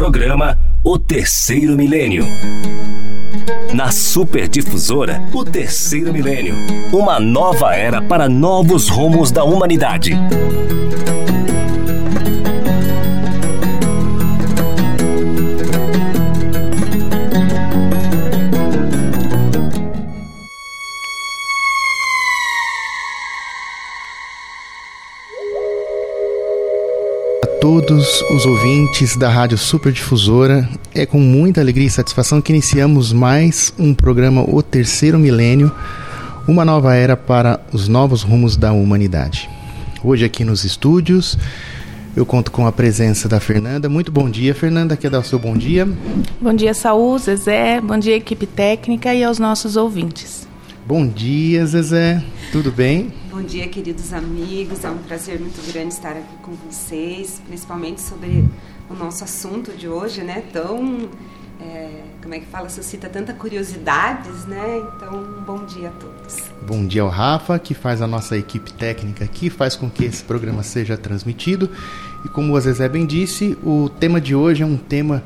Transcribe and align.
Programa 0.00 0.56
O 0.82 0.98
Terceiro 0.98 1.76
Milênio. 1.76 2.24
Na 3.74 3.90
Superdifusora, 3.90 5.20
o 5.30 5.44
Terceiro 5.44 6.10
Milênio. 6.10 6.54
Uma 6.90 7.20
nova 7.20 7.74
era 7.74 8.00
para 8.00 8.26
novos 8.26 8.88
rumos 8.88 9.30
da 9.30 9.44
humanidade. 9.44 10.18
Ouvintes 29.00 29.16
da 29.16 29.30
Rádio 29.30 29.56
Superdifusora. 29.56 30.68
É 30.94 31.06
com 31.06 31.18
muita 31.18 31.62
alegria 31.62 31.86
e 31.86 31.90
satisfação 31.90 32.42
que 32.42 32.52
iniciamos 32.52 33.14
mais 33.14 33.72
um 33.78 33.94
programa 33.94 34.42
O 34.42 34.62
Terceiro 34.62 35.18
Milênio, 35.18 35.72
uma 36.46 36.66
nova 36.66 36.94
era 36.94 37.16
para 37.16 37.60
os 37.72 37.88
novos 37.88 38.22
rumos 38.22 38.58
da 38.58 38.72
humanidade. 38.72 39.48
Hoje 40.04 40.26
aqui 40.26 40.44
nos 40.44 40.64
estúdios, 40.64 41.38
eu 42.14 42.26
conto 42.26 42.50
com 42.52 42.66
a 42.66 42.72
presença 42.72 43.26
da 43.26 43.40
Fernanda. 43.40 43.88
Muito 43.88 44.12
bom 44.12 44.28
dia, 44.28 44.54
Fernanda. 44.54 44.98
Quer 44.98 45.08
dar 45.08 45.20
o 45.20 45.24
seu 45.24 45.38
bom 45.38 45.56
dia? 45.56 45.88
Bom 46.38 46.52
dia, 46.52 46.74
Saúl, 46.74 47.18
Zezé. 47.18 47.80
Bom 47.80 47.96
dia, 47.96 48.16
equipe 48.16 48.44
técnica 48.44 49.14
e 49.14 49.24
aos 49.24 49.38
nossos 49.38 49.76
ouvintes. 49.76 50.46
Bom 50.86 51.06
dia, 51.06 51.64
Zezé. 51.64 52.22
Tudo 52.52 52.70
bem? 52.70 53.10
Bom 53.30 53.40
dia, 53.40 53.66
queridos 53.66 54.12
amigos. 54.12 54.84
É 54.84 54.90
um 54.90 54.98
prazer 54.98 55.40
muito 55.40 55.72
grande 55.72 55.94
estar 55.94 56.10
aqui 56.10 56.36
com 56.42 56.52
vocês, 56.68 57.40
principalmente 57.46 58.02
sobre 58.02 58.44
o 58.90 58.94
nosso 58.94 59.22
assunto 59.22 59.70
de 59.72 59.88
hoje, 59.88 60.22
né? 60.22 60.42
Tão, 60.52 61.08
é, 61.60 62.02
como 62.20 62.34
é 62.34 62.40
que 62.40 62.46
fala, 62.46 62.68
suscita 62.68 63.08
tanta 63.08 63.32
curiosidades, 63.32 64.44
né? 64.46 64.82
Então, 64.96 65.22
bom 65.46 65.64
dia 65.64 65.88
a 65.88 65.92
todos. 65.92 66.50
Bom 66.66 66.84
dia 66.84 67.02
ao 67.02 67.08
Rafa, 67.08 67.56
que 67.58 67.72
faz 67.72 68.02
a 68.02 68.06
nossa 68.06 68.36
equipe 68.36 68.72
técnica 68.72 69.24
aqui, 69.24 69.48
faz 69.48 69.76
com 69.76 69.88
que 69.88 70.04
esse 70.04 70.24
programa 70.24 70.64
seja 70.64 70.96
transmitido. 70.96 71.70
E 72.24 72.28
como 72.28 72.52
o 72.52 72.60
Zezé 72.60 72.88
bem 72.88 73.06
disse, 73.06 73.56
o 73.62 73.88
tema 73.88 74.20
de 74.20 74.34
hoje 74.34 74.64
é 74.64 74.66
um 74.66 74.76
tema 74.76 75.22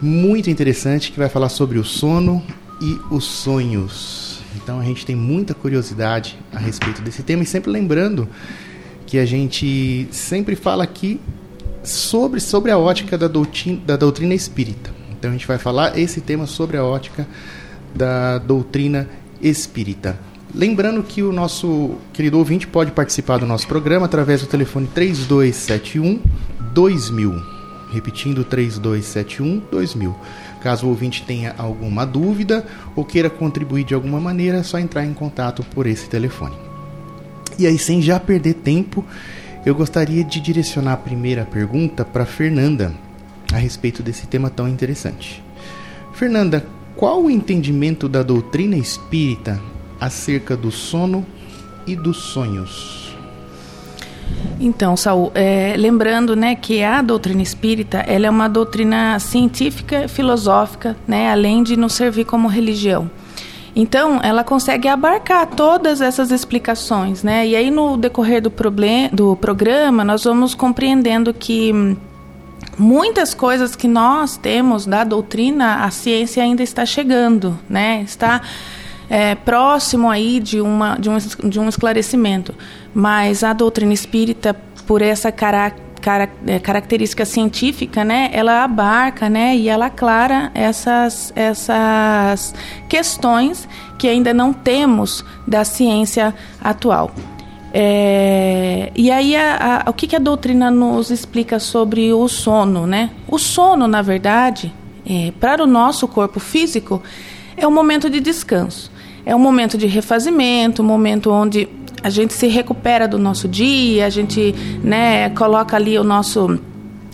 muito 0.00 0.48
interessante 0.48 1.12
que 1.12 1.18
vai 1.18 1.28
falar 1.28 1.50
sobre 1.50 1.78
o 1.78 1.84
sono 1.84 2.42
e 2.80 2.98
os 3.10 3.24
sonhos. 3.24 4.40
Então 4.56 4.80
a 4.80 4.84
gente 4.84 5.04
tem 5.04 5.14
muita 5.14 5.52
curiosidade 5.52 6.38
a 6.50 6.58
respeito 6.58 7.02
desse 7.02 7.22
tema 7.22 7.42
e 7.42 7.46
sempre 7.46 7.70
lembrando 7.70 8.26
que 9.06 9.18
a 9.18 9.26
gente 9.26 10.08
sempre 10.10 10.56
fala 10.56 10.82
aqui 10.82 11.20
sobre, 11.82 12.40
sobre 12.40 12.70
a 12.70 12.78
ótica 12.78 13.16
da 13.16 13.28
doutrina, 13.28 13.80
da 13.86 13.96
doutrina 13.96 14.34
espírita. 14.34 14.90
Então 15.10 15.30
a 15.30 15.32
gente 15.32 15.46
vai 15.46 15.58
falar 15.58 15.98
esse 15.98 16.20
tema 16.20 16.46
sobre 16.46 16.76
a 16.76 16.84
ótica 16.84 17.26
da 17.94 18.38
doutrina 18.38 19.08
espírita. 19.40 20.18
Lembrando 20.54 21.02
que 21.02 21.22
o 21.22 21.32
nosso 21.32 21.96
querido 22.12 22.38
ouvinte 22.38 22.66
pode 22.66 22.90
participar 22.90 23.38
do 23.38 23.46
nosso 23.46 23.68
programa 23.68 24.06
através 24.06 24.40
do 24.40 24.46
telefone 24.46 24.88
3271 24.92 26.20
2000. 26.72 27.60
Repetindo 27.92 28.44
3271 28.44 29.62
2000. 29.70 30.16
Caso 30.60 30.86
o 30.86 30.90
ouvinte 30.90 31.22
tenha 31.22 31.54
alguma 31.56 32.04
dúvida 32.04 32.66
ou 32.94 33.04
queira 33.04 33.30
contribuir 33.30 33.84
de 33.84 33.94
alguma 33.94 34.20
maneira, 34.20 34.58
é 34.58 34.62
só 34.62 34.78
entrar 34.78 35.04
em 35.04 35.14
contato 35.14 35.64
por 35.74 35.86
esse 35.86 36.08
telefone. 36.08 36.54
E 37.58 37.66
aí, 37.66 37.78
sem 37.78 38.00
já 38.00 38.18
perder 38.18 38.54
tempo, 38.54 39.04
eu 39.64 39.74
gostaria 39.74 40.24
de 40.24 40.40
direcionar 40.40 40.94
a 40.94 40.96
primeira 40.96 41.44
pergunta 41.44 42.04
para 42.04 42.24
Fernanda 42.24 42.94
a 43.52 43.56
respeito 43.56 44.02
desse 44.02 44.26
tema 44.26 44.48
tão 44.48 44.68
interessante. 44.68 45.42
Fernanda, 46.14 46.64
qual 46.96 47.22
o 47.22 47.30
entendimento 47.30 48.08
da 48.08 48.22
doutrina 48.22 48.76
espírita 48.76 49.60
acerca 50.00 50.56
do 50.56 50.70
sono 50.70 51.26
e 51.86 51.94
dos 51.94 52.16
sonhos? 52.16 53.14
Então, 54.58 54.96
Saul, 54.96 55.32
é, 55.34 55.74
lembrando 55.76 56.36
né, 56.36 56.54
que 56.54 56.82
a 56.82 57.02
doutrina 57.02 57.42
espírita 57.42 57.98
ela 57.98 58.26
é 58.26 58.30
uma 58.30 58.48
doutrina 58.48 59.18
científica, 59.18 60.06
filosófica, 60.08 60.96
né, 61.06 61.30
além 61.30 61.62
de 61.62 61.76
nos 61.76 61.94
servir 61.94 62.24
como 62.24 62.48
religião. 62.48 63.10
Então, 63.74 64.20
ela 64.22 64.42
consegue 64.42 64.88
abarcar 64.88 65.46
todas 65.46 66.00
essas 66.00 66.30
explicações, 66.30 67.22
né? 67.22 67.46
E 67.46 67.54
aí, 67.54 67.70
no 67.70 67.96
decorrer 67.96 68.42
do, 68.42 68.52
do 69.12 69.36
programa, 69.36 70.04
nós 70.04 70.24
vamos 70.24 70.54
compreendendo 70.54 71.32
que 71.32 71.72
muitas 72.76 73.34
coisas 73.34 73.76
que 73.76 73.86
nós 73.86 74.36
temos 74.36 74.86
da 74.86 75.04
doutrina, 75.04 75.84
a 75.84 75.90
ciência 75.90 76.42
ainda 76.42 76.62
está 76.62 76.84
chegando, 76.84 77.58
né? 77.68 78.02
Está 78.02 78.40
é, 79.08 79.34
próximo 79.34 80.08
aí 80.08 80.40
de, 80.40 80.60
uma, 80.60 80.96
de, 80.96 81.10
um, 81.10 81.18
de 81.48 81.60
um 81.60 81.68
esclarecimento. 81.68 82.54
Mas 82.94 83.44
a 83.44 83.52
doutrina 83.52 83.92
espírita, 83.92 84.54
por 84.86 85.02
essa 85.02 85.30
cara, 85.30 85.72
é, 86.46 86.58
característica 86.58 87.24
científica, 87.24 88.04
né, 88.04 88.30
ela 88.32 88.64
abarca 88.64 89.28
né, 89.28 89.56
e 89.56 89.68
ela 89.68 89.86
aclara 89.86 90.50
essas, 90.54 91.32
essas 91.36 92.54
questões 92.88 93.68
que 93.98 94.08
ainda 94.08 94.32
não 94.32 94.52
temos 94.52 95.24
da 95.46 95.64
ciência 95.64 96.34
atual. 96.60 97.12
É, 97.72 98.90
e 98.96 99.10
aí, 99.10 99.36
a, 99.36 99.84
a, 99.86 99.90
o 99.90 99.92
que, 99.92 100.06
que, 100.06 100.16
a 100.16 100.18
doutrina 100.18 100.70
nos 100.70 101.10
explica 101.10 101.60
sobre 101.60 102.12
o 102.12 102.26
sono? 102.26 102.86
Né? 102.86 103.10
O 103.28 103.38
sono, 103.38 103.86
na 103.86 104.02
verdade, 104.02 104.74
é, 105.06 105.32
para 105.38 105.62
o 105.62 105.66
nosso 105.66 106.08
corpo 106.08 106.40
físico, 106.40 107.00
é 107.56 107.66
um 107.66 107.70
momento 107.70 108.10
de 108.10 108.18
descanso 108.20 108.90
é 109.30 109.36
um 109.36 109.38
momento 109.38 109.78
de 109.78 109.86
refazimento, 109.86 110.82
um 110.82 110.84
momento 110.84 111.30
onde 111.30 111.68
a 112.02 112.10
gente 112.10 112.34
se 112.34 112.48
recupera 112.48 113.06
do 113.06 113.16
nosso 113.16 113.46
dia, 113.46 114.04
a 114.04 114.10
gente 114.10 114.52
né, 114.82 115.30
coloca 115.30 115.76
ali 115.76 115.96
o 115.96 116.02
nosso. 116.02 116.58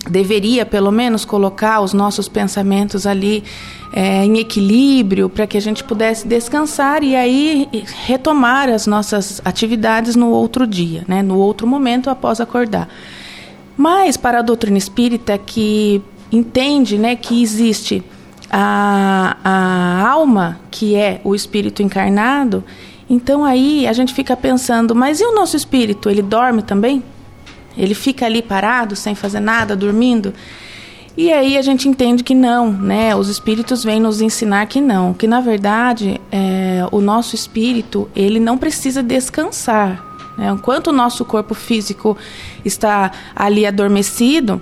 Deveria, 0.08 0.64
pelo 0.64 0.90
menos, 0.90 1.26
colocar 1.26 1.80
os 1.80 1.92
nossos 1.92 2.26
pensamentos 2.26 3.06
ali 3.06 3.44
é, 3.92 4.24
em 4.24 4.38
equilíbrio 4.38 5.28
para 5.28 5.46
que 5.46 5.58
a 5.58 5.60
gente 5.60 5.84
pudesse 5.84 6.26
descansar 6.26 7.02
e 7.02 7.14
aí 7.14 7.68
retomar 8.06 8.70
as 8.70 8.86
nossas 8.86 9.42
atividades 9.44 10.16
no 10.16 10.30
outro 10.30 10.66
dia, 10.66 11.04
né, 11.06 11.22
no 11.22 11.36
outro 11.36 11.66
momento 11.66 12.08
após 12.08 12.40
acordar. 12.40 12.88
Mas 13.76 14.16
para 14.16 14.38
a 14.38 14.42
doutrina 14.42 14.78
espírita 14.78 15.36
que 15.36 16.00
entende 16.32 16.96
né, 16.96 17.14
que 17.14 17.42
existe 17.42 18.02
a, 18.50 19.36
a 19.42 20.08
alma, 20.08 20.58
que 20.70 20.94
é 20.94 21.20
o 21.24 21.34
espírito 21.34 21.82
encarnado, 21.82 22.64
então 23.08 23.44
aí 23.44 23.86
a 23.86 23.92
gente 23.92 24.12
fica 24.12 24.36
pensando, 24.36 24.94
mas 24.94 25.20
e 25.20 25.24
o 25.24 25.34
nosso 25.34 25.56
espírito? 25.56 26.10
Ele 26.10 26.22
dorme 26.22 26.62
também? 26.62 27.02
Ele 27.76 27.94
fica 27.94 28.26
ali 28.26 28.42
parado, 28.42 28.96
sem 28.96 29.14
fazer 29.14 29.40
nada, 29.40 29.76
dormindo? 29.76 30.32
E 31.16 31.32
aí 31.32 31.56
a 31.56 31.62
gente 31.62 31.88
entende 31.88 32.22
que 32.22 32.34
não, 32.34 32.70
né? 32.70 33.16
Os 33.16 33.28
espíritos 33.28 33.82
vêm 33.82 34.00
nos 34.00 34.20
ensinar 34.20 34.66
que 34.66 34.80
não, 34.80 35.14
que 35.14 35.26
na 35.26 35.40
verdade 35.40 36.20
é, 36.30 36.86
o 36.92 37.00
nosso 37.00 37.34
espírito 37.34 38.08
ele 38.14 38.38
não 38.38 38.58
precisa 38.58 39.02
descansar. 39.02 40.04
Né? 40.36 40.50
Enquanto 40.50 40.88
o 40.88 40.92
nosso 40.92 41.24
corpo 41.24 41.54
físico 41.54 42.16
está 42.64 43.10
ali 43.34 43.64
adormecido, 43.64 44.60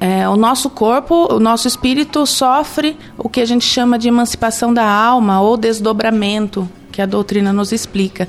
é, 0.00 0.26
o 0.26 0.34
nosso 0.34 0.70
corpo, 0.70 1.28
o 1.30 1.38
nosso 1.38 1.68
espírito 1.68 2.26
sofre 2.26 2.96
o 3.18 3.28
que 3.28 3.38
a 3.38 3.44
gente 3.44 3.66
chama 3.66 3.98
de 3.98 4.08
emancipação 4.08 4.72
da 4.72 4.84
alma 4.84 5.42
ou 5.42 5.58
desdobramento, 5.58 6.66
que 6.90 7.02
a 7.02 7.06
doutrina 7.06 7.52
nos 7.52 7.70
explica. 7.70 8.26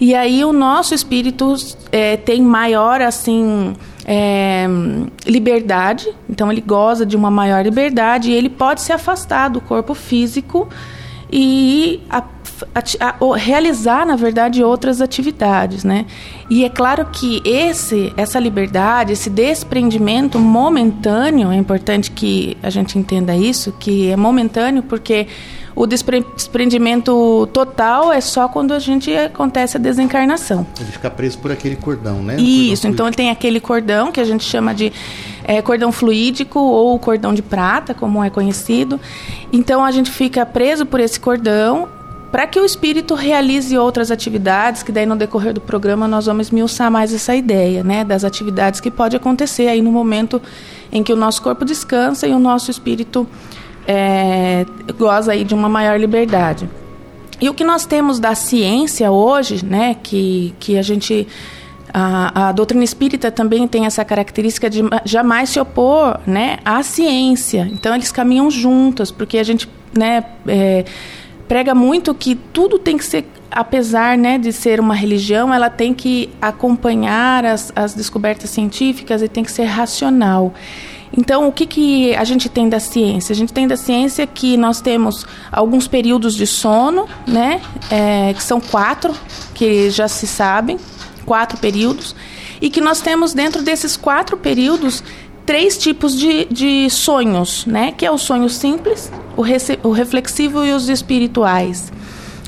E 0.00 0.14
aí 0.14 0.42
o 0.42 0.54
nosso 0.54 0.94
espírito 0.94 1.54
é, 1.92 2.16
tem 2.16 2.40
maior 2.40 3.02
assim 3.02 3.74
é, 4.06 4.66
liberdade, 5.26 6.08
então 6.30 6.50
ele 6.50 6.62
goza 6.62 7.04
de 7.04 7.14
uma 7.14 7.30
maior 7.30 7.62
liberdade 7.62 8.30
e 8.30 8.34
ele 8.34 8.48
pode 8.48 8.80
se 8.80 8.90
afastar 8.90 9.50
do 9.50 9.60
corpo 9.60 9.92
físico 9.92 10.66
e 11.30 12.00
a, 12.08 12.22
a, 12.74 12.80
a, 13.08 13.36
realizar, 13.36 14.06
na 14.06 14.16
verdade, 14.16 14.62
outras 14.62 15.00
atividades, 15.00 15.84
né? 15.84 16.06
E 16.50 16.64
é 16.64 16.68
claro 16.68 17.06
que 17.06 17.40
esse, 17.44 18.12
essa 18.16 18.38
liberdade, 18.38 19.12
esse 19.12 19.30
desprendimento 19.30 20.38
momentâneo, 20.38 21.50
é 21.50 21.56
importante 21.56 22.10
que 22.10 22.56
a 22.62 22.70
gente 22.70 22.98
entenda 22.98 23.34
isso, 23.34 23.72
que 23.72 24.10
é 24.10 24.16
momentâneo 24.16 24.82
porque 24.82 25.26
o 25.74 25.86
desprendimento 25.86 27.48
total 27.52 28.12
é 28.12 28.20
só 28.20 28.46
quando 28.48 28.72
a 28.72 28.78
gente 28.78 29.14
acontece 29.16 29.76
a 29.76 29.80
desencarnação. 29.80 30.66
Ele 30.78 30.92
fica 30.92 31.10
preso 31.10 31.38
por 31.38 31.50
aquele 31.50 31.76
cordão, 31.76 32.22
né? 32.22 32.36
Isso, 32.38 32.82
cordão 32.82 32.90
então 32.92 33.06
ele 33.06 33.16
tem 33.16 33.30
aquele 33.30 33.58
cordão 33.58 34.12
que 34.12 34.20
a 34.20 34.24
gente 34.24 34.44
chama 34.44 34.74
de 34.74 34.92
é, 35.44 35.62
cordão 35.62 35.90
fluídico 35.90 36.58
ou 36.58 36.98
cordão 36.98 37.32
de 37.32 37.42
prata, 37.42 37.94
como 37.94 38.22
é 38.22 38.28
conhecido. 38.28 39.00
Então 39.52 39.84
a 39.84 39.90
gente 39.90 40.10
fica 40.10 40.44
preso 40.44 40.84
por 40.84 41.00
esse 41.00 41.18
cordão 41.18 41.88
para 42.32 42.46
que 42.46 42.58
o 42.58 42.64
espírito 42.64 43.14
realize 43.14 43.76
outras 43.76 44.10
atividades, 44.10 44.82
que 44.82 44.90
daí 44.90 45.04
no 45.04 45.14
decorrer 45.14 45.52
do 45.52 45.60
programa 45.60 46.08
nós 46.08 46.24
vamos 46.24 46.46
esmiuçar 46.46 46.90
mais 46.90 47.12
essa 47.12 47.36
ideia, 47.36 47.84
né, 47.84 48.04
das 48.04 48.24
atividades 48.24 48.80
que 48.80 48.90
pode 48.90 49.14
acontecer 49.14 49.68
aí 49.68 49.82
no 49.82 49.92
momento 49.92 50.40
em 50.90 51.02
que 51.02 51.12
o 51.12 51.16
nosso 51.16 51.42
corpo 51.42 51.62
descansa 51.62 52.26
e 52.26 52.32
o 52.32 52.38
nosso 52.38 52.70
espírito 52.70 53.28
é, 53.86 54.64
goza 54.96 55.32
aí 55.32 55.44
de 55.44 55.52
uma 55.52 55.68
maior 55.68 56.00
liberdade. 56.00 56.68
E 57.38 57.50
o 57.50 57.54
que 57.54 57.64
nós 57.64 57.84
temos 57.84 58.18
da 58.18 58.34
ciência 58.34 59.10
hoje, 59.10 59.62
né, 59.62 59.96
que, 60.02 60.54
que 60.58 60.78
a 60.78 60.82
gente 60.82 61.28
a, 61.92 62.48
a, 62.48 62.52
doutrina 62.52 62.82
espírita 62.82 63.30
também 63.30 63.68
tem 63.68 63.84
essa 63.84 64.02
característica 64.06 64.70
de 64.70 64.80
jamais 65.04 65.50
se 65.50 65.60
opor 65.60 66.18
né, 66.26 66.58
à 66.64 66.82
ciência. 66.82 67.68
Então, 67.70 67.94
eles 67.94 68.10
caminham 68.10 68.50
juntos, 68.50 69.10
porque 69.10 69.36
a 69.36 69.42
gente 69.42 69.68
né, 69.92 70.24
é, 70.46 70.84
prega 71.48 71.74
muito 71.74 72.14
que 72.14 72.34
tudo 72.34 72.78
tem 72.78 72.96
que 72.96 73.04
ser, 73.04 73.26
apesar 73.50 74.16
né, 74.16 74.38
de 74.38 74.52
ser 74.52 74.80
uma 74.80 74.94
religião, 74.94 75.52
ela 75.52 75.68
tem 75.68 75.92
que 75.92 76.30
acompanhar 76.40 77.44
as, 77.44 77.72
as 77.74 77.94
descobertas 77.94 78.50
científicas 78.50 79.22
e 79.22 79.28
tem 79.28 79.44
que 79.44 79.52
ser 79.52 79.64
racional. 79.64 80.54
Então, 81.16 81.46
o 81.46 81.52
que, 81.52 81.66
que 81.66 82.14
a 82.16 82.24
gente 82.24 82.48
tem 82.48 82.68
da 82.68 82.80
ciência? 82.80 83.32
A 83.32 83.36
gente 83.36 83.52
tem 83.52 83.68
da 83.68 83.76
ciência 83.76 84.26
que 84.26 84.56
nós 84.56 84.80
temos 84.80 85.26
alguns 85.50 85.86
períodos 85.86 86.34
de 86.34 86.46
sono, 86.46 87.06
né, 87.26 87.60
é, 87.90 88.32
que 88.32 88.42
são 88.42 88.60
quatro, 88.60 89.14
que 89.54 89.90
já 89.90 90.08
se 90.08 90.26
sabem, 90.26 90.78
quatro 91.26 91.58
períodos, 91.58 92.16
e 92.62 92.70
que 92.70 92.80
nós 92.80 93.00
temos 93.00 93.34
dentro 93.34 93.62
desses 93.62 93.96
quatro 93.96 94.36
períodos 94.36 95.04
três 95.44 95.76
tipos 95.76 96.16
de, 96.16 96.44
de 96.46 96.88
sonhos, 96.90 97.66
né? 97.66 97.92
Que 97.92 98.06
é 98.06 98.10
o 98.10 98.18
sonho 98.18 98.48
simples, 98.48 99.10
o, 99.36 99.42
o 99.88 99.92
reflexivo 99.92 100.64
e 100.64 100.72
os 100.72 100.88
espirituais, 100.88 101.92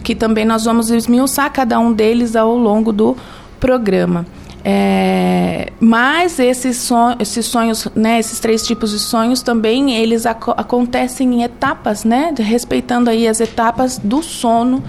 que 0.02 0.14
também 0.14 0.44
nós 0.44 0.64
vamos 0.64 0.91
esmiuçar 0.91 1.52
cada 1.52 1.79
um 1.79 1.93
deles 1.93 2.37
ao 2.37 2.56
longo 2.56 2.93
do 2.93 3.17
programa. 3.58 4.26
É, 4.67 5.70
mas 5.79 6.38
esses, 6.38 6.79
son 6.79 7.17
esses 7.20 7.44
sonhos, 7.44 7.87
né, 7.94 8.19
esses 8.19 8.41
três 8.41 8.67
tipos 8.67 8.93
de 8.93 8.99
sonhos 8.99 9.43
também 9.43 9.94
eles 9.94 10.25
ac 10.25 10.52
acontecem 10.56 11.35
em 11.35 11.43
etapas, 11.43 12.02
né, 12.02 12.32
respeitando 12.38 13.11
aí 13.11 13.29
as 13.29 13.40
etapas 13.40 13.99
do 13.99 14.23
sono 14.23 14.82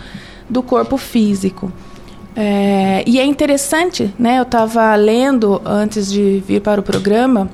do 0.49 0.63
corpo 0.63 0.95
físico. 0.95 1.69
É, 2.37 3.03
e 3.05 3.19
é 3.19 3.25
interessante, 3.25 4.13
né? 4.19 4.39
Eu 4.39 4.43
estava 4.43 4.93
lendo 4.95 5.61
antes 5.65 6.11
de 6.11 6.43
vir 6.45 6.61
para 6.61 6.81
o 6.81 6.83
programa 6.83 7.49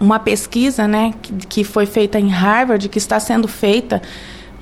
uma 0.00 0.18
pesquisa, 0.18 0.86
né, 0.86 1.12
que, 1.20 1.32
que 1.46 1.64
foi 1.64 1.86
feita 1.86 2.18
em 2.18 2.28
Harvard, 2.28 2.88
que 2.88 2.98
está 2.98 3.18
sendo 3.18 3.48
feita, 3.48 4.00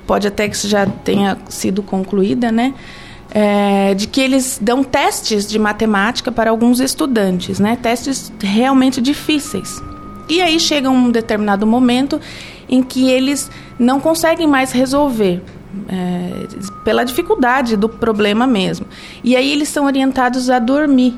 pode 0.05 0.27
até 0.27 0.47
que 0.47 0.67
já 0.67 0.85
tenha 0.85 1.37
sido 1.49 1.83
concluída, 1.83 2.51
né? 2.51 2.73
É, 3.29 3.93
de 3.93 4.07
que 4.07 4.21
eles 4.21 4.57
dão 4.61 4.83
testes 4.83 5.45
de 5.45 5.59
matemática 5.59 6.31
para 6.31 6.49
alguns 6.49 6.79
estudantes, 6.79 7.59
né? 7.59 7.75
Testes 7.75 8.31
realmente 8.41 9.01
difíceis. 9.01 9.81
E 10.29 10.41
aí 10.41 10.59
chega 10.59 10.89
um 10.89 11.11
determinado 11.11 11.67
momento 11.67 12.19
em 12.69 12.81
que 12.81 13.09
eles 13.09 13.51
não 13.77 13.99
conseguem 13.99 14.47
mais 14.47 14.71
resolver 14.71 15.41
é, 15.87 16.47
pela 16.83 17.03
dificuldade 17.03 17.75
do 17.77 17.89
problema 17.89 18.47
mesmo. 18.47 18.85
E 19.23 19.35
aí 19.35 19.51
eles 19.51 19.69
são 19.69 19.85
orientados 19.85 20.49
a 20.49 20.59
dormir. 20.59 21.15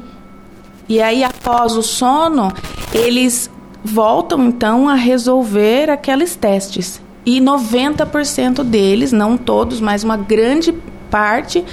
E 0.88 1.00
aí, 1.02 1.24
após 1.24 1.76
o 1.76 1.84
sono, 1.84 2.52
eles 2.92 3.50
voltam 3.84 4.48
então 4.48 4.90
a 4.90 4.94
resolver 4.94 5.90
aqueles 5.90 6.36
testes. 6.36 7.02
E 7.26 7.40
90% 7.40 8.64
deles, 8.64 9.12
não 9.12 9.38
todos, 9.38 9.80
mas 9.80 10.04
uma 10.04 10.18
grande 10.18 10.74
parte, 11.10 11.64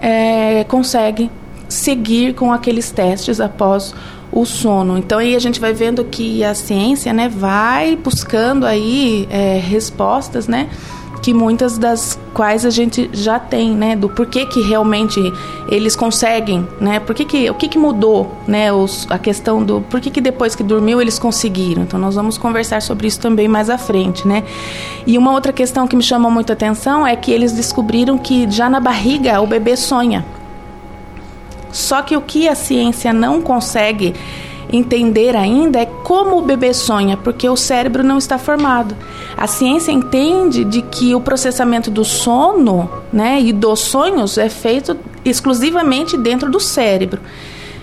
é, 0.00 0.64
consegue 0.64 1.30
seguir 1.68 2.34
com 2.34 2.52
aqueles 2.52 2.90
testes 2.90 3.40
após 3.40 3.94
o 4.32 4.44
sono. 4.44 4.98
Então 4.98 5.18
aí 5.18 5.34
a 5.34 5.38
gente 5.38 5.60
vai 5.60 5.72
vendo 5.72 6.04
que 6.04 6.44
a 6.44 6.54
ciência, 6.54 7.12
né, 7.12 7.28
vai 7.28 7.96
buscando 7.96 8.66
aí 8.66 9.26
é, 9.30 9.58
respostas, 9.58 10.46
né, 10.46 10.68
que 11.22 11.34
muitas 11.34 11.76
das 11.76 12.18
quais 12.32 12.64
a 12.64 12.70
gente 12.70 13.10
já 13.12 13.38
tem, 13.38 13.70
né, 13.74 13.94
do 13.94 14.08
porquê 14.08 14.46
que 14.46 14.60
realmente 14.60 15.20
eles 15.68 15.94
conseguem, 15.94 16.66
né, 16.80 16.98
por 17.00 17.14
que 17.14 17.24
que, 17.24 17.50
o 17.50 17.54
que 17.54 17.68
que 17.68 17.78
mudou, 17.78 18.34
né, 18.46 18.72
os, 18.72 19.06
a 19.10 19.18
questão 19.18 19.62
do 19.62 19.80
por 19.82 20.00
que 20.00 20.10
que 20.10 20.20
depois 20.20 20.54
que 20.54 20.62
dormiu 20.62 21.00
eles 21.00 21.18
conseguiram. 21.18 21.82
Então 21.82 21.98
nós 22.00 22.14
vamos 22.14 22.38
conversar 22.38 22.80
sobre 22.80 23.06
isso 23.06 23.20
também 23.20 23.48
mais 23.48 23.68
à 23.68 23.76
frente, 23.76 24.26
né. 24.26 24.44
E 25.06 25.18
uma 25.18 25.32
outra 25.32 25.52
questão 25.52 25.86
que 25.86 25.96
me 25.96 26.02
chamou 26.02 26.30
muita 26.30 26.52
atenção 26.52 27.06
é 27.06 27.14
que 27.16 27.30
eles 27.30 27.52
descobriram 27.52 28.16
que 28.16 28.50
já 28.50 28.68
na 28.70 28.80
barriga 28.80 29.40
o 29.40 29.46
bebê 29.46 29.76
sonha. 29.76 30.24
Só 31.72 32.02
que 32.02 32.16
o 32.16 32.20
que 32.20 32.48
a 32.48 32.54
ciência 32.54 33.12
não 33.12 33.40
consegue 33.40 34.14
entender 34.72 35.36
ainda 35.36 35.80
é 35.80 35.86
como 35.86 36.38
o 36.38 36.42
bebê 36.42 36.72
sonha, 36.72 37.16
porque 37.16 37.48
o 37.48 37.56
cérebro 37.56 38.02
não 38.02 38.18
está 38.18 38.38
formado. 38.38 38.96
A 39.36 39.46
ciência 39.46 39.92
entende 39.92 40.64
de 40.64 40.82
que 40.82 41.14
o 41.14 41.20
processamento 41.20 41.90
do 41.90 42.04
sono, 42.04 42.90
né, 43.12 43.40
e 43.40 43.52
dos 43.52 43.80
sonhos 43.80 44.38
é 44.38 44.48
feito 44.48 44.96
exclusivamente 45.24 46.16
dentro 46.16 46.50
do 46.50 46.60
cérebro. 46.60 47.20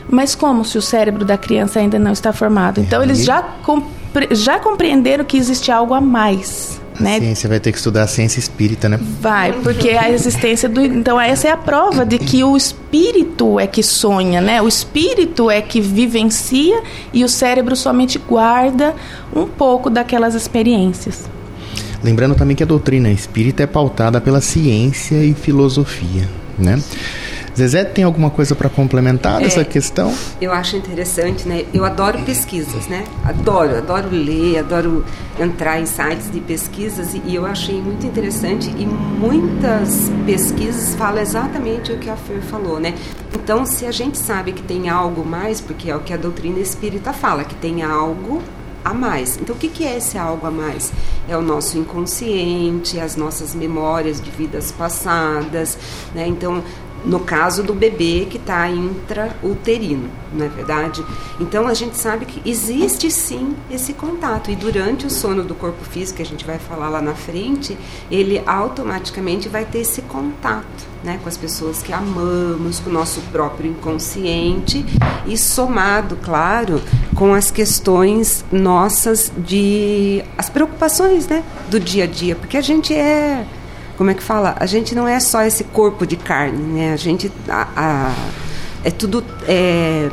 Mas 0.09 0.35
como 0.35 0.63
se 0.63 0.77
o 0.77 0.81
cérebro 0.81 1.25
da 1.25 1.37
criança 1.37 1.79
ainda 1.79 1.99
não 1.99 2.11
está 2.11 2.31
formado? 2.31 2.79
Então 2.79 3.03
eles 3.03 3.25
já, 3.25 3.41
compre 3.41 4.29
já 4.31 4.57
compreenderam 4.57 5.25
que 5.25 5.37
existe 5.37 5.71
algo 5.71 5.93
a 5.93 5.99
mais. 5.99 6.81
Né? 6.99 7.19
ciência 7.19 7.47
vai 7.47 7.59
ter 7.59 7.71
que 7.71 7.77
estudar 7.77 8.03
a 8.03 8.07
ciência 8.07 8.39
espírita, 8.39 8.89
né? 8.89 8.99
Vai, 9.21 9.53
porque 9.53 9.89
a 9.89 10.09
existência 10.09 10.67
do. 10.67 10.81
Então, 10.81 11.21
essa 11.21 11.47
é 11.47 11.51
a 11.51 11.57
prova 11.57 12.03
de 12.05 12.17
que 12.17 12.43
o 12.43 12.57
espírito 12.57 13.59
é 13.59 13.67
que 13.67 13.83
sonha, 13.83 14.41
né? 14.41 14.61
O 14.61 14.67
espírito 14.67 15.51
é 15.51 15.61
que 15.61 15.79
vivencia 15.79 16.81
e 17.13 17.23
o 17.23 17.29
cérebro 17.29 17.75
somente 17.75 18.17
guarda 18.17 18.95
um 19.35 19.45
pouco 19.45 19.89
daquelas 19.89 20.33
experiências. 20.33 21.25
Lembrando 22.03 22.35
também 22.35 22.55
que 22.55 22.63
a 22.63 22.65
doutrina 22.65 23.09
espírita 23.09 23.63
é 23.63 23.67
pautada 23.67 24.19
pela 24.21 24.41
ciência 24.41 25.23
e 25.23 25.33
filosofia, 25.33 26.27
né? 26.57 26.79
Zezé, 27.57 27.83
tem 27.83 28.03
alguma 28.03 28.29
coisa 28.29 28.53
para 28.53 28.69
complementar 28.69 29.41
é, 29.41 29.63
questão? 29.63 30.13
Eu 30.39 30.51
acho 30.51 30.77
interessante, 30.77 31.47
né? 31.47 31.65
Eu 31.73 31.83
adoro 31.85 32.19
pesquisas, 32.19 32.85
né? 32.85 33.03
Adoro, 33.25 33.75
adoro 33.75 34.09
ler, 34.11 34.59
adoro 34.59 35.03
entrar 35.39 35.79
em 35.81 35.87
sites 35.87 36.31
de 36.31 36.39
pesquisas 36.39 37.15
e, 37.15 37.21
e 37.25 37.33
eu 37.33 37.47
achei 37.47 37.81
muito 37.81 38.05
interessante 38.05 38.69
e 38.69 38.85
muitas 38.85 40.11
pesquisas 40.23 40.93
falam 40.93 41.19
exatamente 41.19 41.91
o 41.91 41.97
que 41.97 42.11
a 42.11 42.15
Fer 42.15 42.41
falou, 42.41 42.79
né? 42.79 42.93
Então, 43.33 43.65
se 43.65 43.87
a 43.87 43.91
gente 43.91 44.19
sabe 44.19 44.51
que 44.51 44.61
tem 44.61 44.87
algo 44.87 45.25
mais, 45.25 45.59
porque 45.59 45.89
é 45.89 45.95
o 45.95 45.99
que 46.01 46.13
a 46.13 46.17
doutrina 46.17 46.59
espírita 46.59 47.11
fala, 47.11 47.43
que 47.43 47.55
tem 47.55 47.81
algo 47.81 48.39
a 48.85 48.93
mais. 48.93 49.37
Então, 49.41 49.55
o 49.55 49.59
que, 49.59 49.67
que 49.67 49.83
é 49.83 49.97
esse 49.97 50.17
algo 50.17 50.45
a 50.47 50.51
mais? 50.51 50.93
É 51.27 51.35
o 51.35 51.41
nosso 51.41 51.77
inconsciente, 51.77 52.99
as 52.99 53.15
nossas 53.15 53.53
memórias 53.53 54.21
de 54.21 54.31
vidas 54.31 54.71
passadas, 54.71 55.77
né? 56.15 56.25
Então, 56.27 56.63
no 57.07 57.21
caso 57.21 57.63
do 57.63 57.73
bebê 57.73 58.27
que 58.29 58.35
está 58.35 58.69
intrauterino, 58.69 60.09
não 60.33 60.45
é 60.45 60.49
verdade? 60.49 61.03
Então 61.39 61.65
a 61.65 61.73
gente 61.73 61.95
sabe 61.97 62.25
que 62.25 62.47
existe 62.47 63.09
sim 63.09 63.55
esse 63.71 63.93
contato. 63.93 64.51
E 64.51 64.55
durante 64.55 65.07
o 65.07 65.09
sono 65.09 65.43
do 65.43 65.55
corpo 65.55 65.83
físico, 65.85 66.17
que 66.17 66.21
a 66.21 66.25
gente 66.25 66.45
vai 66.45 66.59
falar 66.59 66.89
lá 66.89 67.01
na 67.01 67.15
frente, 67.15 67.77
ele 68.11 68.41
automaticamente 68.45 69.47
vai 69.47 69.63
ter 69.63 69.79
esse 69.79 70.01
contato, 70.01 70.85
né, 71.01 71.17
com 71.23 71.29
as 71.29 71.37
pessoas 71.37 71.81
que 71.81 71.93
amamos, 71.93 72.79
com 72.79 72.89
o 72.89 72.93
nosso 72.93 73.21
próprio 73.31 73.71
inconsciente. 73.71 74.85
E 75.25 75.37
somado, 75.37 76.17
claro, 76.17 76.81
com 77.15 77.33
as 77.33 77.49
questões 77.49 78.43
nossas 78.51 79.31
de 79.37 80.23
as 80.37 80.49
preocupações, 80.49 81.27
né, 81.27 81.41
do 81.69 81.79
dia 81.79 82.03
a 82.03 82.07
dia, 82.07 82.35
porque 82.35 82.57
a 82.57 82.61
gente 82.61 82.93
é 82.93 83.45
como 83.97 84.11
é 84.11 84.13
que 84.13 84.23
fala? 84.23 84.55
A 84.59 84.65
gente 84.65 84.93
não 84.93 85.07
é 85.07 85.19
só 85.19 85.41
esse 85.41 85.63
corpo 85.63 86.05
de 86.05 86.15
carne, 86.15 86.57
né? 86.57 86.93
A 86.93 86.97
gente 86.97 87.31
a, 87.49 87.67
a, 87.75 88.13
é 88.83 88.91
tudo 88.91 89.23
é, 89.47 90.07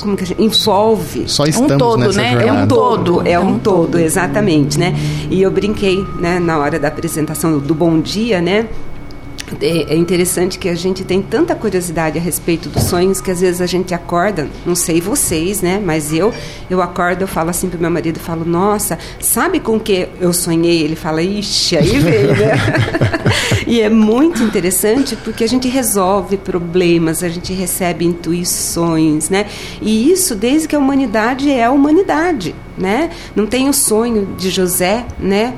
como 0.00 0.16
que 0.16 0.24
a 0.24 0.26
gente 0.26 0.42
envolve 0.42 1.28
só 1.28 1.44
estamos 1.44 1.72
um 1.72 1.78
todo, 1.78 1.98
nessa 1.98 2.20
né? 2.20 2.32
Jornada. 2.32 2.48
É 2.48 2.52
um 2.52 2.66
todo, 2.66 3.22
é, 3.26 3.30
é 3.32 3.40
um, 3.40 3.58
todo, 3.58 3.98
exatamente, 3.98 4.78
né? 4.78 4.94
E 5.30 5.40
eu 5.40 5.50
brinquei, 5.50 6.04
né, 6.18 6.40
na 6.40 6.58
hora 6.58 6.78
da 6.78 6.88
apresentação 6.88 7.58
do 7.58 7.74
Bom 7.74 8.00
Dia, 8.00 8.40
né? 8.40 8.66
É, 9.60 9.94
é 9.94 9.96
interessante 9.96 10.58
que 10.58 10.68
a 10.68 10.74
gente 10.74 11.04
tem 11.04 11.22
tanta 11.22 11.54
curiosidade 11.54 12.18
a 12.18 12.20
respeito 12.20 12.68
dos 12.68 12.84
sonhos 12.84 13.20
que 13.20 13.30
às 13.30 13.40
vezes 13.40 13.60
a 13.60 13.66
gente 13.66 13.94
acorda, 13.94 14.48
não 14.64 14.74
sei 14.74 15.00
vocês, 15.00 15.62
né? 15.62 15.80
Mas 15.82 16.12
eu, 16.12 16.32
eu 16.68 16.82
acordo, 16.82 17.22
eu 17.22 17.28
falo 17.28 17.50
assim 17.50 17.68
pro 17.68 17.78
meu 17.78 17.90
marido, 17.90 18.18
falo, 18.18 18.44
nossa, 18.44 18.98
sabe 19.20 19.60
com 19.60 19.78
que 19.78 20.08
eu 20.20 20.32
sonhei? 20.32 20.82
Ele 20.82 20.96
fala, 20.96 21.22
ixi, 21.22 21.76
aí 21.76 21.98
veio, 21.98 22.36
né? 22.36 22.52
e 23.66 23.80
é 23.80 23.88
muito 23.88 24.42
interessante 24.42 25.14
porque 25.16 25.44
a 25.44 25.48
gente 25.48 25.68
resolve 25.68 26.36
problemas, 26.36 27.22
a 27.22 27.28
gente 27.28 27.52
recebe 27.52 28.04
intuições, 28.04 29.30
né? 29.30 29.46
E 29.80 30.10
isso 30.10 30.34
desde 30.34 30.66
que 30.66 30.74
a 30.74 30.78
humanidade 30.78 31.50
é 31.50 31.64
a 31.64 31.70
humanidade, 31.70 32.54
né? 32.76 33.10
Não 33.34 33.46
tem 33.46 33.68
o 33.68 33.72
sonho 33.72 34.34
de 34.36 34.50
José, 34.50 35.06
né? 35.18 35.54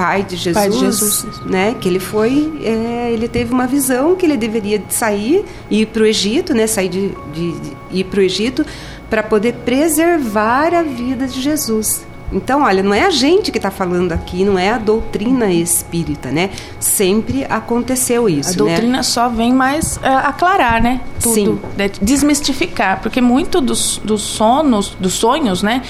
Pai 0.00 0.22
de 0.22 0.34
Jesus, 0.34 0.54
Pai 0.54 0.70
de 0.70 0.78
Jesus. 0.78 1.26
né? 1.44 1.76
Que 1.78 1.86
ele 1.86 2.00
foi, 2.00 2.50
é, 2.64 3.10
ele 3.12 3.28
teve 3.28 3.52
uma 3.52 3.66
visão 3.66 4.16
que 4.16 4.24
ele 4.24 4.38
deveria 4.38 4.82
sair 4.88 5.44
e 5.68 5.82
ir 5.82 5.86
para 5.86 6.02
o 6.02 6.06
Egito, 6.06 6.54
né? 6.54 6.66
Sair 6.66 6.88
de, 6.88 7.08
de, 7.34 7.52
de 7.52 7.76
ir 7.92 8.04
para 8.04 8.20
o 8.20 8.22
Egito 8.22 8.64
para 9.10 9.22
poder 9.22 9.52
preservar 9.64 10.72
a 10.72 10.82
vida 10.82 11.26
de 11.26 11.42
Jesus. 11.42 12.06
Então, 12.32 12.62
olha, 12.62 12.82
não 12.82 12.94
é 12.94 13.02
a 13.02 13.10
gente 13.10 13.50
que 13.50 13.58
está 13.58 13.70
falando 13.70 14.12
aqui, 14.12 14.44
não 14.44 14.58
é 14.58 14.70
a 14.70 14.78
doutrina 14.78 15.52
espírita, 15.52 16.30
né? 16.30 16.48
Sempre 16.78 17.44
aconteceu 17.44 18.26
isso, 18.28 18.50
A 18.50 18.52
doutrina 18.54 18.98
né? 18.98 19.02
só 19.02 19.28
vem 19.28 19.52
mais 19.52 19.98
é, 20.02 20.08
aclarar, 20.08 20.80
né? 20.80 21.00
Tudo, 21.20 21.34
Sim. 21.34 21.58
né? 21.76 21.90
desmistificar, 22.00 23.02
porque 23.02 23.20
muito 23.20 23.60
dos, 23.60 24.00
dos 24.02 24.22
sonos, 24.22 24.96
dos 24.98 25.12
sonhos, 25.12 25.62
né? 25.62 25.82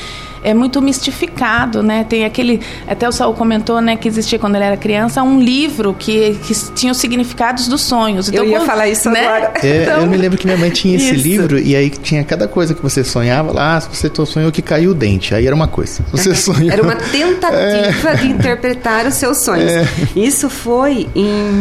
É 0.42 0.54
muito 0.54 0.80
mistificado, 0.80 1.82
né? 1.82 2.04
Tem 2.09 2.25
aquele, 2.25 2.61
até 2.88 3.09
o 3.09 3.12
Saul 3.12 3.35
comentou, 3.35 3.80
né, 3.80 3.97
que 3.97 4.09
existia 4.09 4.38
quando 4.38 4.54
ele 4.56 4.64
era 4.64 4.76
criança 4.76 5.23
um 5.23 5.40
livro 5.40 5.94
que, 5.99 6.35
que 6.47 6.54
tinha 6.75 6.92
os 6.92 6.99
significados 6.99 7.68
dos 7.68 7.82
sonhos. 7.82 8.28
Eu 8.32 8.44
ia 8.44 8.59
quando- 8.59 8.66
falar 8.66 8.88
isso 8.88 9.11
né? 9.11 9.20
agora. 9.26 9.52
É, 9.62 9.82
Então, 9.82 10.00
eu 10.00 10.06
me 10.06 10.16
lembro 10.16 10.38
que 10.38 10.47
minha 10.47 10.56
mãe 10.59 10.70
tinha 10.70 10.97
esse 10.97 11.14
isso. 11.14 11.23
livro 11.23 11.59
e 11.59 11.76
aí 11.76 11.90
tinha 11.90 12.25
cada 12.25 12.49
coisa 12.49 12.75
que 12.75 12.82
você 12.82 13.04
sonhava 13.04 13.52
lá. 13.52 13.76
Ah, 13.76 13.80
se 13.80 13.88
você 13.88 14.11
sonhou 14.26 14.50
que 14.50 14.62
caiu 14.62 14.90
o 14.92 14.94
dente, 14.94 15.35
aí 15.35 15.47
era 15.47 15.54
uma 15.54 15.68
coisa. 15.68 16.02
Você 16.11 16.35
sonhou. 16.35 16.70
Era 16.70 16.82
uma 16.82 16.97
tentativa 16.97 18.16
de 18.16 18.26
interpretar 18.28 19.06
os 19.06 19.14
seus 19.14 19.38
sonhos. 19.38 19.70
Isso 20.16 20.49
foi 20.50 21.06
em 21.14 21.52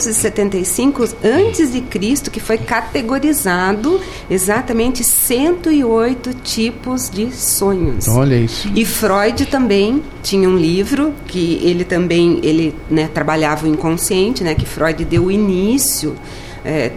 1275 0.00 1.08
antes 1.24 1.72
de 1.72 1.80
Cristo 1.80 2.30
que 2.30 2.40
foi 2.40 2.58
categorizado 2.58 4.00
exatamente 4.30 5.02
108 5.04 6.34
tipos 6.42 7.08
de 7.10 7.30
sonhos. 7.32 8.01
Olha 8.08 8.36
isso. 8.36 8.70
E 8.74 8.84
Freud 8.84 9.46
também 9.46 10.02
tinha 10.22 10.48
um 10.48 10.56
livro 10.56 11.14
que 11.26 11.60
ele 11.62 11.84
também 11.84 12.40
ele 12.42 12.74
né, 12.90 13.08
trabalhava 13.12 13.66
o 13.66 13.68
inconsciente, 13.68 14.42
né, 14.42 14.54
que 14.54 14.66
Freud 14.66 15.04
deu 15.04 15.24
o 15.24 15.30
início 15.30 16.16
é, 16.64 16.92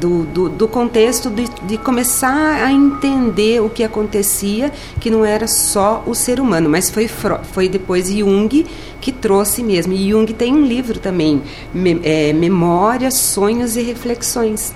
do, 0.00 0.24
do, 0.24 0.48
do 0.48 0.68
contexto 0.68 1.30
de, 1.30 1.48
de 1.62 1.78
começar 1.78 2.62
a 2.62 2.70
entender 2.70 3.62
o 3.62 3.70
que 3.70 3.82
acontecia, 3.82 4.72
que 5.00 5.10
não 5.10 5.24
era 5.24 5.46
só 5.46 6.02
o 6.06 6.14
ser 6.14 6.40
humano, 6.40 6.68
mas 6.68 6.90
foi, 6.90 7.08
foi 7.08 7.68
depois 7.68 8.08
Jung 8.08 8.66
que 9.00 9.12
trouxe 9.12 9.62
mesmo. 9.62 9.92
E 9.92 10.10
Jung 10.10 10.32
tem 10.32 10.54
um 10.54 10.64
livro 10.64 10.98
também, 10.98 11.42
Me, 11.72 12.00
é, 12.02 12.32
Memórias, 12.32 13.14
Sonhos 13.14 13.76
e 13.76 13.82
Reflexões 13.82 14.74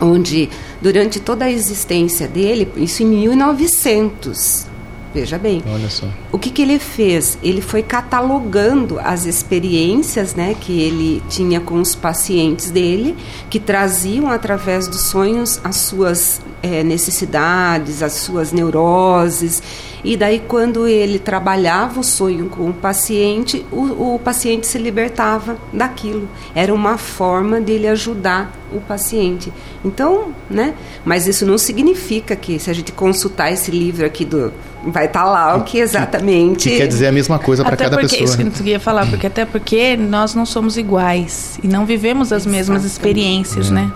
onde 0.00 0.48
durante 0.80 1.20
toda 1.20 1.44
a 1.44 1.50
existência 1.50 2.28
dele, 2.28 2.70
isso 2.76 3.02
em 3.02 3.06
1900, 3.06 4.66
veja 5.14 5.38
bem, 5.38 5.62
Olha 5.66 5.88
só. 5.88 6.06
o 6.32 6.38
que, 6.38 6.50
que 6.50 6.62
ele 6.62 6.78
fez? 6.78 7.38
Ele 7.42 7.60
foi 7.60 7.82
catalogando 7.82 8.98
as 8.98 9.26
experiências 9.26 10.34
né, 10.34 10.56
que 10.60 10.80
ele 10.80 11.22
tinha 11.28 11.60
com 11.60 11.80
os 11.80 11.94
pacientes 11.94 12.70
dele, 12.70 13.16
que 13.48 13.60
traziam 13.60 14.28
através 14.28 14.88
dos 14.88 15.02
sonhos 15.02 15.60
as 15.62 15.76
suas 15.76 16.40
eh, 16.62 16.82
necessidades, 16.82 18.02
as 18.02 18.14
suas 18.14 18.52
neuroses. 18.52 19.62
E 20.04 20.18
daí, 20.18 20.42
quando 20.46 20.86
ele 20.86 21.18
trabalhava 21.18 22.00
o 22.00 22.04
sonho 22.04 22.50
com 22.50 22.68
o 22.68 22.74
paciente, 22.74 23.64
o, 23.72 24.14
o 24.14 24.20
paciente 24.22 24.66
se 24.66 24.76
libertava 24.76 25.56
daquilo. 25.72 26.28
Era 26.54 26.74
uma 26.74 26.98
forma 26.98 27.58
dele 27.58 27.88
ajudar 27.88 28.52
o 28.70 28.80
paciente. 28.80 29.50
Então, 29.82 30.34
né? 30.50 30.74
Mas 31.06 31.26
isso 31.26 31.46
não 31.46 31.56
significa 31.56 32.36
que, 32.36 32.58
se 32.58 32.68
a 32.70 32.74
gente 32.74 32.92
consultar 32.92 33.50
esse 33.50 33.70
livro 33.70 34.04
aqui 34.04 34.26
do. 34.26 34.52
Vai 34.86 35.06
estar 35.06 35.24
lá 35.24 35.56
o 35.56 35.62
que 35.62 35.78
exatamente. 35.78 36.68
Que 36.68 36.76
quer 36.76 36.86
dizer 36.86 37.06
a 37.06 37.12
mesma 37.12 37.38
coisa 37.38 37.64
para 37.64 37.72
Até 37.72 37.84
cada 37.84 37.96
porque, 37.96 38.18
pessoa. 38.18 38.42
isso 38.46 38.62
que 38.62 38.68
eu 38.68 38.72
ia 38.72 38.80
falar, 38.80 39.06
porque 39.08 39.26
até 39.26 39.46
porque 39.46 39.96
nós 39.96 40.34
não 40.34 40.44
somos 40.44 40.76
iguais 40.76 41.58
e 41.62 41.66
não 41.66 41.86
vivemos 41.86 42.30
as 42.30 42.44
mesmas 42.44 42.84
Exatamente. 42.84 42.92
experiências, 42.92 43.70
né? 43.70 43.90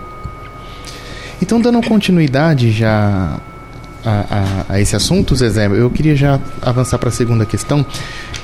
Então, 1.39 1.61
dando 1.61 1.79
continuidade 1.87 2.71
já 2.71 3.39
a, 4.05 4.65
a- 4.69 4.73
a 4.75 4.79
esse 4.81 4.95
assunto, 4.95 5.35
Zezé, 5.35 5.67
eu 5.67 5.89
queria 5.89 6.15
já 6.15 6.39
avançar 6.61 6.97
para 6.97 7.09
a 7.09 7.11
segunda 7.11 7.45
questão, 7.45 7.85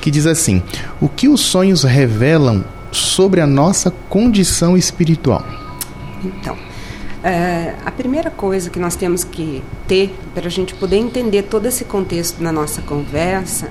que 0.00 0.10
diz 0.10 0.26
assim: 0.26 0.62
O 1.00 1.08
que 1.08 1.28
os 1.28 1.40
sonhos 1.40 1.82
revelam 1.84 2.64
sobre 2.92 3.40
a 3.40 3.46
nossa 3.46 3.90
condição 4.08 4.76
espiritual? 4.76 5.44
Então, 6.24 6.56
é, 7.22 7.74
a 7.84 7.90
primeira 7.90 8.30
coisa 8.30 8.70
que 8.70 8.78
nós 8.78 8.96
temos 8.96 9.24
que 9.24 9.62
ter 9.88 10.14
para 10.34 10.46
a 10.46 10.50
gente 10.50 10.74
poder 10.74 10.96
entender 10.96 11.42
todo 11.42 11.66
esse 11.66 11.84
contexto 11.84 12.42
na 12.42 12.52
nossa 12.52 12.80
conversa 12.82 13.68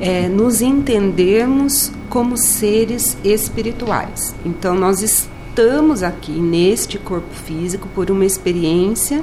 é 0.00 0.28
nos 0.28 0.60
entendermos 0.60 1.90
como 2.10 2.36
seres 2.36 3.16
espirituais. 3.24 4.34
Então, 4.44 4.74
nós 4.74 5.00
estamos 5.02 6.02
aqui 6.02 6.32
neste 6.32 6.98
corpo 6.98 7.32
físico 7.46 7.88
por 7.94 8.10
uma 8.10 8.24
experiência 8.24 9.22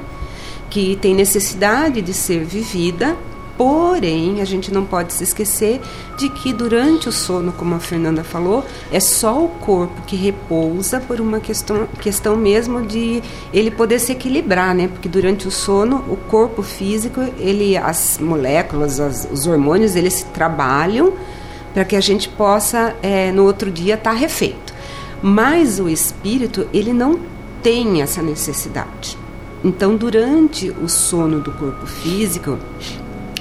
que 0.74 0.96
tem 0.96 1.14
necessidade 1.14 2.02
de 2.02 2.12
ser 2.12 2.44
vivida, 2.44 3.16
porém 3.56 4.40
a 4.40 4.44
gente 4.44 4.74
não 4.74 4.84
pode 4.84 5.12
se 5.12 5.22
esquecer 5.22 5.80
de 6.18 6.28
que 6.28 6.52
durante 6.52 7.08
o 7.08 7.12
sono, 7.12 7.52
como 7.52 7.76
a 7.76 7.78
Fernanda 7.78 8.24
falou, 8.24 8.64
é 8.90 8.98
só 8.98 9.40
o 9.44 9.48
corpo 9.48 10.02
que 10.04 10.16
repousa 10.16 10.98
por 10.98 11.20
uma 11.20 11.38
questão, 11.38 11.86
questão 12.00 12.36
mesmo 12.36 12.82
de 12.82 13.22
ele 13.52 13.70
poder 13.70 14.00
se 14.00 14.10
equilibrar, 14.10 14.74
né? 14.74 14.88
Porque 14.88 15.08
durante 15.08 15.46
o 15.46 15.50
sono, 15.52 16.04
o 16.08 16.16
corpo 16.16 16.60
físico, 16.60 17.20
ele, 17.38 17.76
as 17.76 18.18
moléculas, 18.20 18.98
as- 18.98 19.28
os 19.30 19.46
hormônios, 19.46 19.94
eles 19.94 20.14
se 20.14 20.24
trabalham 20.26 21.12
para 21.72 21.84
que 21.84 21.94
a 21.94 22.00
gente 22.00 22.28
possa 22.28 22.96
eh, 23.00 23.30
no 23.30 23.44
outro 23.44 23.70
dia 23.70 23.94
estar 23.94 24.12
refeito. 24.12 24.74
Mas 25.22 25.78
o 25.78 25.88
espírito, 25.88 26.66
ele 26.72 26.92
não 26.92 27.20
tem 27.62 28.02
essa 28.02 28.20
necessidade. 28.20 29.16
Então, 29.64 29.96
durante 29.96 30.70
o 30.70 30.88
sono 30.88 31.40
do 31.40 31.50
corpo 31.50 31.86
físico, 31.86 32.58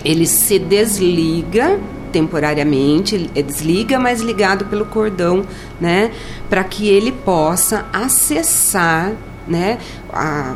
ele 0.05 0.25
se 0.25 0.57
desliga 0.57 1.77
temporariamente, 2.13 3.15
ele 3.15 3.43
desliga, 3.43 3.99
mas 3.99 4.21
ligado 4.21 4.65
pelo 4.65 4.85
cordão, 4.85 5.43
né, 5.81 6.11
para 6.49 6.63
que 6.63 6.87
ele 6.87 7.11
possa 7.11 7.85
acessar, 7.91 9.11
né, 9.47 9.79
a, 10.13 10.55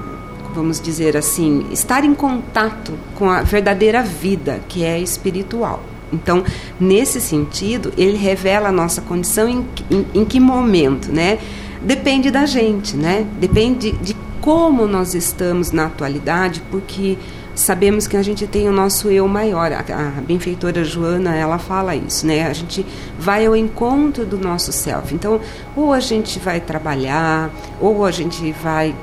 vamos 0.54 0.80
dizer 0.80 1.18
assim, 1.18 1.66
estar 1.72 2.06
em 2.06 2.14
contato 2.14 2.94
com 3.16 3.30
a 3.30 3.42
verdadeira 3.42 4.04
vida, 4.04 4.62
que 4.70 4.84
é 4.86 5.00
espiritual. 5.00 5.84
Então, 6.14 6.44
nesse 6.80 7.20
sentido, 7.20 7.92
ele 7.98 8.16
revela 8.16 8.70
a 8.70 8.72
nossa 8.72 9.02
condição 9.02 9.50
em, 9.50 9.66
em, 9.92 10.06
em 10.14 10.26
que 10.26 10.40
momento, 10.40 11.12
né? 11.12 11.38
Depende 11.82 12.32
da 12.32 12.46
gente, 12.46 12.96
né? 12.96 13.26
Depende 13.40 13.92
de 13.92 14.16
como 14.48 14.88
nós 14.88 15.14
estamos 15.14 15.74
na 15.74 15.88
atualidade, 15.88 16.64
porque 16.72 17.18
sabemos 17.54 18.08
que 18.08 18.16
a 18.16 18.24
gente 18.24 18.48
tem 18.48 18.70
o 18.70 18.72
nosso 18.72 19.12
eu 19.12 19.28
maior. 19.28 19.74
A, 19.74 19.80
a 19.80 20.22
benfeitora 20.22 20.86
Joana, 20.86 21.36
ela 21.36 21.58
fala 21.58 21.94
isso, 21.98 22.26
né? 22.26 22.48
A 22.48 22.54
gente 22.54 22.86
vai 23.20 23.46
ao 23.46 23.58
encontro 23.58 24.26
do 24.26 24.38
nosso 24.38 24.72
self. 24.72 25.14
Então, 25.14 25.42
ou 25.76 25.92
a 25.92 26.00
gente 26.00 26.40
vai 26.40 26.62
trabalhar, 26.62 27.52
ou 27.82 28.06
a 28.06 28.12
gente 28.12 28.54
vai 28.54 28.96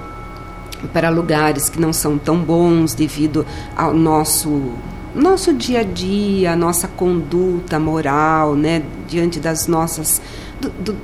para 0.94 1.10
lugares 1.10 1.68
que 1.68 1.78
não 1.78 1.92
são 1.92 2.16
tão 2.16 2.38
bons 2.38 2.94
devido 2.94 3.44
ao 3.76 3.92
nosso 3.92 4.72
nosso 5.14 5.52
dia 5.52 5.80
a 5.80 5.84
dia, 5.84 6.56
nossa 6.56 6.88
conduta 6.88 7.78
moral, 7.78 8.56
né, 8.56 8.82
diante 9.06 9.38
das 9.38 9.68
nossas 9.68 10.22
do, 10.58 10.70
do, 10.70 10.96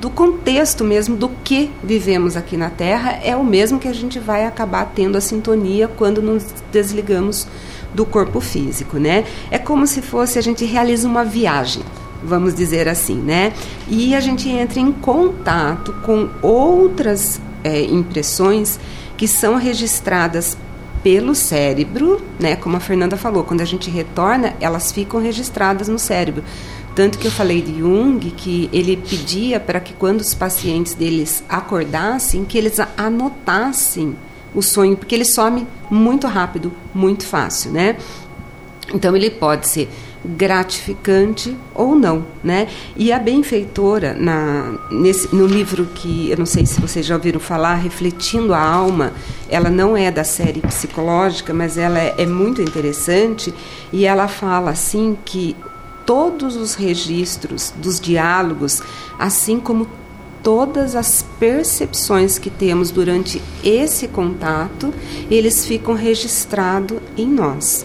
do 0.00 0.08
contexto 0.08 0.84
mesmo 0.84 1.16
do 1.16 1.28
que 1.28 1.70
vivemos 1.82 2.36
aqui 2.36 2.56
na 2.56 2.70
Terra 2.70 3.18
é 3.22 3.34
o 3.34 3.44
mesmo 3.44 3.78
que 3.78 3.88
a 3.88 3.92
gente 3.92 4.18
vai 4.18 4.44
acabar 4.44 4.92
tendo 4.94 5.18
a 5.18 5.20
sintonia 5.20 5.88
quando 5.88 6.22
nos 6.22 6.44
desligamos 6.70 7.48
do 7.92 8.06
corpo 8.06 8.40
físico, 8.40 8.98
né? 8.98 9.24
É 9.50 9.58
como 9.58 9.86
se 9.86 10.00
fosse 10.00 10.38
a 10.38 10.42
gente 10.42 10.64
realiza 10.64 11.08
uma 11.08 11.24
viagem, 11.24 11.82
vamos 12.22 12.54
dizer 12.54 12.88
assim, 12.88 13.16
né? 13.16 13.52
E 13.88 14.14
a 14.14 14.20
gente 14.20 14.48
entra 14.48 14.78
em 14.78 14.92
contato 14.92 15.92
com 16.04 16.28
outras 16.42 17.40
é, 17.64 17.82
impressões 17.82 18.78
que 19.16 19.26
são 19.26 19.56
registradas 19.56 20.56
pelo 21.02 21.34
cérebro, 21.34 22.20
né? 22.38 22.54
Como 22.56 22.76
a 22.76 22.80
Fernanda 22.80 23.16
falou, 23.16 23.42
quando 23.42 23.62
a 23.62 23.64
gente 23.64 23.90
retorna, 23.90 24.54
elas 24.60 24.92
ficam 24.92 25.20
registradas 25.20 25.88
no 25.88 25.98
cérebro. 25.98 26.44
Tanto 26.98 27.16
que 27.16 27.28
eu 27.28 27.30
falei 27.30 27.62
de 27.62 27.78
Jung 27.78 28.18
que 28.36 28.68
ele 28.72 28.96
pedia 28.96 29.60
para 29.60 29.78
que 29.78 29.92
quando 29.92 30.20
os 30.20 30.34
pacientes 30.34 30.94
deles 30.94 31.44
acordassem, 31.48 32.44
que 32.44 32.58
eles 32.58 32.80
anotassem 32.96 34.16
o 34.52 34.60
sonho, 34.60 34.96
porque 34.96 35.14
ele 35.14 35.24
some 35.24 35.64
muito 35.88 36.26
rápido, 36.26 36.72
muito 36.92 37.24
fácil, 37.24 37.70
né? 37.70 37.96
Então 38.92 39.14
ele 39.14 39.30
pode 39.30 39.68
ser 39.68 39.88
gratificante 40.24 41.56
ou 41.72 41.94
não, 41.94 42.26
né? 42.42 42.66
E 42.96 43.12
a 43.12 43.18
benfeitora 43.20 44.14
na 44.14 44.76
nesse 44.90 45.32
no 45.32 45.46
livro 45.46 45.86
que 45.94 46.32
eu 46.32 46.36
não 46.36 46.46
sei 46.46 46.66
se 46.66 46.80
vocês 46.80 47.06
já 47.06 47.14
ouviram 47.14 47.38
falar, 47.38 47.76
refletindo 47.76 48.52
a 48.52 48.60
alma, 48.60 49.12
ela 49.48 49.70
não 49.70 49.96
é 49.96 50.10
da 50.10 50.24
série 50.24 50.60
psicológica, 50.60 51.54
mas 51.54 51.78
ela 51.78 52.00
é, 52.00 52.16
é 52.18 52.26
muito 52.26 52.60
interessante 52.60 53.54
e 53.92 54.04
ela 54.04 54.26
fala 54.26 54.72
assim 54.72 55.16
que 55.24 55.54
todos 56.08 56.56
os 56.56 56.74
registros 56.74 57.70
dos 57.76 58.00
diálogos, 58.00 58.80
assim 59.18 59.60
como 59.60 59.86
todas 60.42 60.96
as 60.96 61.22
percepções 61.38 62.38
que 62.38 62.48
temos 62.48 62.90
durante 62.90 63.42
esse 63.62 64.08
contato, 64.08 64.94
eles 65.30 65.66
ficam 65.66 65.92
registrados 65.92 66.98
em 67.14 67.26
nós. 67.26 67.84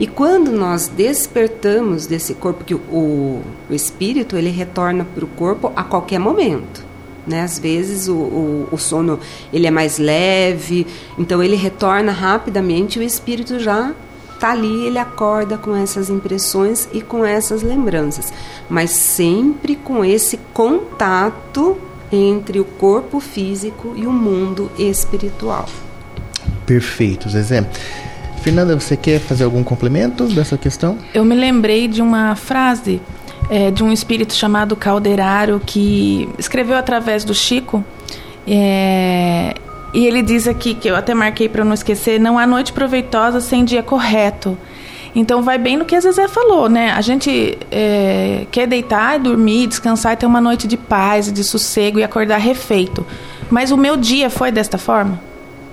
E 0.00 0.06
quando 0.06 0.50
nós 0.50 0.88
despertamos 0.88 2.06
desse 2.06 2.32
corpo, 2.32 2.64
que 2.64 2.74
o, 2.74 3.42
o 3.68 3.74
espírito 3.74 4.34
ele 4.34 4.48
retorna 4.48 5.04
para 5.04 5.26
o 5.26 5.28
corpo 5.28 5.70
a 5.76 5.84
qualquer 5.84 6.18
momento. 6.18 6.82
Né? 7.26 7.42
Às 7.42 7.58
vezes 7.58 8.08
o, 8.08 8.14
o, 8.14 8.68
o, 8.72 8.78
sono 8.78 9.20
ele 9.52 9.66
é 9.66 9.70
mais 9.70 9.98
leve, 9.98 10.86
então 11.18 11.42
ele 11.42 11.54
retorna 11.54 12.12
rapidamente, 12.12 12.98
o 12.98 13.02
espírito 13.02 13.60
já 13.60 13.92
está 14.38 14.52
ali, 14.52 14.86
ele 14.86 14.98
acorda 14.98 15.58
com 15.58 15.74
essas 15.76 16.08
impressões 16.08 16.88
e 16.92 17.02
com 17.02 17.24
essas 17.24 17.62
lembranças, 17.62 18.32
mas 18.70 18.90
sempre 18.90 19.74
com 19.74 20.04
esse 20.04 20.38
contato 20.54 21.76
entre 22.10 22.60
o 22.60 22.64
corpo 22.64 23.20
físico 23.20 23.92
e 23.96 24.06
o 24.06 24.12
mundo 24.12 24.70
espiritual. 24.78 25.68
Perfeito, 26.64 27.28
Zezé. 27.28 27.68
Fernanda, 28.40 28.78
você 28.78 28.96
quer 28.96 29.18
fazer 29.20 29.44
algum 29.44 29.64
complemento 29.64 30.24
dessa 30.28 30.56
questão? 30.56 30.96
Eu 31.12 31.24
me 31.24 31.34
lembrei 31.34 31.88
de 31.88 32.00
uma 32.00 32.36
frase 32.36 33.00
é, 33.50 33.70
de 33.70 33.82
um 33.82 33.92
espírito 33.92 34.32
chamado 34.32 34.76
Calderaro 34.76 35.60
que 35.64 36.28
escreveu 36.38 36.76
através 36.76 37.24
do 37.24 37.34
Chico. 37.34 37.84
É, 38.46 39.54
e 39.92 40.06
ele 40.06 40.22
diz 40.22 40.46
aqui, 40.46 40.74
que 40.74 40.88
eu 40.88 40.96
até 40.96 41.14
marquei 41.14 41.48
para 41.48 41.64
não 41.64 41.74
esquecer: 41.74 42.20
não 42.20 42.38
há 42.38 42.46
noite 42.46 42.72
proveitosa 42.72 43.40
sem 43.40 43.64
dia 43.64 43.82
correto. 43.82 44.56
Então 45.14 45.42
vai 45.42 45.58
bem 45.58 45.76
no 45.76 45.84
que 45.84 45.96
a 45.96 46.00
Zezé 46.00 46.28
falou, 46.28 46.68
né? 46.68 46.92
A 46.92 47.00
gente 47.00 47.58
é, 47.70 48.46
quer 48.50 48.66
deitar 48.66 49.18
dormir, 49.18 49.66
descansar 49.66 50.12
e 50.12 50.16
ter 50.16 50.26
uma 50.26 50.40
noite 50.40 50.68
de 50.68 50.76
paz, 50.76 51.32
de 51.32 51.42
sossego 51.42 51.98
e 51.98 52.04
acordar 52.04 52.38
refeito. 52.38 53.06
Mas 53.50 53.70
o 53.70 53.76
meu 53.76 53.96
dia 53.96 54.28
foi 54.28 54.52
desta 54.52 54.76
forma? 54.76 55.27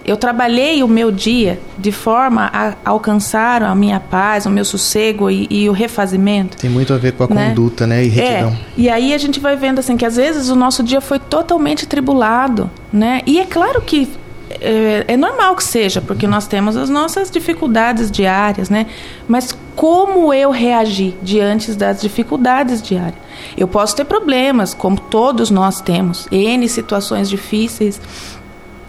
Eu 0.05 0.15
trabalhei 0.15 0.83
o 0.83 0.87
meu 0.87 1.11
dia 1.11 1.59
de 1.77 1.91
forma 1.91 2.49
a 2.53 2.75
alcançar 2.85 3.63
a 3.63 3.73
minha 3.73 3.99
paz, 3.99 4.45
o 4.45 4.49
meu 4.51 4.63
sossego 4.63 5.31
e, 5.31 5.47
e 5.49 5.67
o 5.67 5.71
refazimento. 5.71 6.57
Tem 6.57 6.69
muito 6.69 6.93
a 6.93 6.97
ver 6.97 7.13
com 7.13 7.23
a 7.23 7.27
né? 7.27 7.49
conduta, 7.49 7.87
né? 7.87 8.05
E 8.05 8.07
retidão. 8.07 8.49
É. 8.49 8.57
E 8.77 8.89
aí 8.89 9.13
a 9.13 9.17
gente 9.17 9.39
vai 9.39 9.55
vendo 9.55 9.79
assim 9.79 9.97
que 9.97 10.05
às 10.05 10.15
vezes 10.15 10.49
o 10.49 10.55
nosso 10.55 10.83
dia 10.83 11.01
foi 11.01 11.17
totalmente 11.17 11.87
tribulado, 11.87 12.69
né? 12.93 13.21
E 13.25 13.39
é 13.39 13.45
claro 13.45 13.81
que 13.81 14.07
é, 14.61 15.05
é, 15.07 15.17
normal 15.17 15.55
que 15.55 15.63
seja, 15.63 16.01
porque 16.01 16.27
nós 16.27 16.47
temos 16.47 16.77
as 16.77 16.89
nossas 16.89 17.31
dificuldades 17.31 18.11
diárias, 18.11 18.69
né? 18.69 18.85
Mas 19.27 19.57
como 19.75 20.33
eu 20.33 20.51
reagir 20.51 21.15
diante 21.21 21.73
das 21.73 22.01
dificuldades 22.01 22.81
diárias? 22.81 23.15
Eu 23.57 23.67
posso 23.67 23.95
ter 23.95 24.05
problemas, 24.05 24.73
como 24.73 24.99
todos 24.99 25.49
nós 25.49 25.81
temos, 25.81 26.27
N 26.31 26.67
situações 26.69 27.29
difíceis, 27.29 27.99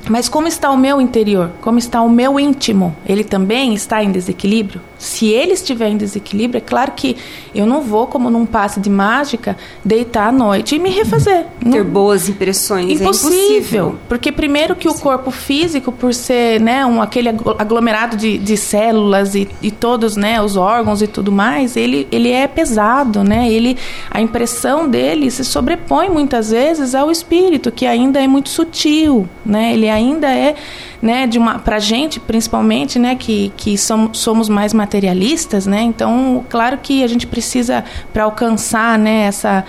mas 0.08 0.28
como 0.28 0.46
está 0.46 0.70
o 0.70 0.76
meu 0.76 1.00
interior? 1.00 1.50
Como 1.60 1.78
está 1.78 2.00
o 2.00 2.08
meu 2.08 2.38
íntimo? 2.38 2.96
Ele 3.06 3.24
também 3.24 3.74
está 3.74 4.02
em 4.02 4.10
desequilíbrio? 4.10 4.80
Se 4.98 5.26
ele 5.26 5.52
estiver 5.52 5.88
em 5.88 5.96
desequilíbrio, 5.96 6.58
é 6.58 6.60
claro 6.60 6.92
que 6.92 7.16
eu 7.54 7.66
não 7.66 7.82
vou, 7.82 8.06
como 8.06 8.30
num 8.30 8.46
passe 8.46 8.80
de 8.80 8.88
mágica, 8.88 9.56
deitar 9.84 10.28
à 10.28 10.32
noite 10.32 10.76
e 10.76 10.78
me 10.78 10.90
refazer. 10.90 11.44
Ter 11.60 11.84
não... 11.84 11.90
boas 11.90 12.28
impressões. 12.28 13.00
Impossível, 13.00 13.30
é 13.30 13.46
impossível. 13.46 13.94
Porque 14.08 14.32
primeiro 14.32 14.74
que 14.74 14.88
o 14.88 14.94
corpo 14.94 15.30
físico, 15.30 15.92
por 15.92 16.14
ser 16.14 16.60
né, 16.60 16.86
um, 16.86 17.02
aquele 17.02 17.28
aglomerado 17.28 18.16
de, 18.16 18.38
de 18.38 18.56
células 18.56 19.34
e, 19.34 19.48
e 19.60 19.70
todos 19.70 20.16
né, 20.16 20.40
os 20.40 20.56
órgãos 20.56 21.02
e 21.02 21.06
tudo 21.06 21.30
mais, 21.30 21.76
ele, 21.76 22.08
ele 22.10 22.30
é 22.30 22.46
pesado, 22.46 23.22
né? 23.22 23.50
Ele, 23.50 23.76
a 24.10 24.20
impressão 24.20 24.88
dele 24.88 25.30
se 25.30 25.44
sobrepõe 25.44 26.08
muitas 26.08 26.50
vezes 26.50 26.94
ao 26.94 27.10
espírito, 27.10 27.70
que 27.70 27.84
ainda 27.86 28.22
é 28.22 28.26
muito 28.26 28.48
sutil, 28.48 29.28
né? 29.44 29.74
Ele 29.74 29.86
ainda 29.96 30.28
é 30.28 30.54
né, 31.02 31.26
de 31.26 31.38
uma 31.38 31.58
pra 31.58 31.78
gente, 31.78 32.20
principalmente, 32.20 32.98
né, 32.98 33.14
que 33.14 33.52
que 33.56 33.76
somos, 33.76 34.18
somos 34.18 34.48
mais 34.48 34.72
materialistas, 34.72 35.66
né? 35.66 35.82
Então, 35.82 36.44
claro 36.48 36.78
que 36.78 37.02
a 37.02 37.06
gente 37.06 37.26
precisa 37.26 37.84
para 38.12 38.24
alcançar, 38.24 38.98
né, 38.98 39.22
essa 39.22 39.64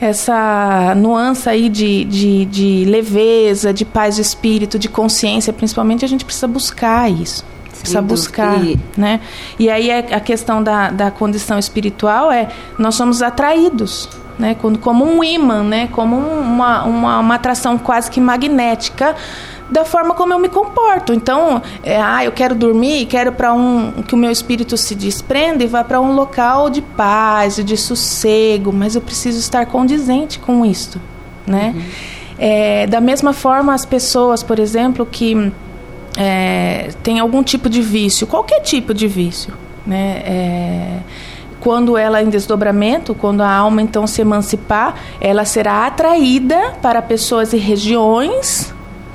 essa 0.00 0.94
nuance 0.96 1.48
aí 1.48 1.68
de, 1.68 2.04
de, 2.04 2.44
de, 2.44 2.84
leveza, 2.84 3.72
de 3.72 3.84
paz 3.84 4.14
de 4.14 4.22
espírito, 4.22 4.78
de 4.78 4.88
consciência, 4.88 5.52
principalmente, 5.52 6.04
a 6.04 6.08
gente 6.08 6.24
precisa 6.24 6.46
buscar 6.46 7.10
isso. 7.10 7.44
Precisa 7.80 8.02
buscar, 8.02 8.64
e... 8.64 8.78
né? 8.96 9.20
E 9.58 9.70
aí 9.70 9.90
a 9.90 10.20
questão 10.20 10.62
da, 10.62 10.90
da 10.90 11.10
condição 11.10 11.58
espiritual 11.58 12.30
é 12.30 12.48
nós 12.78 12.94
somos 12.96 13.22
atraídos, 13.22 14.08
né? 14.38 14.56
Como 14.80 15.04
um 15.04 15.22
imã, 15.24 15.62
né? 15.62 15.88
Como 15.92 16.16
uma, 16.16 16.84
uma, 16.84 17.18
uma 17.18 17.34
atração 17.34 17.76
quase 17.76 18.10
que 18.10 18.20
magnética 18.20 19.16
da 19.70 19.84
forma 19.84 20.14
como 20.14 20.32
eu 20.32 20.38
me 20.38 20.48
comporto. 20.48 21.12
Então, 21.12 21.62
é, 21.82 22.00
ah, 22.00 22.24
eu 22.24 22.32
quero 22.32 22.54
dormir, 22.54 23.06
quero 23.06 23.32
para 23.32 23.52
um 23.52 24.02
que 24.06 24.14
o 24.14 24.18
meu 24.18 24.30
espírito 24.30 24.76
se 24.76 24.94
desprenda 24.94 25.62
e 25.62 25.66
vá 25.66 25.84
para 25.84 26.00
um 26.00 26.14
local 26.14 26.70
de 26.70 26.80
paz, 26.80 27.56
de 27.56 27.76
sossego, 27.76 28.72
mas 28.72 28.94
eu 28.94 29.02
preciso 29.02 29.38
estar 29.38 29.66
condizente 29.66 30.38
com 30.38 30.64
isto, 30.64 31.00
né? 31.46 31.74
Uhum. 31.74 31.82
É, 32.38 32.86
da 32.86 33.00
mesma 33.00 33.32
forma, 33.32 33.74
as 33.74 33.84
pessoas, 33.84 34.42
por 34.42 34.58
exemplo, 34.58 35.04
que 35.04 35.52
é, 36.16 36.90
têm 37.02 37.18
algum 37.18 37.42
tipo 37.42 37.68
de 37.68 37.82
vício, 37.82 38.26
qualquer 38.26 38.60
tipo 38.60 38.94
de 38.94 39.06
vício, 39.06 39.52
né? 39.86 40.22
É, 40.24 40.98
quando 41.68 41.98
ela 41.98 42.22
em 42.22 42.30
desdobramento, 42.30 43.14
quando 43.14 43.42
a 43.42 43.52
alma 43.52 43.82
então 43.82 44.06
se 44.06 44.22
emancipar, 44.22 44.94
ela 45.20 45.44
será 45.44 45.84
atraída 45.84 46.72
para 46.80 47.02
pessoas 47.02 47.52
e 47.52 47.58
regiões 47.58 48.72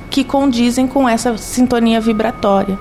que 0.08 0.22
condizem 0.22 0.86
com 0.86 1.08
essa 1.08 1.36
sintonia 1.36 2.00
vibratória. 2.00 2.78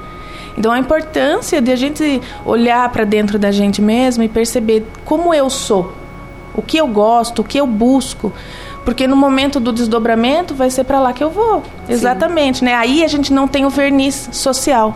Então 0.56 0.72
a 0.72 0.78
importância 0.78 1.60
de 1.60 1.72
a 1.72 1.76
gente 1.76 2.22
olhar 2.46 2.88
para 2.90 3.04
dentro 3.04 3.40
da 3.40 3.52
gente 3.52 3.82
mesmo 3.82 4.22
e 4.22 4.30
perceber 4.30 4.86
como 5.04 5.34
eu 5.34 5.50
sou, 5.50 5.92
o 6.54 6.62
que 6.62 6.78
eu 6.78 6.86
gosto, 6.86 7.40
o 7.40 7.44
que 7.44 7.60
eu 7.60 7.66
busco, 7.66 8.32
porque 8.86 9.08
no 9.08 9.16
momento 9.16 9.60
do 9.60 9.74
desdobramento 9.74 10.54
vai 10.54 10.70
ser 10.70 10.84
para 10.84 11.00
lá 11.00 11.14
que 11.14 11.24
eu 11.24 11.32
vou. 11.32 11.64
Exatamente, 11.90 12.64
né? 12.64 12.76
Aí 12.76 13.04
a 13.04 13.08
gente 13.08 13.34
não 13.34 13.48
tem 13.48 13.66
o 13.66 13.72
verniz 13.72 14.30
social. 14.34 14.96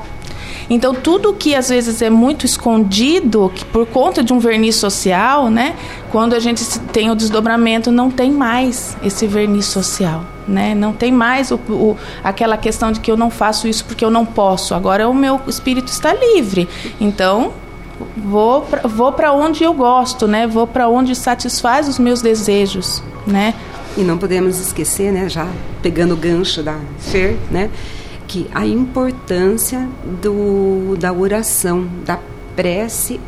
Então, 0.70 0.94
tudo 0.94 1.34
que 1.34 1.56
às 1.56 1.70
vezes 1.70 2.02
é 2.02 2.10
muito 2.10 2.46
escondido, 2.46 3.52
por 3.72 3.86
conta 3.88 4.24
de 4.24 4.34
um 4.34 4.40
verniz 4.40 4.76
social, 4.76 5.50
né? 5.50 5.76
Quando 6.12 6.34
a 6.34 6.40
gente 6.40 6.64
tem 6.92 7.10
o 7.10 7.16
desdobramento, 7.16 7.92
não 7.92 8.10
tem 8.10 8.32
mais 8.32 8.98
esse 9.04 9.28
verniz 9.28 9.66
social. 9.66 10.24
Né? 10.48 10.74
Não 10.74 10.94
tem 10.94 11.12
mais 11.12 11.52
o, 11.52 11.56
o, 11.56 11.98
aquela 12.24 12.56
questão 12.56 12.90
de 12.94 13.02
que 13.02 13.12
eu 13.12 13.18
não 13.18 13.30
faço 13.30 13.68
isso 13.68 13.84
porque 13.84 14.06
eu 14.06 14.10
não 14.10 14.26
posso. 14.26 14.74
Agora 14.74 15.10
o 15.10 15.14
meu 15.14 15.42
espírito 15.46 15.92
está 15.92 16.14
livre. 16.14 16.70
Então, 17.02 17.52
vou 18.16 18.66
vou 18.86 19.12
para 19.12 19.34
onde 19.34 19.64
eu 19.66 19.74
gosto, 19.74 20.26
né? 20.26 20.48
Vou 20.48 20.66
para 20.66 20.88
onde 20.88 21.14
satisfaz 21.16 21.90
os 21.90 22.00
meus 22.00 22.22
desejos, 22.22 23.04
né? 23.26 23.54
E 23.98 24.02
não 24.02 24.16
podemos 24.16 24.60
esquecer, 24.60 25.12
né, 25.12 25.28
já 25.28 25.48
pegando 25.82 26.14
o 26.14 26.18
gancho 26.18 26.62
da 26.62 26.78
Fer, 27.00 27.36
né, 27.50 27.68
que 28.28 28.48
a 28.54 28.66
importância 28.66 29.88
do, 30.22 30.96
da 30.98 31.14
oração, 31.14 31.88
da 32.06 32.20
prece, 32.56 33.20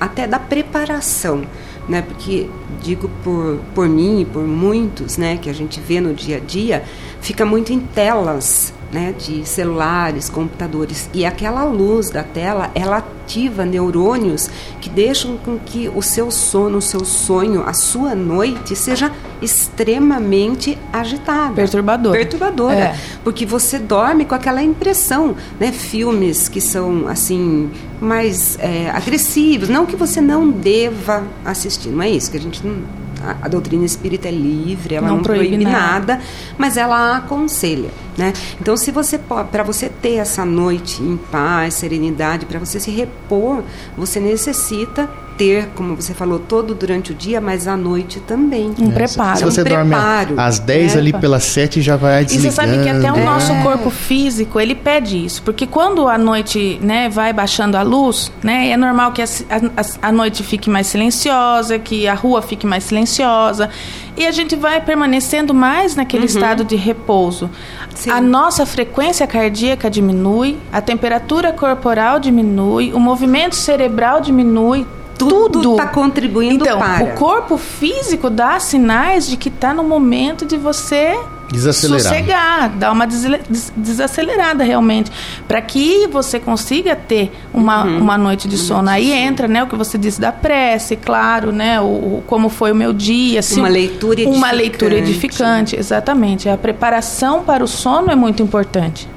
até 0.00 0.26
da 0.26 0.38
preparação, 0.38 1.42
né? 1.88 2.02
Porque 2.02 2.48
digo 2.80 3.10
por, 3.22 3.60
por 3.74 3.88
mim 3.88 4.22
e 4.22 4.24
por 4.24 4.42
muitos, 4.42 5.18
né, 5.18 5.36
que 5.36 5.50
a 5.50 5.52
gente 5.52 5.78
vê 5.80 6.00
no 6.00 6.14
dia 6.14 6.38
a 6.38 6.40
dia, 6.40 6.82
fica 7.20 7.44
muito 7.44 7.72
em 7.72 7.80
telas, 7.80 8.72
né, 8.90 9.14
de 9.16 9.46
celulares, 9.46 10.30
computadores. 10.30 11.10
E 11.12 11.26
aquela 11.26 11.64
luz 11.64 12.10
da 12.10 12.22
tela, 12.22 12.70
ela 12.74 13.06
ativa 13.30 13.64
neurônios 13.64 14.50
que 14.80 14.90
deixam 14.90 15.36
com 15.36 15.56
que 15.56 15.88
o 15.88 16.02
seu 16.02 16.32
sono, 16.32 16.78
o 16.78 16.82
seu 16.82 17.04
sonho, 17.04 17.62
a 17.64 17.72
sua 17.72 18.14
noite 18.14 18.74
seja 18.74 19.12
extremamente 19.40 20.76
agitada. 20.92 21.54
Perturbadora. 21.54 22.18
Perturbadora. 22.18 22.74
É. 22.74 22.98
Porque 23.22 23.46
você 23.46 23.78
dorme 23.78 24.24
com 24.24 24.34
aquela 24.34 24.62
impressão, 24.62 25.36
né? 25.60 25.70
Filmes 25.70 26.48
que 26.48 26.60
são, 26.60 27.06
assim, 27.06 27.70
mais 28.00 28.58
é, 28.58 28.90
agressivos. 28.90 29.68
Não 29.68 29.86
que 29.86 29.94
você 29.94 30.20
não 30.20 30.50
deva 30.50 31.22
assistir, 31.44 31.90
não 31.90 32.02
é 32.02 32.10
isso 32.10 32.30
que 32.30 32.36
a 32.36 32.40
gente 32.40 32.66
não 32.66 32.99
a, 33.22 33.46
a 33.46 33.48
doutrina 33.48 33.84
espírita 33.84 34.28
é 34.28 34.30
livre, 34.30 34.94
ela 34.94 35.08
não, 35.08 35.16
não 35.16 35.22
proíbe, 35.22 35.48
proíbe 35.48 35.64
nada. 35.64 36.14
nada, 36.16 36.20
mas 36.56 36.76
ela 36.76 37.16
aconselha, 37.18 37.90
né? 38.16 38.32
Então, 38.60 38.76
se 38.76 38.90
você 38.90 39.18
para 39.18 39.62
você 39.62 39.88
ter 39.88 40.16
essa 40.16 40.44
noite 40.44 41.02
em 41.02 41.16
paz, 41.16 41.74
serenidade, 41.74 42.46
para 42.46 42.58
você 42.58 42.80
se 42.80 42.90
repor, 42.90 43.62
você 43.96 44.20
necessita 44.20 45.08
ter, 45.40 45.70
como 45.74 45.96
você 45.96 46.12
falou, 46.12 46.38
todo 46.38 46.74
durante 46.74 47.12
o 47.12 47.14
dia, 47.14 47.40
mas 47.40 47.66
à 47.66 47.74
noite 47.74 48.20
também. 48.20 48.74
Um 48.78 48.90
é, 48.90 48.92
preparo. 48.92 49.38
Se 49.38 49.44
você 49.44 49.62
um 49.62 49.64
dorme 49.64 49.90
preparo, 49.94 50.34
às 50.38 50.58
10 50.58 50.98
ali 50.98 51.14
pelas 51.14 51.44
7 51.44 51.80
já 51.80 51.96
vai 51.96 52.26
desligando. 52.26 52.46
E 52.46 52.50
você 52.50 52.54
sabe 52.54 52.82
que 52.82 52.88
até 52.90 53.10
o 53.10 53.16
é. 53.16 53.24
nosso 53.24 53.54
corpo 53.62 53.88
físico, 53.88 54.60
ele 54.60 54.74
pede 54.74 55.24
isso, 55.24 55.42
porque 55.42 55.66
quando 55.66 56.06
a 56.06 56.18
noite, 56.18 56.78
né, 56.82 57.08
vai 57.08 57.32
baixando 57.32 57.78
a 57.78 57.82
luz, 57.82 58.30
né, 58.42 58.68
é 58.68 58.76
normal 58.76 59.12
que 59.12 59.22
a, 59.22 59.24
a, 59.24 60.08
a 60.08 60.12
noite 60.12 60.42
fique 60.42 60.68
mais 60.68 60.88
silenciosa, 60.88 61.78
que 61.78 62.06
a 62.06 62.12
rua 62.12 62.42
fique 62.42 62.66
mais 62.66 62.84
silenciosa, 62.84 63.70
e 64.18 64.26
a 64.26 64.30
gente 64.30 64.54
vai 64.54 64.78
permanecendo 64.82 65.54
mais 65.54 65.96
naquele 65.96 66.24
uhum. 66.24 66.28
estado 66.28 66.64
de 66.64 66.76
repouso. 66.76 67.48
Sim. 67.94 68.10
A 68.10 68.20
nossa 68.20 68.66
frequência 68.66 69.26
cardíaca 69.26 69.88
diminui, 69.88 70.58
a 70.70 70.82
temperatura 70.82 71.50
corporal 71.50 72.20
diminui, 72.20 72.92
o 72.92 73.00
movimento 73.00 73.56
cerebral 73.56 74.20
diminui, 74.20 74.86
tudo 75.28 75.72
está 75.72 75.86
contribuindo 75.86 76.64
então, 76.64 76.78
para. 76.78 77.04
O 77.04 77.14
corpo 77.14 77.56
físico 77.56 78.30
dá 78.30 78.58
sinais 78.58 79.28
de 79.28 79.36
que 79.36 79.48
está 79.48 79.74
no 79.74 79.84
momento 79.84 80.44
de 80.44 80.56
você 80.56 81.18
desacelerar. 81.52 82.02
sossegar, 82.02 82.68
dar 82.70 82.92
uma 82.92 83.06
desacelerada 83.06 84.62
realmente, 84.64 85.10
para 85.46 85.60
que 85.60 86.06
você 86.06 86.38
consiga 86.38 86.94
ter 86.94 87.32
uma, 87.52 87.84
uhum. 87.84 87.98
uma 87.98 88.16
noite 88.16 88.48
de 88.48 88.56
sono. 88.56 88.88
Aí 88.88 89.12
entra, 89.12 89.48
né, 89.48 89.62
o 89.62 89.66
que 89.66 89.76
você 89.76 89.98
disse 89.98 90.20
da 90.20 90.32
prece, 90.32 90.96
claro, 90.96 91.52
né, 91.52 91.80
o, 91.80 91.84
o 91.84 92.24
como 92.26 92.48
foi 92.48 92.72
o 92.72 92.74
meu 92.74 92.92
dia, 92.92 93.40
uma 93.56 93.68
leitura 93.68 94.20
edificante. 94.20 94.38
uma 94.38 94.50
leitura 94.50 94.94
edificante, 94.94 95.76
exatamente. 95.76 96.48
A 96.48 96.56
preparação 96.56 97.42
para 97.42 97.64
o 97.64 97.68
sono 97.68 98.10
é 98.10 98.14
muito 98.14 98.42
importante. 98.42 99.08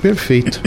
Perfeito. 0.00 0.60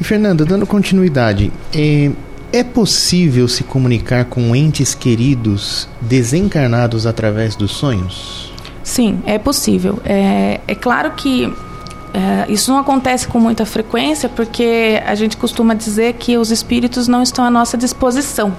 E 0.00 0.04
Fernanda, 0.04 0.44
dando 0.44 0.66
continuidade, 0.66 1.52
eh, 1.74 2.10
é 2.52 2.64
possível 2.64 3.46
se 3.48 3.64
comunicar 3.64 4.24
com 4.24 4.54
entes 4.54 4.94
queridos 4.94 5.88
desencarnados 6.00 7.06
através 7.06 7.54
dos 7.54 7.72
sonhos? 7.72 8.52
Sim, 8.82 9.20
é 9.26 9.38
possível. 9.38 10.00
É, 10.04 10.60
é 10.66 10.74
claro 10.74 11.12
que 11.12 11.52
é, 12.14 12.50
isso 12.50 12.70
não 12.70 12.78
acontece 12.78 13.28
com 13.28 13.38
muita 13.38 13.66
frequência 13.66 14.28
porque 14.28 15.00
a 15.04 15.14
gente 15.14 15.36
costuma 15.36 15.74
dizer 15.74 16.14
que 16.14 16.36
os 16.38 16.50
espíritos 16.50 17.06
não 17.06 17.22
estão 17.22 17.44
à 17.44 17.50
nossa 17.50 17.76
disposição. 17.76 18.56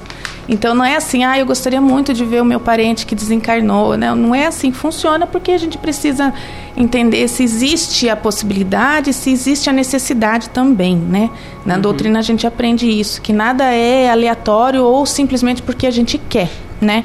Então 0.48 0.74
não 0.74 0.84
é 0.84 0.96
assim, 0.96 1.24
ah, 1.24 1.38
eu 1.38 1.46
gostaria 1.46 1.80
muito 1.80 2.12
de 2.12 2.26
ver 2.26 2.42
o 2.42 2.46
meu 2.46 2.60
parente 2.60 3.06
que 3.06 3.14
desencarnou, 3.14 3.96
né? 3.96 4.14
Não 4.16 4.34
é 4.34 4.48
assim, 4.48 4.72
funciona 4.72 5.28
porque 5.28 5.52
a 5.52 5.58
gente 5.58 5.78
precisa 5.78 6.34
entender 6.76 7.28
se 7.28 7.44
existe 7.44 8.10
a 8.10 8.16
possibilidade, 8.16 9.14
se 9.14 9.32
existe 9.32 9.70
a 9.70 9.74
necessidade 9.74 10.50
também, 10.50 10.96
né? 10.96 11.30
Na 11.66 11.76
uhum. 11.76 11.82
doutrina 11.82 12.20
a 12.20 12.24
gente 12.24 12.48
aprende 12.48 12.90
isso, 12.90 13.22
que 13.22 13.32
nada 13.32 13.66
é 13.66 14.10
aleatório 14.10 14.84
ou 14.84 15.06
simplesmente 15.06 15.62
porque 15.62 15.86
a 15.86 15.92
gente 15.92 16.18
quer, 16.18 16.50
né? 16.82 17.04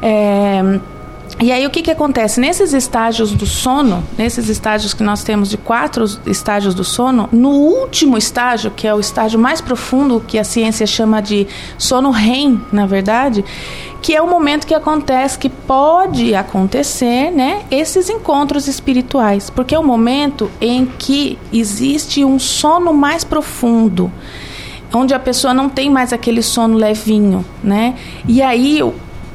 É, 0.00 0.78
e 1.38 1.52
aí 1.52 1.66
o 1.66 1.70
que, 1.70 1.82
que 1.82 1.90
acontece? 1.90 2.40
Nesses 2.40 2.72
estágios 2.72 3.32
do 3.32 3.44
sono, 3.44 4.02
nesses 4.16 4.48
estágios 4.48 4.94
que 4.94 5.02
nós 5.02 5.22
temos 5.22 5.50
de 5.50 5.58
quatro 5.58 6.04
estágios 6.26 6.74
do 6.74 6.82
sono, 6.82 7.28
no 7.30 7.50
último 7.50 8.16
estágio, 8.16 8.70
que 8.70 8.86
é 8.86 8.94
o 8.94 8.98
estágio 8.98 9.38
mais 9.38 9.60
profundo, 9.60 10.24
que 10.26 10.38
a 10.38 10.44
ciência 10.44 10.86
chama 10.86 11.20
de 11.20 11.46
sono 11.76 12.10
REM, 12.10 12.58
na 12.72 12.86
verdade, 12.86 13.44
que 14.00 14.16
é 14.16 14.22
o 14.22 14.26
momento 14.26 14.66
que 14.66 14.74
acontece, 14.74 15.38
que 15.38 15.50
pode 15.50 16.34
acontecer, 16.34 17.30
né, 17.30 17.64
esses 17.70 18.08
encontros 18.08 18.66
espirituais, 18.66 19.50
porque 19.50 19.74
é 19.74 19.78
o 19.78 19.84
momento 19.84 20.50
em 20.58 20.86
que 20.86 21.38
existe 21.52 22.24
um 22.24 22.38
sono 22.38 22.94
mais 22.94 23.24
profundo 23.24 24.10
onde 24.94 25.12
a 25.12 25.18
pessoa 25.18 25.52
não 25.52 25.68
tem 25.68 25.90
mais 25.90 26.12
aquele 26.12 26.42
sono 26.42 26.76
levinho, 26.76 27.44
né? 27.62 27.96
E 28.26 28.40
aí 28.40 28.80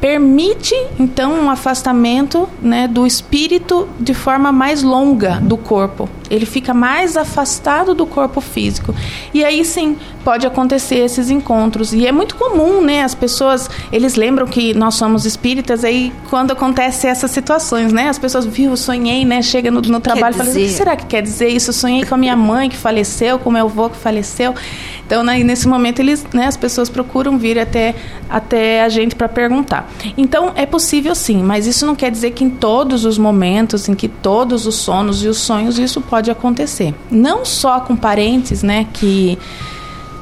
permite 0.01 0.75
então 0.99 1.31
um 1.31 1.49
afastamento 1.49 2.49
né, 2.59 2.87
do 2.87 3.05
espírito 3.05 3.87
de 3.99 4.15
forma 4.15 4.51
mais 4.51 4.81
longa 4.81 5.39
do 5.39 5.55
corpo. 5.55 6.09
Ele 6.27 6.45
fica 6.45 6.73
mais 6.73 7.15
afastado 7.15 7.93
do 7.93 8.07
corpo 8.07 8.41
físico. 8.41 8.95
E 9.31 9.45
aí 9.45 9.63
sim 9.63 9.95
pode 10.23 10.47
acontecer 10.47 10.95
esses 10.95 11.29
encontros. 11.29 11.93
E 11.93 12.07
é 12.07 12.11
muito 12.11 12.35
comum, 12.35 12.81
né? 12.81 13.03
As 13.03 13.13
pessoas, 13.13 13.69
eles 13.91 14.15
lembram 14.15 14.47
que 14.47 14.73
nós 14.73 14.95
somos 14.95 15.25
espíritas, 15.25 15.83
aí 15.83 16.11
quando 16.29 16.51
acontece 16.51 17.05
essas 17.05 17.29
situações, 17.31 17.93
né? 17.93 18.07
As 18.09 18.17
pessoas, 18.17 18.45
viu, 18.45 18.75
sonhei, 18.77 19.23
né? 19.23 19.41
Chega 19.41 19.69
no, 19.69 19.81
no 19.81 19.99
trabalho 19.99 20.33
e 20.33 20.37
fala, 20.37 20.49
assim, 20.49 20.63
o 20.63 20.67
que 20.67 20.71
será 20.71 20.95
que 20.95 21.05
quer 21.05 21.21
dizer 21.21 21.49
isso? 21.49 21.71
Sonhei 21.73 22.05
com 22.05 22.15
a 22.15 22.17
minha 22.17 22.35
mãe 22.35 22.69
que 22.69 22.77
faleceu, 22.77 23.37
com 23.37 23.49
o 23.49 23.53
meu 23.53 23.65
avô 23.65 23.89
que 23.89 23.97
faleceu. 23.97 24.55
Então, 25.11 25.25
né, 25.25 25.43
nesse 25.43 25.67
momento, 25.67 25.99
eles, 25.99 26.25
né, 26.33 26.47
as 26.47 26.55
pessoas 26.55 26.89
procuram 26.89 27.37
vir 27.37 27.59
até, 27.59 27.93
até 28.29 28.81
a 28.81 28.87
gente 28.87 29.13
para 29.13 29.27
perguntar. 29.27 29.91
Então, 30.17 30.53
é 30.55 30.65
possível 30.65 31.13
sim, 31.13 31.43
mas 31.43 31.67
isso 31.67 31.85
não 31.85 31.95
quer 31.95 32.09
dizer 32.09 32.31
que 32.31 32.45
em 32.45 32.49
todos 32.49 33.03
os 33.03 33.17
momentos, 33.17 33.89
em 33.89 33.93
que 33.93 34.07
todos 34.07 34.65
os 34.65 34.75
sonos 34.75 35.21
e 35.21 35.27
os 35.27 35.35
sonhos, 35.35 35.77
isso 35.77 35.99
pode 35.99 36.31
acontecer. 36.31 36.95
Não 37.11 37.43
só 37.43 37.81
com 37.81 37.93
parentes, 37.93 38.63
né, 38.63 38.87
que 38.93 39.37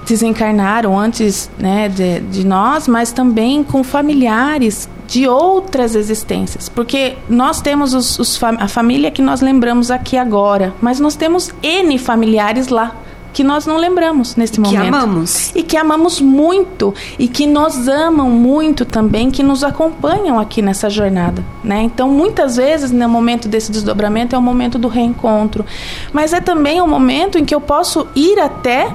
desencarnaram 0.08 0.98
antes 0.98 1.52
né, 1.60 1.88
de, 1.88 2.22
de 2.22 2.44
nós, 2.44 2.88
mas 2.88 3.12
também 3.12 3.64
com 3.64 3.84
familiares 3.84 4.90
de 5.06 5.28
outras 5.28 5.94
existências. 5.94 6.68
Porque 6.68 7.16
nós 7.30 7.62
temos 7.62 7.94
os, 7.94 8.18
os, 8.18 8.44
a 8.44 8.68
família 8.68 9.12
que 9.12 9.22
nós 9.22 9.40
lembramos 9.40 9.92
aqui 9.92 10.18
agora, 10.18 10.74
mas 10.82 11.00
nós 11.00 11.16
temos 11.16 11.52
N 11.62 11.96
familiares 12.00 12.70
lá 12.70 12.96
que 13.40 13.44
nós 13.46 13.66
não 13.66 13.78
lembramos 13.78 14.36
nesse 14.36 14.60
momento. 14.60 14.82
Que 14.82 14.88
amamos. 14.90 15.52
E 15.56 15.64
que 15.64 15.78
amamos 15.78 16.20
muito. 16.20 16.94
E 17.18 17.26
que 17.26 17.48
nos 17.48 17.88
amam 17.88 18.30
muito 18.30 18.84
também, 18.84 19.32
que 19.32 19.42
nos 19.42 19.64
acompanham 19.64 20.38
aqui 20.38 20.62
nessa 20.62 20.90
jornada. 20.90 21.42
Né? 21.64 21.84
Então, 21.84 22.10
muitas 22.10 22.58
vezes, 22.58 22.92
no 22.92 23.08
momento 23.08 23.48
desse 23.48 23.72
desdobramento, 23.72 24.36
é 24.36 24.38
o 24.38 24.42
momento 24.42 24.78
do 24.78 24.90
reencontro. 24.90 25.66
Mas 26.12 26.34
é 26.34 26.42
também 26.42 26.82
o 26.82 26.88
momento 26.88 27.38
em 27.38 27.46
que 27.46 27.56
eu 27.56 27.62
posso 27.62 28.08
ir 28.14 28.38
até 28.42 28.94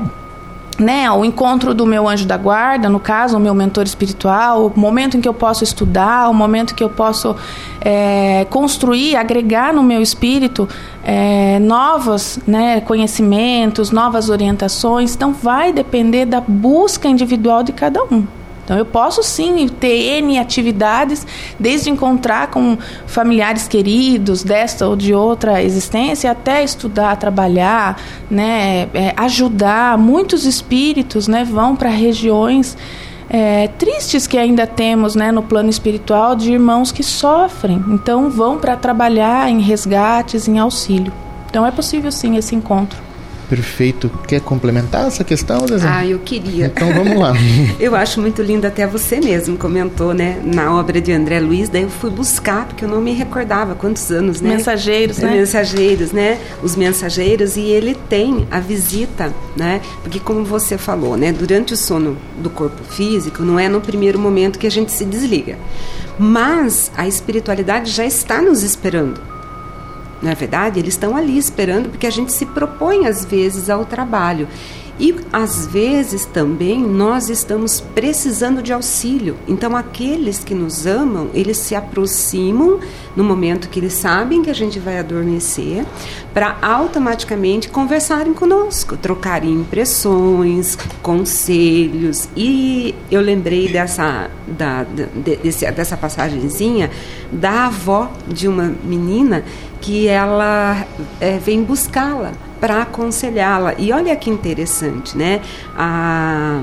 né, 0.78 1.10
o 1.10 1.24
encontro 1.24 1.74
do 1.74 1.86
meu 1.86 2.08
anjo 2.08 2.26
da 2.26 2.36
guarda, 2.36 2.88
no 2.88 3.00
caso, 3.00 3.36
o 3.36 3.40
meu 3.40 3.54
mentor 3.54 3.84
espiritual, 3.84 4.66
o 4.66 4.80
momento 4.80 5.16
em 5.16 5.20
que 5.20 5.28
eu 5.28 5.34
posso 5.34 5.64
estudar, 5.64 6.28
o 6.28 6.34
momento 6.34 6.74
que 6.74 6.82
eu 6.82 6.90
posso 6.90 7.36
é, 7.80 8.46
construir, 8.50 9.16
agregar 9.16 9.72
no 9.72 9.82
meu 9.82 10.00
espírito 10.00 10.68
é, 11.02 11.58
novos 11.58 12.38
né, 12.46 12.80
conhecimentos, 12.80 13.90
novas 13.90 14.28
orientações. 14.28 15.14
Então, 15.14 15.32
vai 15.32 15.72
depender 15.72 16.24
da 16.24 16.40
busca 16.40 17.08
individual 17.08 17.62
de 17.62 17.72
cada 17.72 18.02
um. 18.04 18.26
Então 18.64 18.78
eu 18.78 18.86
posso 18.86 19.22
sim 19.22 19.68
ter 19.68 20.20
N 20.20 20.38
atividades, 20.38 21.26
desde 21.60 21.90
encontrar 21.90 22.48
com 22.48 22.78
familiares 23.06 23.68
queridos 23.68 24.42
desta 24.42 24.88
ou 24.88 24.96
de 24.96 25.14
outra 25.14 25.62
existência, 25.62 26.30
até 26.30 26.64
estudar, 26.64 27.16
trabalhar, 27.16 28.00
né, 28.30 28.88
é, 28.94 29.12
ajudar. 29.16 29.98
Muitos 29.98 30.46
espíritos 30.46 31.28
né, 31.28 31.44
vão 31.44 31.76
para 31.76 31.90
regiões 31.90 32.76
é, 33.28 33.68
tristes 33.68 34.26
que 34.26 34.38
ainda 34.38 34.66
temos 34.66 35.14
né, 35.14 35.30
no 35.30 35.42
plano 35.42 35.68
espiritual 35.68 36.34
de 36.34 36.52
irmãos 36.52 36.90
que 36.90 37.02
sofrem. 37.02 37.84
Então 37.88 38.30
vão 38.30 38.58
para 38.58 38.76
trabalhar 38.76 39.50
em 39.50 39.60
resgates, 39.60 40.48
em 40.48 40.58
auxílio. 40.58 41.12
Então 41.50 41.66
é 41.66 41.70
possível 41.70 42.10
sim 42.10 42.36
esse 42.36 42.54
encontro. 42.54 42.98
Perfeito. 43.54 44.10
Quer 44.26 44.40
complementar 44.40 45.06
essa 45.06 45.22
questão, 45.22 45.64
Zezé? 45.68 45.86
Ah, 45.88 46.04
eu 46.04 46.18
queria. 46.18 46.66
Então 46.66 46.92
vamos 46.92 47.16
lá. 47.16 47.32
eu 47.78 47.94
acho 47.94 48.20
muito 48.20 48.42
lindo, 48.42 48.66
até 48.66 48.84
você 48.84 49.20
mesmo 49.20 49.56
comentou, 49.56 50.12
né? 50.12 50.42
Na 50.44 50.74
obra 50.74 51.00
de 51.00 51.12
André 51.12 51.38
Luiz, 51.38 51.68
daí 51.68 51.82
eu 51.82 51.88
fui 51.88 52.10
buscar, 52.10 52.66
porque 52.66 52.84
eu 52.84 52.88
não 52.88 53.00
me 53.00 53.12
recordava 53.12 53.76
quantos 53.76 54.10
anos, 54.10 54.40
né? 54.40 54.56
Mensageiros, 54.56 55.18
né? 55.18 55.30
Mensageiros, 55.30 56.10
né? 56.10 56.40
Os 56.64 56.74
mensageiros, 56.74 57.56
e 57.56 57.60
ele 57.60 57.94
tem 58.08 58.44
a 58.50 58.58
visita, 58.58 59.32
né? 59.56 59.80
Porque 60.02 60.18
como 60.18 60.44
você 60.44 60.76
falou, 60.76 61.16
né? 61.16 61.32
Durante 61.32 61.74
o 61.74 61.76
sono 61.76 62.16
do 62.38 62.50
corpo 62.50 62.82
físico, 62.82 63.44
não 63.44 63.56
é 63.56 63.68
no 63.68 63.80
primeiro 63.80 64.18
momento 64.18 64.58
que 64.58 64.66
a 64.66 64.70
gente 64.70 64.90
se 64.90 65.04
desliga. 65.04 65.56
Mas 66.18 66.90
a 66.96 67.06
espiritualidade 67.06 67.92
já 67.92 68.04
está 68.04 68.42
nos 68.42 68.64
esperando 68.64 69.33
não 70.22 70.30
é 70.30 70.34
verdade? 70.34 70.78
Eles 70.78 70.94
estão 70.94 71.16
ali 71.16 71.36
esperando 71.36 71.90
porque 71.90 72.06
a 72.06 72.10
gente 72.10 72.32
se 72.32 72.46
propõe 72.46 73.06
às 73.06 73.24
vezes 73.24 73.68
ao 73.70 73.84
trabalho. 73.84 74.48
E 74.98 75.16
às 75.32 75.66
vezes 75.66 76.24
também 76.24 76.80
nós 76.80 77.28
estamos 77.28 77.80
precisando 77.80 78.62
de 78.62 78.72
auxílio. 78.72 79.36
Então 79.48 79.76
aqueles 79.76 80.44
que 80.44 80.54
nos 80.54 80.86
amam, 80.86 81.30
eles 81.34 81.56
se 81.56 81.74
aproximam 81.74 82.78
no 83.16 83.24
momento 83.24 83.68
que 83.68 83.80
eles 83.80 83.92
sabem 83.94 84.42
que 84.42 84.50
a 84.50 84.54
gente 84.54 84.78
vai 84.78 84.98
adormecer, 84.98 85.84
para 86.32 86.56
automaticamente 86.60 87.68
conversarem 87.68 88.34
conosco, 88.34 88.96
trocarem 88.96 89.52
impressões, 89.52 90.76
conselhos. 91.00 92.28
E 92.36 92.94
eu 93.10 93.20
lembrei 93.20 93.68
dessa 93.68 94.30
da, 94.46 94.84
de, 94.84 95.36
desse, 95.36 95.70
dessa 95.70 95.96
passagenzinha 95.96 96.90
da 97.30 97.66
avó 97.66 98.10
de 98.26 98.48
uma 98.48 98.74
menina 98.84 99.44
que 99.80 100.08
ela 100.08 100.86
é, 101.20 101.38
vem 101.38 101.62
buscá-la 101.62 102.32
para 102.64 102.80
aconselhá-la. 102.80 103.74
E 103.76 103.92
olha 103.92 104.16
que 104.16 104.30
interessante, 104.30 105.18
né? 105.18 105.42
A, 105.76 106.62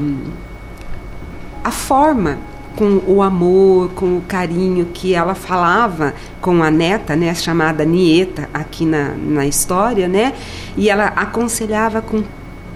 a 1.63 1.69
forma 1.69 2.39
com 2.75 3.03
o 3.05 3.21
amor, 3.21 3.91
com 3.93 4.17
o 4.17 4.21
carinho 4.21 4.87
que 4.91 5.13
ela 5.13 5.35
falava 5.35 6.15
com 6.41 6.63
a 6.63 6.71
neta, 6.71 7.15
né, 7.15 7.35
chamada 7.35 7.85
Nieta, 7.85 8.49
aqui 8.51 8.83
na, 8.83 9.09
na 9.09 9.45
história, 9.45 10.07
né, 10.07 10.33
e 10.75 10.89
ela 10.89 11.05
aconselhava 11.05 12.01
com 12.01 12.23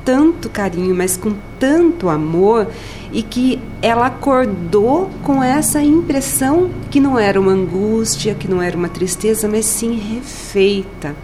tanto 0.03 0.47
carinho, 0.47 0.93
mas 0.93 1.17
com 1.17 1.33
tanto 1.59 2.09
amor, 2.09 2.67
e 3.11 3.23
que 3.23 3.59
ela 3.81 4.05
acordou 4.05 5.09
com 5.23 5.41
essa 5.43 5.81
impressão 5.81 6.69
que 6.91 6.99
não 6.99 7.17
era 7.17 7.41
uma 7.41 7.53
angústia, 7.53 8.35
que 8.35 8.47
não 8.47 8.61
era 8.61 8.77
uma 8.77 8.89
tristeza, 8.89 9.47
mas 9.47 9.65
sim 9.65 9.95
refeita 9.95 11.15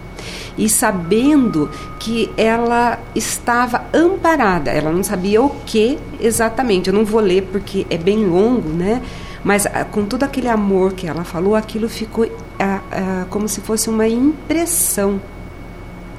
e 0.56 0.68
sabendo 0.68 1.70
que 1.98 2.30
ela 2.36 2.98
estava 3.14 3.84
amparada. 3.92 4.70
Ela 4.70 4.92
não 4.92 5.02
sabia 5.02 5.42
o 5.42 5.50
que 5.66 5.98
exatamente. 6.20 6.88
Eu 6.88 6.94
não 6.94 7.04
vou 7.04 7.20
ler 7.20 7.48
porque 7.50 7.86
é 7.90 7.96
bem 7.96 8.24
longo, 8.26 8.68
né? 8.68 9.02
Mas 9.44 9.66
ah, 9.66 9.84
com 9.84 10.04
todo 10.04 10.22
aquele 10.22 10.48
amor 10.48 10.92
que 10.92 11.06
ela 11.06 11.24
falou, 11.24 11.54
aquilo 11.54 11.88
ficou 11.88 12.26
ah, 12.58 12.80
ah, 12.90 13.26
como 13.28 13.48
se 13.48 13.60
fosse 13.60 13.90
uma 13.90 14.06
impressão 14.06 15.20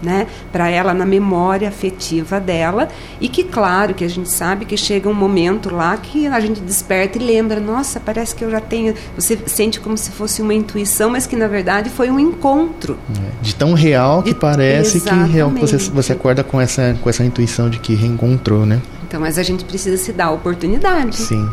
né, 0.03 0.27
para 0.51 0.69
ela 0.69 0.93
na 0.93 1.05
memória 1.05 1.67
afetiva 1.67 2.39
dela 2.39 2.87
e 3.19 3.27
que 3.27 3.43
claro 3.43 3.93
que 3.93 4.03
a 4.03 4.07
gente 4.07 4.29
sabe 4.29 4.65
que 4.65 4.75
chega 4.77 5.09
um 5.09 5.13
momento 5.13 5.73
lá 5.73 5.95
que 5.97 6.27
a 6.27 6.39
gente 6.39 6.59
desperta 6.61 7.17
e 7.17 7.21
lembra, 7.21 7.59
nossa, 7.59 7.99
parece 7.99 8.35
que 8.35 8.43
eu 8.43 8.51
já 8.51 8.59
tenho, 8.59 8.93
você 9.15 9.37
sente 9.45 9.79
como 9.79 9.97
se 9.97 10.11
fosse 10.11 10.41
uma 10.41 10.53
intuição, 10.53 11.09
mas 11.09 11.25
que 11.25 11.35
na 11.35 11.47
verdade 11.47 11.89
foi 11.89 12.09
um 12.09 12.19
encontro. 12.19 12.97
É, 13.15 13.31
de 13.41 13.55
tão 13.55 13.73
real 13.73 14.21
que 14.23 14.33
de, 14.33 14.39
parece 14.39 14.97
exatamente. 14.97 15.27
que 15.27 15.33
real, 15.33 15.49
você, 15.49 15.77
você 15.77 16.13
acorda 16.13 16.43
com 16.43 16.59
essa, 16.59 16.95
com 17.01 17.09
essa 17.09 17.23
intuição 17.23 17.69
de 17.69 17.79
que 17.79 17.95
reencontrou, 17.95 18.65
né? 18.65 18.81
Então, 19.07 19.19
mas 19.19 19.37
a 19.37 19.43
gente 19.43 19.63
precisa 19.63 19.97
se 19.97 20.11
dar 20.11 20.25
a 20.25 20.31
oportunidade. 20.31 21.15
Sim. 21.15 21.47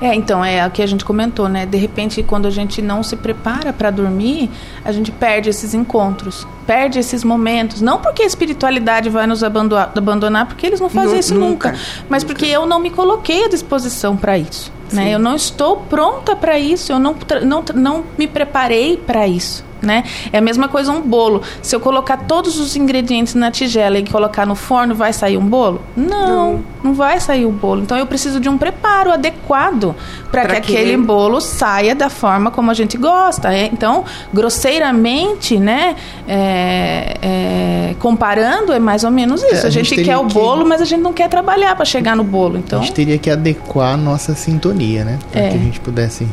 É, 0.00 0.14
então, 0.14 0.44
é 0.44 0.64
o 0.66 0.70
que 0.70 0.82
a 0.82 0.86
gente 0.86 1.04
comentou, 1.04 1.48
né? 1.48 1.66
De 1.66 1.76
repente, 1.76 2.22
quando 2.22 2.46
a 2.46 2.50
gente 2.50 2.80
não 2.80 3.02
se 3.02 3.16
prepara 3.16 3.72
para 3.72 3.90
dormir, 3.90 4.48
a 4.84 4.92
gente 4.92 5.10
perde 5.10 5.50
esses 5.50 5.74
encontros, 5.74 6.46
perde 6.66 6.98
esses 6.98 7.24
momentos. 7.24 7.80
Não 7.80 7.98
porque 7.98 8.22
a 8.22 8.26
espiritualidade 8.26 9.08
vai 9.08 9.26
nos 9.26 9.42
abandonar, 9.42 10.46
porque 10.46 10.66
eles 10.66 10.80
não 10.80 10.88
fazem 10.88 11.18
isso 11.18 11.34
nunca, 11.34 11.72
nunca 11.72 11.80
mas 12.08 12.22
nunca. 12.22 12.34
porque 12.34 12.46
eu 12.50 12.66
não 12.66 12.78
me 12.78 12.90
coloquei 12.90 13.44
à 13.44 13.48
disposição 13.48 14.16
para 14.16 14.38
isso. 14.38 14.72
Né? 14.92 15.10
Eu 15.10 15.18
não 15.18 15.34
estou 15.34 15.78
pronta 15.78 16.34
para 16.34 16.58
isso, 16.58 16.92
eu 16.92 16.98
não, 16.98 17.14
não, 17.44 17.64
não 17.74 18.04
me 18.16 18.26
preparei 18.26 18.96
para 18.96 19.26
isso 19.26 19.67
né? 19.82 20.04
É 20.32 20.38
a 20.38 20.40
mesma 20.40 20.68
coisa 20.68 20.92
um 20.92 21.00
bolo. 21.00 21.42
Se 21.62 21.74
eu 21.74 21.80
colocar 21.80 22.16
todos 22.18 22.58
os 22.58 22.76
ingredientes 22.76 23.34
na 23.34 23.50
tigela 23.50 23.98
e 23.98 24.06
colocar 24.06 24.46
no 24.46 24.54
forno, 24.54 24.94
vai 24.94 25.12
sair 25.12 25.36
um 25.36 25.46
bolo? 25.46 25.82
Não, 25.96 26.28
não, 26.28 26.64
não 26.82 26.94
vai 26.94 27.20
sair 27.20 27.46
o 27.46 27.50
bolo. 27.50 27.82
Então 27.82 27.96
eu 27.96 28.06
preciso 28.06 28.40
de 28.40 28.48
um 28.48 28.58
preparo 28.58 29.12
adequado 29.12 29.94
para 30.30 30.46
que, 30.46 30.48
que 30.48 30.76
aquele 30.76 30.96
bolo 30.96 31.40
saia 31.40 31.94
da 31.94 32.10
forma 32.10 32.50
como 32.50 32.70
a 32.70 32.74
gente 32.74 32.96
gosta. 32.96 33.52
É, 33.52 33.66
então, 33.66 34.04
grosseiramente, 34.32 35.58
né? 35.58 35.96
É, 36.26 37.16
é, 37.22 37.94
comparando, 37.98 38.72
é 38.72 38.78
mais 38.78 39.04
ou 39.04 39.10
menos 39.10 39.42
isso. 39.42 39.54
É, 39.54 39.64
a, 39.64 39.66
a, 39.66 39.70
gente, 39.70 39.90
gente 39.90 40.04
quer 40.04 40.16
o 40.18 40.24
bolo, 40.24 40.62
que... 40.62 40.68
mas 40.68 40.82
a 40.82 40.84
gente 40.84 41.00
não 41.00 41.12
quer 41.12 41.28
trabalhar 41.28 41.74
para 41.74 41.84
chegar 41.84 42.16
no 42.16 42.24
bolo. 42.24 42.58
Então, 42.58 42.80
a 42.80 42.82
gente 42.82 42.94
teria 42.94 43.18
que 43.18 43.30
adequar 43.30 43.94
a 43.94 43.96
nossa 43.96 44.34
sintonia, 44.34 45.04
né? 45.04 45.18
Para 45.30 45.40
é. 45.42 45.48
que 45.50 45.56
a 45.56 45.60
gente 45.60 45.80
pudesse 45.80 46.26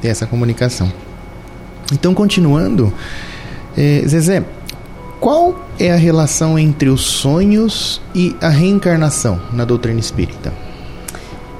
ter 0.00 0.08
essa 0.08 0.26
comunicação. 0.26 0.90
Então, 1.92 2.14
continuando, 2.14 2.92
é, 3.76 4.02
Zezé, 4.06 4.44
qual 5.20 5.66
é 5.78 5.92
a 5.92 5.96
relação 5.96 6.58
entre 6.58 6.88
os 6.88 7.02
sonhos 7.02 8.00
e 8.14 8.34
a 8.40 8.48
reencarnação 8.48 9.40
na 9.52 9.64
doutrina 9.64 10.00
espírita? 10.00 10.52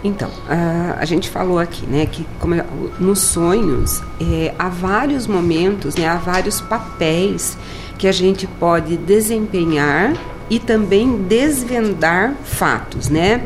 Então, 0.05 0.31
a, 0.49 0.99
a 1.01 1.05
gente 1.05 1.29
falou 1.29 1.59
aqui, 1.59 1.85
né, 1.87 2.07
que 2.07 2.25
como, 2.39 2.55
é, 2.55 2.65
nos 3.01 3.19
sonhos 3.19 4.03
é, 4.21 4.55
há 4.59 4.69
vários 4.69 5.27
momentos, 5.27 5.97
né, 5.97 6.07
há 6.07 6.17
vários 6.17 6.61
papéis 6.61 7.57
que 7.99 8.07
a 8.07 8.13
gente 8.13 8.47
pode 8.47 8.97
desempenhar 8.97 10.15
e 10.49 10.59
também 10.59 11.23
desvendar 11.23 12.35
fatos, 12.45 13.09
né? 13.09 13.43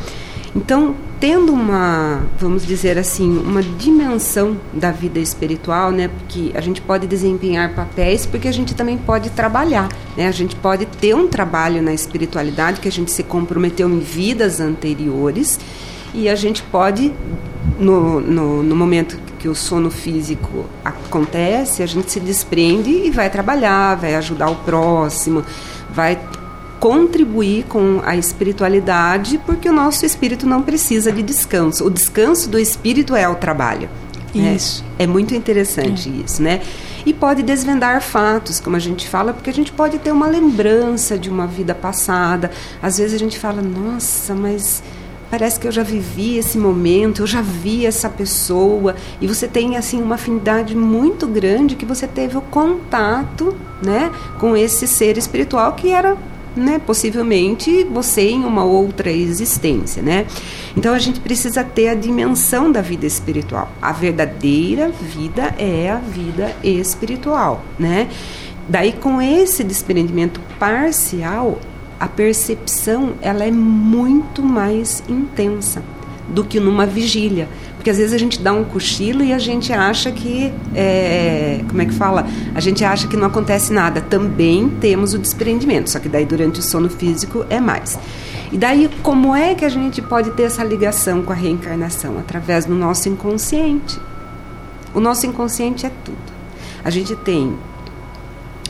Então, 0.54 0.94
tendo 1.20 1.52
uma, 1.52 2.22
vamos 2.38 2.66
dizer 2.66 2.98
assim, 2.98 3.38
uma 3.38 3.62
dimensão 3.62 4.56
da 4.72 4.90
vida 4.90 5.18
espiritual, 5.18 5.92
né? 5.92 6.08
Porque 6.08 6.50
a 6.54 6.62
gente 6.62 6.80
pode 6.80 7.06
desempenhar 7.06 7.74
papéis, 7.74 8.24
porque 8.24 8.48
a 8.48 8.52
gente 8.52 8.74
também 8.74 8.96
pode 8.96 9.28
trabalhar, 9.28 9.90
né? 10.16 10.26
A 10.26 10.32
gente 10.32 10.56
pode 10.56 10.86
ter 10.86 11.14
um 11.14 11.28
trabalho 11.28 11.82
na 11.82 11.92
espiritualidade 11.92 12.80
que 12.80 12.88
a 12.88 12.92
gente 12.92 13.10
se 13.10 13.22
comprometeu 13.22 13.88
em 13.90 14.00
vidas 14.00 14.60
anteriores 14.60 15.60
e 16.14 16.26
a 16.26 16.34
gente 16.34 16.62
pode 16.62 17.12
no, 17.78 18.18
no, 18.20 18.62
no, 18.62 18.74
momento 18.74 19.18
que 19.38 19.48
o 19.48 19.54
sono 19.54 19.90
físico 19.90 20.64
acontece, 20.84 21.82
a 21.82 21.86
gente 21.86 22.10
se 22.10 22.18
desprende 22.18 22.90
e 22.90 23.10
vai 23.10 23.28
trabalhar, 23.30 23.94
vai 23.96 24.14
ajudar 24.14 24.50
o 24.50 24.56
próximo, 24.56 25.44
vai 25.90 26.18
contribuir 26.80 27.66
com 27.68 28.00
a 28.02 28.16
espiritualidade, 28.16 29.38
porque 29.44 29.68
o 29.68 29.72
nosso 29.72 30.06
espírito 30.06 30.46
não 30.46 30.62
precisa 30.62 31.12
de 31.12 31.22
descanso. 31.22 31.84
O 31.84 31.90
descanso 31.90 32.48
do 32.48 32.58
espírito 32.58 33.14
é 33.14 33.28
o 33.28 33.34
trabalho. 33.34 33.88
Né? 34.34 34.54
Isso. 34.54 34.82
É, 34.98 35.04
é 35.04 35.06
muito 35.06 35.34
interessante 35.34 36.08
é. 36.08 36.24
isso, 36.24 36.42
né? 36.42 36.62
E 37.04 37.12
pode 37.12 37.42
desvendar 37.42 38.00
fatos, 38.00 38.60
como 38.60 38.76
a 38.76 38.78
gente 38.78 39.08
fala, 39.08 39.32
porque 39.32 39.50
a 39.50 39.52
gente 39.52 39.72
pode 39.72 39.98
ter 39.98 40.10
uma 40.10 40.26
lembrança 40.26 41.18
de 41.18 41.28
uma 41.28 41.46
vida 41.46 41.74
passada. 41.74 42.50
Às 42.82 42.98
vezes 42.98 43.14
a 43.14 43.18
gente 43.18 43.38
fala, 43.38 43.60
nossa, 43.60 44.34
mas 44.34 44.82
parece 45.30 45.60
que 45.60 45.66
eu 45.66 45.72
já 45.72 45.82
vivi 45.82 46.36
esse 46.38 46.58
momento, 46.58 47.22
eu 47.22 47.26
já 47.26 47.40
vi 47.40 47.86
essa 47.86 48.08
pessoa, 48.08 48.96
e 49.20 49.26
você 49.26 49.46
tem 49.46 49.76
assim 49.76 50.02
uma 50.02 50.16
afinidade 50.16 50.74
muito 50.74 51.26
grande 51.26 51.76
que 51.76 51.86
você 51.86 52.06
teve 52.06 52.36
o 52.36 52.40
contato, 52.40 53.56
né, 53.82 54.10
com 54.38 54.56
esse 54.56 54.86
ser 54.88 55.16
espiritual 55.16 55.72
que 55.74 55.90
era 55.90 56.16
né, 56.56 56.80
possivelmente 56.84 57.84
você 57.84 58.30
em 58.30 58.44
uma 58.44 58.64
outra 58.64 59.10
existência, 59.10 60.02
né? 60.02 60.26
Então 60.76 60.92
a 60.92 60.98
gente 60.98 61.20
precisa 61.20 61.62
ter 61.62 61.88
a 61.88 61.94
dimensão 61.94 62.70
da 62.70 62.80
vida 62.80 63.06
espiritual. 63.06 63.70
A 63.80 63.92
verdadeira 63.92 64.88
vida 64.88 65.54
é 65.58 65.90
a 65.90 65.98
vida 65.98 66.54
espiritual, 66.62 67.64
né? 67.78 68.08
Daí 68.68 68.92
com 68.92 69.20
esse 69.20 69.64
desprendimento 69.64 70.40
parcial, 70.58 71.58
a 71.98 72.08
percepção 72.08 73.14
ela 73.20 73.44
é 73.44 73.50
muito 73.50 74.42
mais 74.42 75.02
intensa 75.08 75.82
do 76.28 76.44
que 76.44 76.60
numa 76.60 76.86
vigília. 76.86 77.48
Porque 77.80 77.88
às 77.88 77.96
vezes 77.96 78.12
a 78.12 78.18
gente 78.18 78.42
dá 78.42 78.52
um 78.52 78.62
cochilo 78.62 79.24
e 79.24 79.32
a 79.32 79.38
gente 79.38 79.72
acha 79.72 80.12
que. 80.12 80.52
É, 80.74 81.64
como 81.66 81.80
é 81.80 81.86
que 81.86 81.94
fala? 81.94 82.26
A 82.54 82.60
gente 82.60 82.84
acha 82.84 83.08
que 83.08 83.16
não 83.16 83.26
acontece 83.26 83.72
nada. 83.72 84.02
Também 84.02 84.68
temos 84.68 85.14
o 85.14 85.18
desprendimento, 85.18 85.88
só 85.88 85.98
que 85.98 86.06
daí 86.06 86.26
durante 86.26 86.60
o 86.60 86.62
sono 86.62 86.90
físico 86.90 87.42
é 87.48 87.58
mais. 87.58 87.98
E 88.52 88.58
daí, 88.58 88.90
como 89.02 89.34
é 89.34 89.54
que 89.54 89.64
a 89.64 89.70
gente 89.70 90.02
pode 90.02 90.30
ter 90.32 90.42
essa 90.42 90.62
ligação 90.62 91.22
com 91.22 91.32
a 91.32 91.34
reencarnação? 91.34 92.18
Através 92.18 92.66
do 92.66 92.74
nosso 92.74 93.08
inconsciente. 93.08 93.98
O 94.94 95.00
nosso 95.00 95.26
inconsciente 95.26 95.86
é 95.86 95.90
tudo. 96.04 96.18
A 96.84 96.90
gente 96.90 97.16
tem 97.16 97.56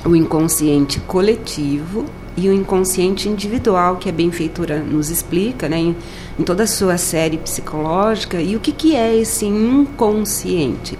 o 0.04 0.14
inconsciente 0.14 1.00
coletivo 1.00 2.04
e 2.40 2.48
o 2.48 2.54
inconsciente 2.54 3.28
individual, 3.28 3.96
que 3.96 4.08
a 4.08 4.12
benfeitora 4.12 4.78
nos 4.78 5.10
explica, 5.10 5.68
né, 5.68 5.78
em, 5.78 5.96
em 6.38 6.42
toda 6.42 6.62
a 6.62 6.66
sua 6.66 6.96
série 6.96 7.36
psicológica. 7.36 8.40
E 8.40 8.56
o 8.56 8.60
que, 8.60 8.72
que 8.72 8.96
é 8.96 9.14
esse 9.14 9.44
inconsciente? 9.44 10.98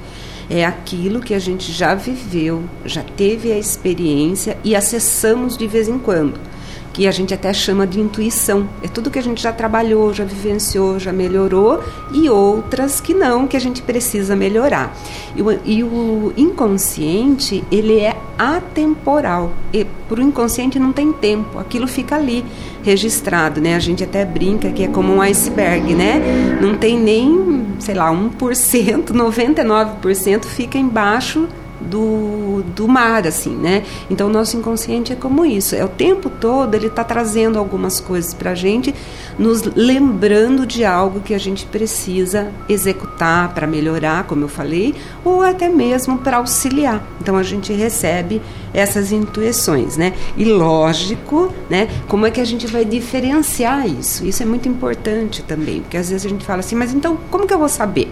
É 0.50 0.66
aquilo 0.66 1.20
que 1.20 1.32
a 1.32 1.38
gente 1.38 1.72
já 1.72 1.94
viveu, 1.94 2.64
já 2.84 3.02
teve 3.02 3.52
a 3.52 3.58
experiência 3.58 4.58
e 4.62 4.76
acessamos 4.76 5.56
de 5.56 5.66
vez 5.66 5.88
em 5.88 5.98
quando 5.98 6.49
que 6.92 7.06
a 7.06 7.10
gente 7.10 7.32
até 7.32 7.52
chama 7.52 7.86
de 7.86 8.00
intuição. 8.00 8.68
É 8.82 8.88
tudo 8.88 9.10
que 9.10 9.18
a 9.18 9.22
gente 9.22 9.42
já 9.42 9.52
trabalhou, 9.52 10.12
já 10.12 10.24
vivenciou, 10.24 10.98
já 10.98 11.12
melhorou 11.12 11.82
e 12.12 12.28
outras 12.28 13.00
que 13.00 13.14
não, 13.14 13.46
que 13.46 13.56
a 13.56 13.60
gente 13.60 13.82
precisa 13.82 14.34
melhorar. 14.34 14.96
E 15.36 15.42
o, 15.42 15.60
e 15.64 15.84
o 15.84 16.32
inconsciente, 16.36 17.64
ele 17.70 17.98
é 17.98 18.16
atemporal. 18.36 19.52
E 19.72 19.84
para 20.08 20.18
o 20.18 20.22
inconsciente 20.22 20.78
não 20.78 20.92
tem 20.92 21.12
tempo, 21.12 21.58
aquilo 21.58 21.86
fica 21.86 22.16
ali 22.16 22.44
registrado, 22.82 23.60
né? 23.60 23.76
A 23.76 23.78
gente 23.78 24.02
até 24.02 24.24
brinca 24.24 24.70
que 24.70 24.84
é 24.84 24.88
como 24.88 25.12
um 25.12 25.20
iceberg, 25.22 25.94
né? 25.94 26.58
Não 26.60 26.76
tem 26.76 26.98
nem, 26.98 27.66
sei 27.78 27.94
lá, 27.94 28.10
1%, 28.10 29.12
99% 29.12 30.44
fica 30.50 30.78
embaixo 30.78 31.48
do, 31.80 32.62
do 32.74 32.86
mar, 32.86 33.26
assim, 33.26 33.54
né? 33.54 33.84
Então 34.10 34.28
o 34.28 34.32
nosso 34.32 34.56
inconsciente 34.56 35.12
é 35.12 35.16
como 35.16 35.44
isso, 35.44 35.74
é 35.74 35.84
o 35.84 35.88
tempo 35.88 36.28
todo 36.28 36.74
ele 36.74 36.86
está 36.86 37.02
trazendo 37.04 37.58
algumas 37.58 38.00
coisas 38.00 38.34
para 38.34 38.50
a 38.50 38.54
gente, 38.54 38.94
nos 39.38 39.62
lembrando 39.62 40.66
de 40.66 40.84
algo 40.84 41.20
que 41.20 41.34
a 41.34 41.38
gente 41.38 41.66
precisa 41.66 42.52
executar 42.68 43.54
para 43.54 43.66
melhorar, 43.66 44.24
como 44.24 44.44
eu 44.44 44.48
falei, 44.48 44.94
ou 45.24 45.42
até 45.42 45.68
mesmo 45.68 46.18
para 46.18 46.38
auxiliar. 46.38 47.02
Então 47.20 47.36
a 47.36 47.42
gente 47.42 47.72
recebe 47.72 48.42
essas 48.72 49.12
intuições, 49.12 49.96
né? 49.96 50.12
E 50.36 50.44
lógico, 50.44 51.52
né? 51.68 51.88
Como 52.08 52.26
é 52.26 52.30
que 52.30 52.40
a 52.40 52.44
gente 52.44 52.66
vai 52.66 52.84
diferenciar 52.84 53.86
isso? 53.86 54.24
Isso 54.24 54.42
é 54.42 54.46
muito 54.46 54.68
importante 54.68 55.42
também, 55.42 55.80
porque 55.80 55.96
às 55.96 56.10
vezes 56.10 56.26
a 56.26 56.28
gente 56.28 56.44
fala 56.44 56.60
assim, 56.60 56.76
mas 56.76 56.92
então 56.92 57.18
como 57.30 57.46
que 57.46 57.54
eu 57.54 57.58
vou 57.58 57.68
saber? 57.68 58.10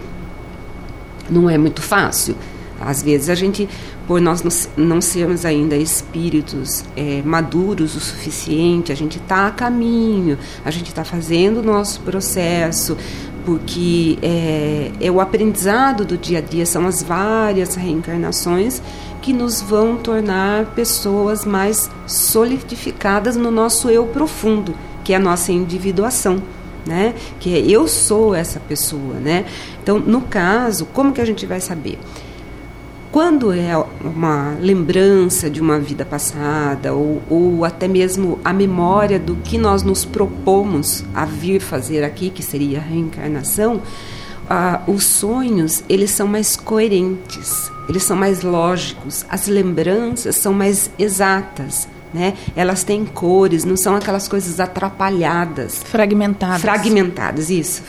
não 1.29 1.49
é 1.49 1.57
muito 1.57 1.81
fácil. 1.81 2.35
Às 2.79 3.03
vezes 3.03 3.29
a 3.29 3.35
gente, 3.35 3.67
por 4.07 4.21
nós 4.21 4.43
não 4.77 5.01
sermos 5.01 5.45
ainda 5.45 5.75
espíritos 5.75 6.83
é, 6.95 7.21
maduros 7.23 7.95
o 7.95 7.99
suficiente, 7.99 8.91
a 8.91 8.95
gente 8.95 9.17
está 9.17 9.47
a 9.47 9.51
caminho, 9.51 10.37
a 10.63 10.71
gente 10.71 10.87
está 10.87 11.03
fazendo 11.03 11.59
o 11.59 11.63
nosso 11.63 12.01
processo, 12.01 12.95
porque 13.45 14.17
é, 14.21 14.91
é 15.01 15.11
o 15.11 15.19
aprendizado 15.19 16.05
do 16.05 16.17
dia 16.17 16.39
a 16.39 16.41
dia, 16.41 16.65
são 16.65 16.85
as 16.87 17.03
várias 17.03 17.75
reencarnações 17.75 18.81
que 19.21 19.33
nos 19.33 19.61
vão 19.61 19.97
tornar 19.97 20.67
pessoas 20.67 21.45
mais 21.45 21.89
solidificadas 22.07 23.35
no 23.35 23.51
nosso 23.51 23.89
eu 23.89 24.05
profundo, 24.07 24.73
que 25.03 25.13
é 25.13 25.15
a 25.15 25.19
nossa 25.19 25.51
individuação. 25.51 26.41
Né? 26.85 27.13
Que 27.39 27.55
é 27.55 27.59
eu 27.59 27.87
sou 27.87 28.33
essa 28.33 28.59
pessoa, 28.59 29.15
né? 29.15 29.45
Então, 29.83 29.99
no 29.99 30.21
caso, 30.21 30.85
como 30.85 31.11
que 31.11 31.21
a 31.21 31.25
gente 31.25 31.45
vai 31.45 31.59
saber? 31.59 31.99
Quando 33.11 33.51
é 33.51 33.75
uma 34.03 34.55
lembrança 34.59 35.49
de 35.49 35.59
uma 35.59 35.79
vida 35.79 36.05
passada 36.05 36.93
ou, 36.93 37.21
ou 37.27 37.65
até 37.65 37.87
mesmo 37.87 38.39
a 38.45 38.53
memória 38.53 39.17
do 39.17 39.35
que 39.37 39.57
nós 39.57 39.81
nos 39.81 40.05
propomos 40.05 41.03
a 41.13 41.25
vir 41.25 41.59
fazer 41.59 42.03
aqui, 42.03 42.29
que 42.29 42.43
seria 42.43 42.77
a 42.77 42.81
reencarnação, 42.81 43.81
ah, 44.47 44.81
os 44.87 45.05
sonhos 45.05 45.83
eles 45.89 46.11
são 46.11 46.27
mais 46.27 46.55
coerentes, 46.55 47.71
eles 47.87 48.03
são 48.03 48.15
mais 48.15 48.43
lógicos, 48.43 49.25
as 49.27 49.47
lembranças 49.47 50.35
são 50.35 50.53
mais 50.53 50.91
exatas. 50.99 51.87
Né? 52.13 52.35
Elas 52.55 52.83
têm 52.83 53.05
cores, 53.05 53.63
não 53.63 53.77
são 53.77 53.95
aquelas 53.95 54.27
coisas 54.27 54.59
atrapalhadas. 54.59 55.81
Fragmentadas. 55.83 56.61
Fragmentadas, 56.61 57.49
isso. 57.49 57.83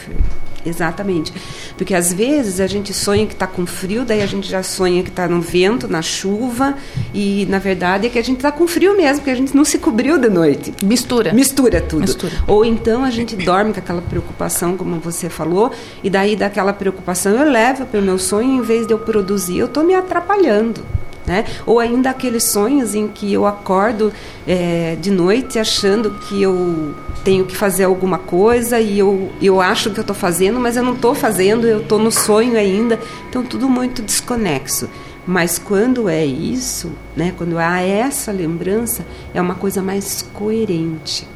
Exatamente. 0.65 1.33
Porque 1.77 1.95
às 1.95 2.13
vezes 2.13 2.61
a 2.61 2.67
gente 2.67 2.93
sonha 2.93 3.27
que 3.27 3.33
está 3.33 3.47
com 3.47 3.67
frio, 3.67 4.05
daí 4.05 4.23
a 4.23 4.27
gente 4.27 4.49
já 4.49 4.63
sonha 4.63 5.03
que 5.03 5.09
está 5.09 5.29
no 5.29 5.41
vento, 5.41 5.89
na 5.89 6.03
chuva, 6.03 6.77
e 7.15 7.47
na 7.49 7.59
verdade 7.59 8.07
é 8.07 8.11
que 8.11 8.19
a 8.19 8.23
gente 8.23 8.39
está 8.39 8.53
com 8.53 8.67
frio 8.67 8.97
mesmo, 8.97 9.19
porque 9.19 9.31
a 9.31 9.35
gente 9.35 9.57
não 9.57 9.65
se 9.65 9.79
cobriu 9.79 10.19
de 10.19 10.29
noite. 10.29 10.73
Mistura. 10.83 11.33
Mistura 11.33 11.81
tudo. 11.81 12.03
Mistura. 12.03 12.33
Ou 12.47 12.65
então 12.65 13.05
a 13.05 13.11
gente 13.11 13.37
dorme 13.37 13.73
com 13.73 13.79
aquela 13.79 14.03
preocupação, 14.03 14.77
como 14.77 15.01
você 15.01 15.29
falou, 15.29 15.73
e 16.03 16.11
daí 16.11 16.37
daquela 16.37 16.73
preocupação 16.73 17.33
eu 17.33 17.51
levo 17.51 17.87
para 17.87 18.01
o 18.01 18.03
meu 18.03 18.19
sonho, 18.19 18.53
em 18.53 18.63
vez 18.63 18.87
de 18.87 18.93
eu 18.93 18.99
produzir, 18.99 19.59
eu 19.59 19.67
estou 19.67 19.85
me 19.85 19.95
atrapalhando. 19.95 20.85
Né? 21.31 21.45
Ou 21.65 21.79
ainda 21.79 22.11
aqueles 22.11 22.43
sonhos 22.43 22.93
em 22.93 23.07
que 23.07 23.33
eu 23.33 23.47
acordo 23.47 24.13
é, 24.49 24.97
de 25.01 25.13
noite 25.13 25.61
achando 25.61 26.11
que 26.11 26.43
eu 26.43 26.93
tenho 27.23 27.45
que 27.45 27.57
fazer 27.57 27.85
alguma 27.85 28.19
coisa 28.19 28.81
e 28.81 28.99
eu, 28.99 29.31
eu 29.41 29.61
acho 29.61 29.91
que 29.91 30.01
eu 30.01 30.03
estou 30.03 30.17
fazendo, 30.17 30.59
mas 30.59 30.77
eu 30.77 30.83
não 30.83 30.95
estou 30.95 31.15
fazendo, 31.15 31.69
eu 31.69 31.83
estou 31.83 32.01
no 32.01 32.11
sonho 32.11 32.59
ainda. 32.59 32.99
Então, 33.29 33.45
tudo 33.45 33.69
muito 33.69 34.03
desconexo. 34.03 34.91
Mas 35.25 35.57
quando 35.57 36.09
é 36.09 36.27
isso, 36.27 36.91
né, 37.15 37.33
quando 37.39 37.59
há 37.59 37.81
essa 37.81 38.33
lembrança, 38.33 39.07
é 39.33 39.41
uma 39.41 39.55
coisa 39.55 39.81
mais 39.81 40.23
coerente. 40.35 41.29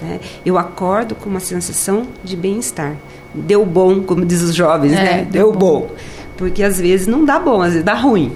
Né? 0.00 0.18
Eu 0.46 0.56
acordo 0.56 1.14
com 1.14 1.28
uma 1.28 1.40
sensação 1.40 2.06
de 2.24 2.34
bem-estar. 2.34 2.96
Deu 3.34 3.66
bom, 3.66 4.02
como 4.02 4.24
diz 4.24 4.40
os 4.40 4.54
jovens, 4.54 4.94
é, 4.94 5.04
né? 5.04 5.28
Deu, 5.30 5.50
deu 5.50 5.52
bom. 5.52 5.80
bom. 5.80 5.90
Porque 6.38 6.62
às 6.62 6.80
vezes 6.80 7.06
não 7.06 7.22
dá 7.22 7.38
bom, 7.38 7.60
às 7.60 7.72
vezes 7.72 7.84
dá 7.84 7.92
ruim. 7.92 8.32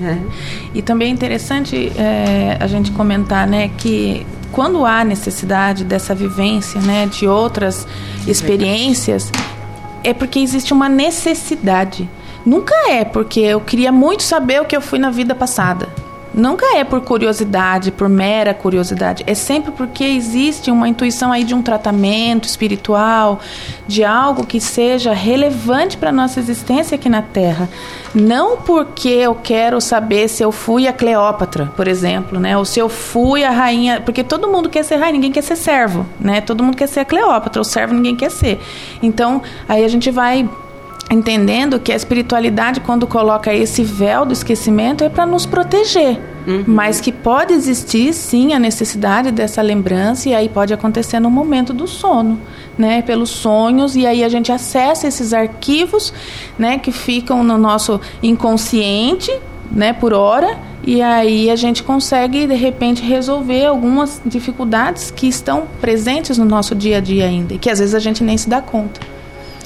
É. 0.00 0.18
E 0.74 0.82
também 0.82 1.08
é 1.08 1.10
interessante 1.10 1.92
é, 1.96 2.56
a 2.60 2.66
gente 2.66 2.90
comentar 2.90 3.46
né, 3.46 3.70
que 3.78 4.26
quando 4.50 4.84
há 4.84 5.04
necessidade 5.04 5.84
dessa 5.84 6.14
vivência, 6.14 6.80
né, 6.80 7.06
de 7.06 7.26
outras 7.26 7.86
experiências, 8.26 9.30
é 10.02 10.12
porque 10.12 10.38
existe 10.38 10.72
uma 10.72 10.88
necessidade. 10.88 12.08
Nunca 12.44 12.74
é 12.90 13.04
porque 13.04 13.40
eu 13.40 13.60
queria 13.60 13.90
muito 13.90 14.22
saber 14.22 14.60
o 14.60 14.64
que 14.64 14.76
eu 14.76 14.80
fui 14.80 14.98
na 14.98 15.10
vida 15.10 15.34
passada. 15.34 15.88
Nunca 16.34 16.76
é 16.76 16.82
por 16.82 17.00
curiosidade, 17.00 17.92
por 17.92 18.08
mera 18.08 18.52
curiosidade. 18.52 19.22
É 19.24 19.34
sempre 19.34 19.70
porque 19.70 20.02
existe 20.02 20.68
uma 20.68 20.88
intuição 20.88 21.30
aí 21.30 21.44
de 21.44 21.54
um 21.54 21.62
tratamento 21.62 22.48
espiritual, 22.48 23.38
de 23.86 24.02
algo 24.04 24.44
que 24.44 24.60
seja 24.60 25.12
relevante 25.12 25.96
para 25.96 26.10
nossa 26.10 26.40
existência 26.40 26.96
aqui 26.96 27.08
na 27.08 27.22
Terra. 27.22 27.68
Não 28.12 28.56
porque 28.56 29.08
eu 29.08 29.36
quero 29.36 29.80
saber 29.80 30.28
se 30.28 30.42
eu 30.42 30.50
fui 30.50 30.88
a 30.88 30.92
Cleópatra, 30.92 31.72
por 31.76 31.86
exemplo, 31.86 32.40
né? 32.40 32.56
Ou 32.58 32.64
se 32.64 32.80
eu 32.80 32.88
fui 32.88 33.44
a 33.44 33.50
rainha. 33.50 34.00
Porque 34.00 34.24
todo 34.24 34.48
mundo 34.48 34.68
quer 34.68 34.82
ser 34.82 34.96
rainha, 34.96 35.12
ninguém 35.12 35.30
quer 35.30 35.42
ser 35.42 35.56
servo, 35.56 36.04
né? 36.18 36.40
Todo 36.40 36.64
mundo 36.64 36.76
quer 36.76 36.88
ser 36.88 37.00
a 37.00 37.04
Cleópatra, 37.04 37.62
o 37.62 37.64
servo 37.64 37.94
ninguém 37.94 38.16
quer 38.16 38.30
ser. 38.30 38.60
Então, 39.00 39.40
aí 39.68 39.84
a 39.84 39.88
gente 39.88 40.10
vai 40.10 40.48
entendendo 41.10 41.78
que 41.78 41.92
a 41.92 41.96
espiritualidade, 41.96 42.80
quando 42.80 43.06
coloca 43.06 43.52
esse 43.52 43.82
véu 43.82 44.24
do 44.24 44.32
esquecimento, 44.32 45.04
é 45.04 45.08
para 45.08 45.26
nos 45.26 45.46
proteger. 45.46 46.18
Uhum. 46.46 46.64
Mas 46.66 47.00
que 47.00 47.10
pode 47.10 47.54
existir, 47.54 48.12
sim, 48.12 48.52
a 48.52 48.58
necessidade 48.58 49.30
dessa 49.30 49.62
lembrança, 49.62 50.28
e 50.28 50.34
aí 50.34 50.48
pode 50.48 50.74
acontecer 50.74 51.18
no 51.20 51.30
momento 51.30 51.72
do 51.72 51.86
sono, 51.86 52.38
né? 52.76 53.00
Pelos 53.02 53.30
sonhos, 53.30 53.96
e 53.96 54.06
aí 54.06 54.22
a 54.22 54.28
gente 54.28 54.52
acessa 54.52 55.06
esses 55.06 55.32
arquivos, 55.32 56.12
né? 56.58 56.78
Que 56.78 56.92
ficam 56.92 57.42
no 57.42 57.56
nosso 57.56 58.00
inconsciente, 58.22 59.32
né? 59.70 59.92
Por 59.94 60.12
hora, 60.12 60.58
e 60.86 61.00
aí 61.00 61.50
a 61.50 61.56
gente 61.56 61.82
consegue, 61.82 62.46
de 62.46 62.54
repente, 62.54 63.02
resolver 63.02 63.64
algumas 63.64 64.20
dificuldades 64.26 65.10
que 65.10 65.26
estão 65.26 65.66
presentes 65.80 66.36
no 66.36 66.44
nosso 66.44 66.74
dia 66.74 66.98
a 66.98 67.00
dia 67.00 67.24
ainda, 67.24 67.54
e 67.54 67.58
que 67.58 67.70
às 67.70 67.78
vezes 67.78 67.94
a 67.94 67.98
gente 67.98 68.22
nem 68.22 68.36
se 68.36 68.48
dá 68.50 68.60
conta. 68.60 69.13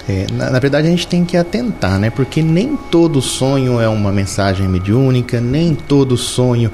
É, 0.08 0.26
na, 0.32 0.50
na, 0.50 0.58
verdade, 0.58 0.86
a 0.86 0.90
gente 0.90 1.06
tem 1.06 1.24
que 1.24 1.36
atentar, 1.36 1.98
né? 1.98 2.08
Porque 2.08 2.42
nem 2.42 2.76
todo 2.90 3.20
sonho 3.20 3.78
é 3.78 3.88
uma 3.88 4.10
mensagem 4.10 4.66
mediúnica, 4.66 5.38
nem 5.38 5.74
todo 5.74 6.16
sonho 6.16 6.72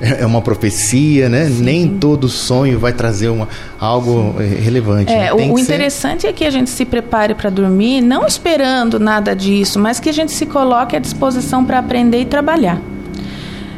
é, 0.00 0.22
é 0.22 0.26
uma 0.26 0.42
profecia, 0.42 1.28
né? 1.28 1.46
Sim. 1.46 1.62
Nem 1.62 1.88
todo 1.88 2.28
sonho 2.28 2.80
vai 2.80 2.92
trazer 2.92 3.28
uma, 3.28 3.48
algo 3.78 4.34
Sim. 4.36 4.42
É, 4.42 4.46
relevante. 4.60 5.12
É, 5.12 5.16
né? 5.16 5.32
o, 5.32 5.54
o 5.54 5.58
interessante 5.60 6.22
ser... 6.22 6.28
é 6.28 6.32
que 6.32 6.44
a 6.44 6.50
gente 6.50 6.70
se 6.70 6.84
prepare 6.84 7.36
para 7.36 7.48
dormir, 7.48 8.00
não 8.00 8.26
esperando 8.26 8.98
nada 8.98 9.34
disso, 9.34 9.78
mas 9.78 10.00
que 10.00 10.08
a 10.08 10.12
gente 10.12 10.32
se 10.32 10.44
coloque 10.44 10.96
à 10.96 10.98
disposição 10.98 11.64
para 11.64 11.78
aprender 11.78 12.20
e 12.20 12.24
trabalhar. 12.24 12.80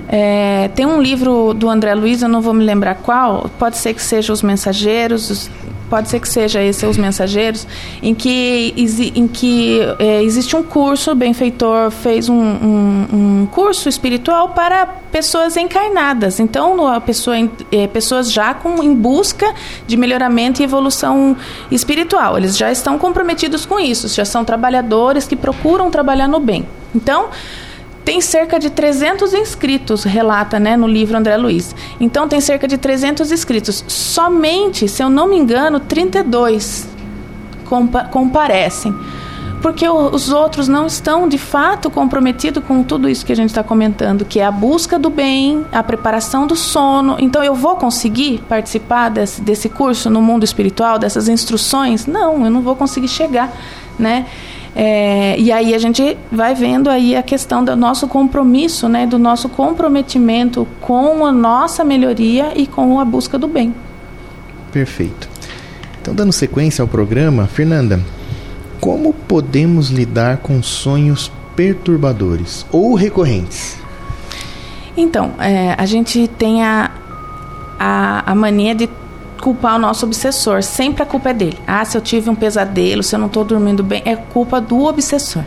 É, 0.08 0.70
tem 0.74 0.86
um 0.86 1.00
livro 1.00 1.52
do 1.52 1.68
André 1.68 1.94
Luiz, 1.94 2.22
eu 2.22 2.28
não 2.28 2.40
vou 2.40 2.54
me 2.54 2.64
lembrar 2.64 2.94
qual, 2.96 3.50
pode 3.58 3.76
ser 3.76 3.92
que 3.92 4.02
seja 4.02 4.32
Os 4.32 4.42
Mensageiros, 4.42 5.50
pode 5.94 6.08
ser 6.08 6.18
que 6.18 6.28
seja 6.28 6.60
esse 6.60 6.84
Os 6.84 6.96
Mensageiros, 6.96 7.68
em 8.02 8.16
que, 8.16 8.74
em 9.14 9.28
que 9.28 9.78
é, 10.00 10.24
existe 10.24 10.56
um 10.56 10.62
curso, 10.64 11.12
o 11.12 11.14
benfeitor 11.14 11.88
fez 11.92 12.28
um, 12.28 12.34
um, 12.34 13.06
um, 13.12 13.46
curso 13.46 13.88
espiritual 13.88 14.48
para 14.48 14.86
pessoas 14.86 15.56
encarnadas. 15.56 16.40
Então, 16.40 16.88
a 16.88 17.00
pessoa, 17.00 17.36
é, 17.70 17.86
pessoas 17.86 18.32
já 18.32 18.54
com, 18.54 18.82
em 18.82 18.92
busca 18.92 19.54
de 19.86 19.96
melhoramento 19.96 20.60
e 20.60 20.64
evolução 20.64 21.36
espiritual. 21.70 22.36
Eles 22.38 22.56
já 22.56 22.72
estão 22.72 22.98
comprometidos 22.98 23.64
com 23.64 23.78
isso, 23.78 24.08
já 24.08 24.24
são 24.24 24.44
trabalhadores 24.44 25.28
que 25.28 25.36
procuram 25.36 25.92
trabalhar 25.92 26.26
no 26.26 26.40
bem. 26.40 26.66
Então, 26.92 27.28
tem 28.04 28.20
cerca 28.20 28.58
de 28.58 28.68
300 28.70 29.32
inscritos, 29.32 30.04
relata 30.04 30.60
né, 30.60 30.76
no 30.76 30.86
livro 30.86 31.16
André 31.16 31.36
Luiz. 31.36 31.74
Então, 31.98 32.28
tem 32.28 32.40
cerca 32.40 32.68
de 32.68 32.76
300 32.76 33.32
inscritos. 33.32 33.84
Somente, 33.88 34.86
se 34.86 35.02
eu 35.02 35.08
não 35.08 35.26
me 35.26 35.36
engano, 35.36 35.80
32 35.80 36.86
compa 37.64 38.04
comparecem. 38.04 38.94
Porque 39.62 39.88
os 39.88 40.30
outros 40.30 40.68
não 40.68 40.86
estão 40.86 41.26
de 41.26 41.38
fato 41.38 41.90
comprometidos 41.90 42.62
com 42.64 42.82
tudo 42.82 43.08
isso 43.08 43.24
que 43.24 43.32
a 43.32 43.36
gente 43.36 43.48
está 43.48 43.62
comentando, 43.62 44.22
que 44.22 44.38
é 44.38 44.44
a 44.44 44.50
busca 44.50 44.98
do 44.98 45.08
bem, 45.08 45.64
a 45.72 45.82
preparação 45.82 46.46
do 46.46 46.54
sono. 46.54 47.16
Então, 47.18 47.42
eu 47.42 47.54
vou 47.54 47.74
conseguir 47.76 48.42
participar 48.46 49.08
desse, 49.08 49.40
desse 49.40 49.70
curso 49.70 50.10
no 50.10 50.20
mundo 50.20 50.44
espiritual, 50.44 50.98
dessas 50.98 51.28
instruções? 51.28 52.06
Não, 52.06 52.44
eu 52.44 52.50
não 52.50 52.60
vou 52.60 52.76
conseguir 52.76 53.08
chegar, 53.08 53.50
né? 53.98 54.26
É, 54.76 55.38
e 55.38 55.52
aí 55.52 55.72
a 55.72 55.78
gente 55.78 56.16
vai 56.32 56.54
vendo 56.54 56.90
aí 56.90 57.14
a 57.14 57.22
questão 57.22 57.64
do 57.64 57.76
nosso 57.76 58.08
compromisso, 58.08 58.88
né, 58.88 59.06
do 59.06 59.18
nosso 59.18 59.48
comprometimento 59.48 60.66
com 60.80 61.24
a 61.24 61.30
nossa 61.30 61.84
melhoria 61.84 62.52
e 62.56 62.66
com 62.66 62.98
a 62.98 63.04
busca 63.04 63.38
do 63.38 63.46
bem. 63.46 63.72
Perfeito. 64.72 65.28
Então, 66.02 66.14
dando 66.14 66.32
sequência 66.32 66.82
ao 66.82 66.88
programa, 66.88 67.46
Fernanda, 67.46 68.00
como 68.80 69.12
podemos 69.12 69.88
lidar 69.88 70.38
com 70.38 70.62
sonhos 70.62 71.30
perturbadores 71.54 72.66
ou 72.72 72.94
recorrentes? 72.94 73.78
Então, 74.96 75.32
é, 75.38 75.74
a 75.78 75.86
gente 75.86 76.28
tem 76.28 76.62
a, 76.62 76.90
a, 77.78 78.32
a 78.32 78.34
mania 78.34 78.74
de 78.74 78.88
culpar 79.44 79.76
o 79.76 79.78
nosso 79.78 80.06
obsessor. 80.06 80.62
Sempre 80.62 81.02
a 81.02 81.06
culpa 81.06 81.28
é 81.28 81.34
dele. 81.34 81.58
Ah, 81.66 81.84
se 81.84 81.98
eu 81.98 82.00
tive 82.00 82.30
um 82.30 82.34
pesadelo, 82.34 83.02
se 83.02 83.14
eu 83.14 83.18
não 83.18 83.26
estou 83.26 83.44
dormindo 83.44 83.84
bem, 83.84 84.00
é 84.06 84.16
culpa 84.16 84.58
do 84.58 84.84
obsessor. 84.84 85.44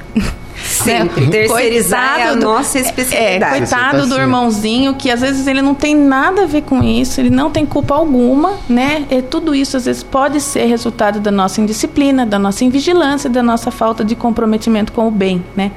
Sempre. 0.56 1.26
Né? 1.26 1.32
Terceirizar 1.32 2.20
é 2.20 2.24
a 2.30 2.36
nossa 2.36 2.80
especialidade. 2.80 3.56
É, 3.56 3.58
coitado 3.58 4.02
tá 4.02 4.06
do 4.06 4.20
irmãozinho, 4.20 4.94
que 4.94 5.10
às 5.10 5.22
vezes 5.22 5.48
ele 5.48 5.62
não 5.62 5.74
tem 5.74 5.96
nada 5.96 6.44
a 6.44 6.46
ver 6.46 6.62
com 6.62 6.84
isso, 6.84 7.20
ele 7.20 7.30
não 7.30 7.50
tem 7.50 7.66
culpa 7.66 7.96
alguma, 7.96 8.54
né? 8.70 9.06
E 9.10 9.22
tudo 9.22 9.56
isso 9.56 9.78
às 9.78 9.86
vezes 9.86 10.04
pode 10.04 10.40
ser 10.42 10.66
resultado 10.66 11.20
da 11.20 11.32
nossa 11.32 11.62
indisciplina, 11.62 12.26
da 12.26 12.38
nossa 12.38 12.64
invigilância, 12.64 13.30
da 13.30 13.42
nossa 13.42 13.72
falta 13.72 14.04
de 14.04 14.16
comprometimento 14.16 14.92
com 14.92 15.08
o 15.08 15.12
bem, 15.12 15.44
né? 15.56 15.72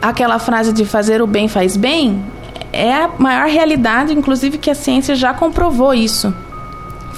aquela 0.00 0.38
frase 0.38 0.72
de 0.72 0.84
fazer 0.84 1.20
o 1.20 1.26
bem 1.26 1.48
faz 1.48 1.76
bem 1.76 2.22
é 2.72 2.92
a 2.92 3.10
maior 3.18 3.48
realidade, 3.48 4.12
inclusive 4.12 4.58
que 4.58 4.70
a 4.70 4.74
ciência 4.74 5.16
já 5.16 5.32
comprovou 5.32 5.94
isso. 5.94 6.32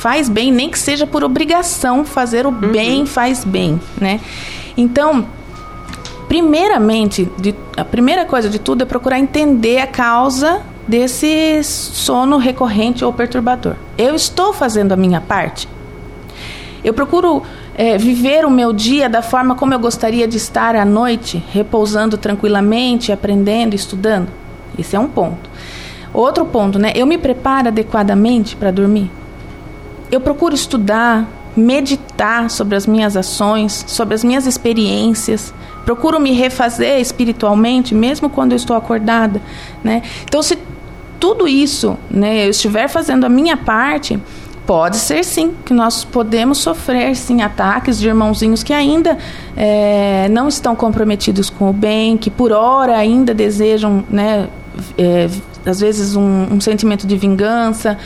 Faz 0.01 0.31
bem, 0.31 0.51
nem 0.51 0.71
que 0.71 0.79
seja 0.79 1.07
por 1.07 1.23
obrigação, 1.23 2.07
fazer 2.07 2.47
o 2.47 2.49
uhum. 2.49 2.73
bem 2.73 3.05
faz 3.05 3.45
bem, 3.45 3.79
né? 4.01 4.19
Então, 4.75 5.27
primeiramente, 6.27 7.31
de, 7.37 7.55
a 7.77 7.85
primeira 7.85 8.25
coisa 8.25 8.49
de 8.49 8.59
tudo 8.59 8.81
é 8.81 8.87
procurar 8.87 9.19
entender 9.19 9.79
a 9.79 9.87
causa 9.87 10.63
desse 10.89 11.63
sono 11.63 12.39
recorrente 12.39 13.05
ou 13.05 13.13
perturbador. 13.13 13.75
Eu 13.99 14.15
estou 14.15 14.55
fazendo 14.55 14.93
a 14.93 14.97
minha 14.97 15.21
parte? 15.21 15.69
Eu 16.83 16.95
procuro 16.95 17.43
é, 17.75 17.99
viver 17.99 18.47
o 18.47 18.51
meu 18.51 18.73
dia 18.73 19.07
da 19.07 19.21
forma 19.21 19.55
como 19.55 19.75
eu 19.75 19.79
gostaria 19.79 20.27
de 20.27 20.39
estar 20.39 20.75
à 20.77 20.85
noite, 20.87 21.45
repousando 21.53 22.17
tranquilamente, 22.17 23.13
aprendendo, 23.13 23.75
estudando? 23.75 24.29
Esse 24.79 24.97
é 24.97 24.99
um 24.99 25.09
ponto. 25.09 25.51
Outro 26.15 26.47
ponto, 26.47 26.79
né? 26.79 26.91
Eu 26.95 27.07
me 27.07 27.19
preparo 27.19 27.69
adequadamente 27.69 28.57
para 28.57 28.71
dormir? 28.71 29.20
Eu 30.11 30.21
procuro 30.21 30.55
estudar, 30.55 31.29
meditar 31.57 32.51
sobre 32.51 32.77
as 32.77 32.87
minhas 32.87 33.17
ações, 33.17 33.85
sobre 33.87 34.15
as 34.15 34.25
minhas 34.25 34.47
experiências. 34.47 35.53
Procuro 35.85 36.21
me 36.21 36.33
refazer 36.33 37.01
espiritualmente, 37.01 37.95
mesmo 37.95 38.29
quando 38.29 38.53
eu 38.53 38.57
estou 38.57 38.77
acordada, 38.77 39.41
né? 39.83 40.03
Então, 40.25 40.43
se 40.43 40.59
tudo 41.19 41.47
isso, 41.47 41.99
né, 42.11 42.47
eu 42.47 42.51
estiver 42.51 42.89
fazendo 42.89 43.25
a 43.25 43.29
minha 43.29 43.57
parte, 43.57 44.19
Pode 44.71 44.99
ser 44.99 45.25
sim, 45.25 45.53
que 45.65 45.75
nós 45.75 46.05
podemos 46.05 46.59
sofrer 46.59 47.17
sim 47.17 47.43
ataques 47.43 47.99
de 47.99 48.07
irmãozinhos 48.07 48.63
que 48.63 48.73
ainda 48.73 49.19
é, 49.57 50.29
não 50.31 50.47
estão 50.47 50.77
comprometidos 50.77 51.51
com 51.51 51.71
o 51.71 51.73
bem, 51.73 52.17
que 52.17 52.31
por 52.31 52.53
hora 52.53 52.97
ainda 52.97 53.35
desejam, 53.35 54.05
né, 54.09 54.49
é, 54.97 55.29
às 55.67 55.81
vezes 55.81 56.15
um, 56.15 56.55
um 56.55 56.61
sentimento 56.61 57.05
de 57.05 57.17
vingança, 57.17 57.99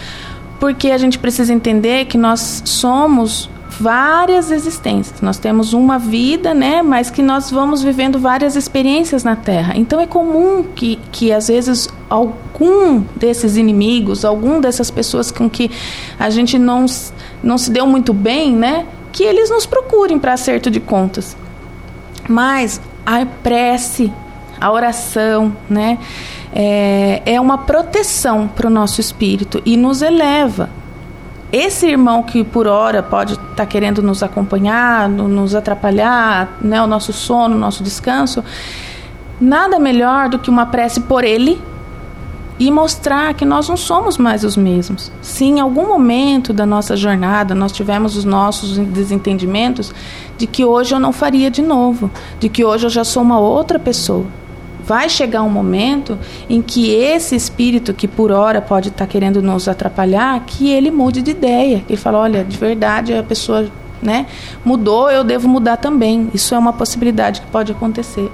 porque 0.58 0.90
a 0.90 0.98
gente 0.98 1.18
precisa 1.18 1.52
entender 1.52 2.06
que 2.06 2.16
nós 2.16 2.62
somos 2.64 3.50
várias 3.78 4.50
existências. 4.50 5.20
Nós 5.20 5.38
temos 5.38 5.72
uma 5.72 5.98
vida, 5.98 6.54
né, 6.54 6.82
mas 6.82 7.10
que 7.10 7.22
nós 7.22 7.50
vamos 7.50 7.82
vivendo 7.82 8.18
várias 8.18 8.56
experiências 8.56 9.24
na 9.24 9.36
Terra. 9.36 9.74
Então 9.76 10.00
é 10.00 10.06
comum 10.06 10.62
que, 10.62 10.98
que 11.10 11.32
às 11.32 11.48
vezes 11.48 11.88
algum 12.08 13.00
desses 13.16 13.56
inimigos, 13.56 14.24
algum 14.24 14.60
dessas 14.60 14.90
pessoas 14.90 15.30
com 15.30 15.48
que 15.50 15.70
a 16.18 16.30
gente 16.30 16.58
não, 16.58 16.86
não 17.42 17.58
se 17.58 17.70
deu 17.70 17.86
muito 17.86 18.12
bem, 18.12 18.52
né, 18.52 18.86
que 19.12 19.24
eles 19.24 19.50
nos 19.50 19.66
procurem 19.66 20.18
para 20.18 20.32
acerto 20.34 20.70
de 20.70 20.80
contas. 20.80 21.36
Mas 22.28 22.80
a 23.04 23.26
prece, 23.26 24.12
a 24.60 24.70
oração, 24.70 25.54
né, 25.68 25.98
é, 26.54 27.20
é 27.26 27.40
uma 27.40 27.58
proteção 27.58 28.46
para 28.46 28.68
o 28.68 28.70
nosso 28.70 29.00
espírito 29.00 29.60
e 29.66 29.76
nos 29.76 30.00
eleva 30.02 30.70
esse 31.52 31.86
irmão 31.86 32.22
que 32.22 32.44
por 32.44 32.68
hora 32.68 33.02
pode 33.02 33.34
estar 33.34 33.54
tá 33.56 33.66
querendo 33.66 34.00
nos 34.02 34.22
acompanhar, 34.22 35.08
nos 35.08 35.54
atrapalhar, 35.54 36.56
né, 36.60 36.80
o 36.80 36.86
nosso 36.86 37.12
sono, 37.12 37.56
o 37.56 37.58
nosso 37.58 37.82
descanso, 37.82 38.42
nada 39.40 39.78
melhor 39.78 40.28
do 40.28 40.38
que 40.38 40.48
uma 40.48 40.66
prece 40.66 41.00
por 41.00 41.24
ele 41.24 41.60
e 42.58 42.70
mostrar 42.70 43.34
que 43.34 43.44
nós 43.44 43.68
não 43.68 43.76
somos 43.76 44.16
mais 44.16 44.44
os 44.44 44.56
mesmos. 44.56 45.10
Se 45.20 45.44
em 45.44 45.60
algum 45.60 45.88
momento 45.88 46.52
da 46.52 46.64
nossa 46.64 46.96
jornada 46.96 47.52
nós 47.52 47.72
tivemos 47.72 48.16
os 48.16 48.24
nossos 48.24 48.76
desentendimentos, 48.78 49.92
de 50.38 50.46
que 50.46 50.64
hoje 50.64 50.94
eu 50.94 51.00
não 51.00 51.12
faria 51.12 51.50
de 51.50 51.62
novo, 51.62 52.10
de 52.38 52.48
que 52.48 52.64
hoje 52.64 52.86
eu 52.86 52.90
já 52.90 53.04
sou 53.04 53.22
uma 53.22 53.38
outra 53.38 53.78
pessoa 53.78 54.26
vai 54.86 55.08
chegar 55.08 55.42
um 55.42 55.50
momento 55.50 56.18
em 56.48 56.60
que 56.60 56.90
esse 56.90 57.34
espírito 57.34 57.94
que 57.94 58.06
por 58.06 58.30
hora 58.30 58.60
pode 58.60 58.88
estar 58.88 59.06
tá 59.06 59.10
querendo 59.10 59.42
nos 59.42 59.68
atrapalhar, 59.68 60.40
que 60.46 60.70
ele 60.70 60.90
mude 60.90 61.22
de 61.22 61.30
ideia, 61.30 61.84
ele 61.88 61.96
fala, 61.96 62.18
olha, 62.18 62.44
de 62.44 62.56
verdade 62.56 63.14
a 63.14 63.22
pessoa, 63.22 63.66
né, 64.02 64.26
mudou, 64.64 65.10
eu 65.10 65.24
devo 65.24 65.48
mudar 65.48 65.76
também. 65.76 66.30
Isso 66.34 66.54
é 66.54 66.58
uma 66.58 66.72
possibilidade 66.72 67.40
que 67.40 67.46
pode 67.48 67.72
acontecer. 67.72 68.30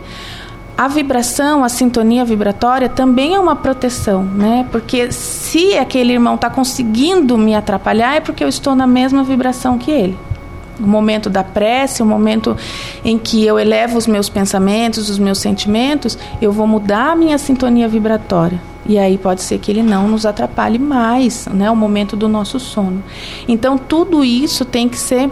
A 0.77 0.89
vibração, 0.89 1.63
a 1.63 1.69
sintonia 1.69 2.25
vibratória 2.25 2.89
também 2.89 3.35
é 3.35 3.39
uma 3.39 3.55
proteção, 3.55 4.25
né? 4.25 4.67
Porque 4.73 5.13
se 5.13 5.77
aquele 5.77 6.15
irmão 6.15 6.37
está 6.37 6.49
conseguindo 6.49 7.37
me 7.37 7.55
atrapalhar, 7.55 8.17
é 8.17 8.21
porque 8.21 8.43
eu 8.43 8.49
estou 8.49 8.75
na 8.75 8.87
mesma 8.87 9.23
vibração 9.23 9.77
que 9.77 9.91
ele 9.91 10.17
o 10.83 10.87
momento 10.87 11.29
da 11.29 11.45
prece, 11.45 12.03
o 12.03 12.07
momento 12.07 12.57
em 13.05 13.19
que 13.19 13.45
eu 13.45 13.59
elevo 13.59 13.99
os 13.99 14.07
meus 14.07 14.29
pensamentos, 14.29 15.09
os 15.09 15.19
meus 15.19 15.39
sentimentos, 15.39 16.19
eu 16.41 16.53
vou 16.53 16.67
mudar 16.67 17.13
a 17.13 17.17
minha 17.17 17.39
sintonia 17.39 17.89
vibratória. 17.89 18.61
E 18.87 18.99
aí 18.99 19.19
pode 19.19 19.43
ser 19.43 19.59
que 19.59 19.71
ele 19.71 19.83
não 19.83 20.09
nos 20.09 20.25
atrapalhe 20.25 20.79
mais, 20.79 21.47
né, 21.47 21.71
o 21.71 21.77
momento 21.77 22.17
do 22.17 22.29
nosso 22.29 22.59
sono. 22.59 23.03
Então 23.47 23.77
tudo 23.77 24.25
isso 24.25 24.65
tem 24.65 24.89
que 24.89 24.99
ser 24.99 25.31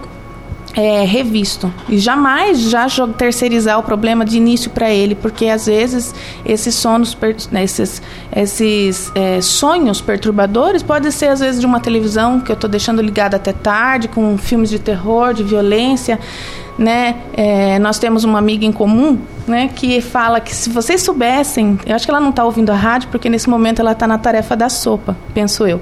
é, 0.74 1.04
revisto. 1.04 1.72
E 1.88 1.98
jamais 1.98 2.60
já 2.60 2.86
terceirizar 3.16 3.78
o 3.78 3.82
problema 3.82 4.24
de 4.24 4.36
início 4.36 4.70
para 4.70 4.90
ele, 4.90 5.14
porque 5.14 5.46
às 5.46 5.66
vezes 5.66 6.14
esses 6.44 6.74
sonos, 6.74 7.16
né, 7.50 7.64
esses, 7.64 8.02
esses 8.34 9.10
é, 9.14 9.40
sonhos 9.40 10.00
perturbadores 10.00 10.82
podem 10.82 11.10
ser 11.10 11.28
às 11.28 11.40
vezes 11.40 11.60
de 11.60 11.66
uma 11.66 11.80
televisão 11.80 12.40
que 12.40 12.50
eu 12.50 12.54
estou 12.54 12.68
deixando 12.68 13.02
ligada 13.02 13.36
até 13.36 13.52
tarde, 13.52 14.08
com 14.08 14.36
filmes 14.38 14.70
de 14.70 14.78
terror, 14.78 15.34
de 15.34 15.42
violência. 15.42 16.18
Né? 16.78 17.16
É, 17.32 17.78
nós 17.80 17.98
temos 17.98 18.22
uma 18.22 18.38
amiga 18.38 18.64
em 18.64 18.70
comum 18.70 19.18
né, 19.48 19.68
que 19.74 20.00
fala 20.00 20.40
que 20.40 20.54
se 20.54 20.70
vocês 20.70 21.02
soubessem, 21.02 21.78
eu 21.84 21.96
acho 21.96 22.04
que 22.04 22.10
ela 22.10 22.20
não 22.20 22.30
está 22.30 22.44
ouvindo 22.44 22.70
a 22.70 22.76
rádio 22.76 23.08
porque 23.10 23.28
nesse 23.28 23.48
momento 23.48 23.80
ela 23.80 23.92
está 23.92 24.06
na 24.06 24.16
tarefa 24.16 24.54
da 24.54 24.68
sopa, 24.68 25.16
penso 25.34 25.66
eu. 25.66 25.80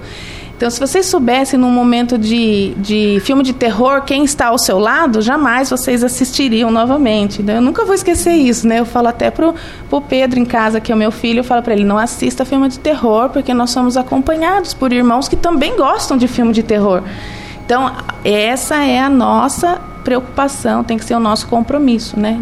Então, 0.56 0.70
se 0.70 0.80
vocês 0.80 1.04
soubessem 1.04 1.60
num 1.60 1.70
momento 1.70 2.16
de, 2.16 2.72
de 2.78 3.20
filme 3.20 3.42
de 3.42 3.52
terror 3.52 4.00
quem 4.02 4.24
está 4.24 4.46
ao 4.46 4.56
seu 4.56 4.78
lado, 4.78 5.20
jamais 5.20 5.68
vocês 5.68 6.02
assistiriam 6.02 6.70
novamente. 6.70 7.44
Eu 7.46 7.60
nunca 7.60 7.84
vou 7.84 7.94
esquecer 7.94 8.32
isso, 8.32 8.66
né? 8.66 8.80
Eu 8.80 8.86
falo 8.86 9.08
até 9.08 9.30
pro, 9.30 9.54
pro 9.90 10.00
Pedro 10.00 10.38
em 10.38 10.46
casa, 10.46 10.80
que 10.80 10.90
é 10.90 10.94
o 10.94 10.98
meu 10.98 11.10
filho, 11.10 11.40
eu 11.40 11.44
falo 11.44 11.62
para 11.62 11.74
ele, 11.74 11.84
não 11.84 11.98
assista 11.98 12.42
filme 12.46 12.70
de 12.70 12.78
terror, 12.78 13.28
porque 13.28 13.52
nós 13.52 13.68
somos 13.68 13.98
acompanhados 13.98 14.72
por 14.72 14.94
irmãos 14.94 15.28
que 15.28 15.36
também 15.36 15.76
gostam 15.76 16.16
de 16.16 16.26
filme 16.26 16.54
de 16.54 16.62
terror. 16.62 17.02
Então, 17.66 17.92
essa 18.24 18.76
é 18.82 18.98
a 18.98 19.10
nossa 19.10 19.78
preocupação, 20.02 20.82
tem 20.82 20.96
que 20.96 21.04
ser 21.04 21.16
o 21.16 21.20
nosso 21.20 21.48
compromisso, 21.48 22.18
né? 22.18 22.40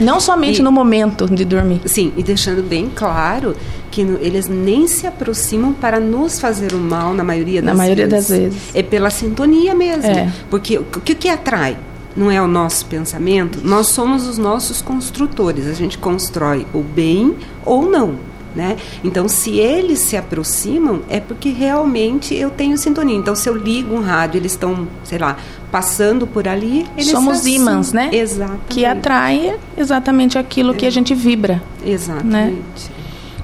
Não 0.00 0.18
somente 0.18 0.60
e, 0.60 0.62
no 0.62 0.72
momento 0.72 1.28
de 1.28 1.44
dormir. 1.44 1.82
Sim, 1.84 2.12
e 2.16 2.22
deixando 2.22 2.62
bem 2.62 2.90
claro 2.94 3.54
que 3.90 4.00
eles 4.00 4.48
nem 4.48 4.86
se 4.86 5.06
aproximam 5.06 5.72
para 5.72 6.00
nos 6.00 6.40
fazer 6.40 6.72
o 6.72 6.78
mal 6.78 7.12
na 7.12 7.22
maioria 7.24 7.60
das 7.60 7.72
na 7.72 7.76
maioria 7.76 8.06
vezes. 8.06 8.28
das 8.28 8.38
vezes. 8.38 8.62
É 8.74 8.82
pela 8.82 9.10
sintonia 9.10 9.74
mesmo. 9.74 10.06
É. 10.06 10.32
Porque 10.48 10.78
o 10.78 10.84
que, 10.84 11.14
que 11.14 11.28
atrai? 11.28 11.76
Não 12.16 12.30
é 12.30 12.42
o 12.42 12.46
nosso 12.46 12.86
pensamento, 12.86 13.60
nós 13.62 13.86
somos 13.86 14.26
os 14.26 14.36
nossos 14.36 14.82
construtores. 14.82 15.66
A 15.66 15.72
gente 15.72 15.96
constrói 15.96 16.66
o 16.74 16.80
bem 16.80 17.36
ou 17.64 17.88
não. 17.88 18.29
Né? 18.54 18.76
Então, 19.04 19.28
se 19.28 19.58
eles 19.58 20.00
se 20.00 20.16
aproximam, 20.16 21.02
é 21.08 21.20
porque 21.20 21.50
realmente 21.50 22.34
eu 22.34 22.50
tenho 22.50 22.76
sintonia. 22.76 23.16
Então, 23.16 23.36
se 23.36 23.48
eu 23.48 23.56
ligo 23.56 23.94
um 23.94 24.00
rádio, 24.00 24.38
eles 24.38 24.52
estão, 24.52 24.88
sei 25.04 25.18
lá, 25.18 25.36
passando 25.70 26.26
por 26.26 26.48
ali, 26.48 26.84
eles 26.96 27.10
somos 27.10 27.46
ímãs, 27.46 27.92
né? 27.92 28.10
Exatamente. 28.12 28.62
Que 28.68 28.84
atrai 28.84 29.54
exatamente 29.76 30.36
aquilo 30.36 30.72
é. 30.72 30.76
que 30.76 30.86
a 30.86 30.90
gente 30.90 31.14
vibra. 31.14 31.62
Exatamente. 31.84 32.28
Né? 32.28 32.54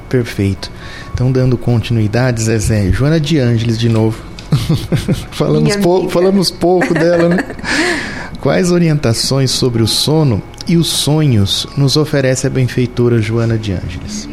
Perfeito. 0.09 0.71
Então, 1.15 1.31
dando 1.31 1.57
continuidade, 1.57 2.43
Zezé, 2.43 2.91
Joana 2.91 3.21
de 3.21 3.39
Ângeles 3.39 3.79
de 3.79 3.89
novo. 3.89 4.23
falamos, 5.31 5.77
pouco, 5.77 6.09
falamos 6.09 6.51
pouco 6.51 6.95
dela, 6.95 7.29
né? 7.29 7.45
Quais 8.41 8.71
orientações 8.71 9.51
sobre 9.51 9.83
o 9.83 9.87
sono 9.87 10.43
e 10.69 10.77
os 10.77 10.89
sonhos 10.89 11.67
nos 11.77 11.97
oferece 11.97 12.47
a 12.47 12.51
benfeitora 12.51 13.21
Joana 13.21 13.59
de 13.59 13.73
Ângeles? 13.73 14.29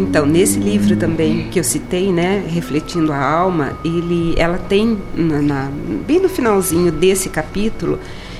Então, 0.00 0.24
nesse 0.24 0.58
livro 0.58 0.96
também 0.96 1.50
que 1.50 1.60
eu 1.60 1.64
citei, 1.64 2.10
né, 2.10 2.42
Refletindo 2.48 3.12
a 3.12 3.22
Alma, 3.22 3.78
ele, 3.84 4.34
ela 4.38 4.56
tem, 4.56 4.98
na, 5.14 5.42
na, 5.42 5.70
bem 6.06 6.18
no 6.18 6.28
finalzinho 6.28 6.90
desse 6.90 7.28
capítulo, 7.28 7.98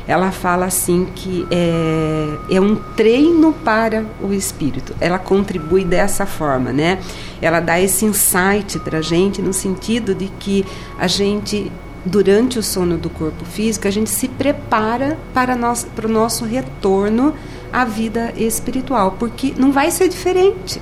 ela 0.08 0.32
fala 0.32 0.64
assim 0.64 1.06
que 1.14 1.46
é, 1.50 2.56
é 2.56 2.60
um 2.60 2.74
treino 2.96 3.52
para 3.52 4.06
o 4.22 4.32
espírito. 4.32 4.96
Ela 4.98 5.18
contribui 5.18 5.84
dessa 5.84 6.24
forma, 6.24 6.72
né? 6.72 6.98
Ela 7.42 7.60
dá 7.60 7.78
esse 7.78 8.06
insight 8.06 8.78
para 8.80 8.98
a 8.98 9.02
gente 9.02 9.42
no 9.42 9.52
sentido 9.52 10.14
de 10.14 10.28
que 10.40 10.64
a 10.98 11.06
gente 11.06 11.70
durante 12.06 12.58
o 12.58 12.62
sono 12.62 12.96
do 12.96 13.10
corpo 13.10 13.44
físico 13.44 13.86
a 13.86 13.90
gente 13.90 14.08
se 14.08 14.26
prepara 14.26 15.18
para, 15.34 15.54
nós, 15.54 15.86
para 15.94 16.06
o 16.06 16.10
nosso 16.10 16.46
retorno 16.46 17.34
à 17.70 17.84
vida 17.84 18.32
espiritual, 18.38 19.16
porque 19.18 19.52
não 19.58 19.70
vai 19.70 19.90
ser 19.90 20.08
diferente 20.08 20.80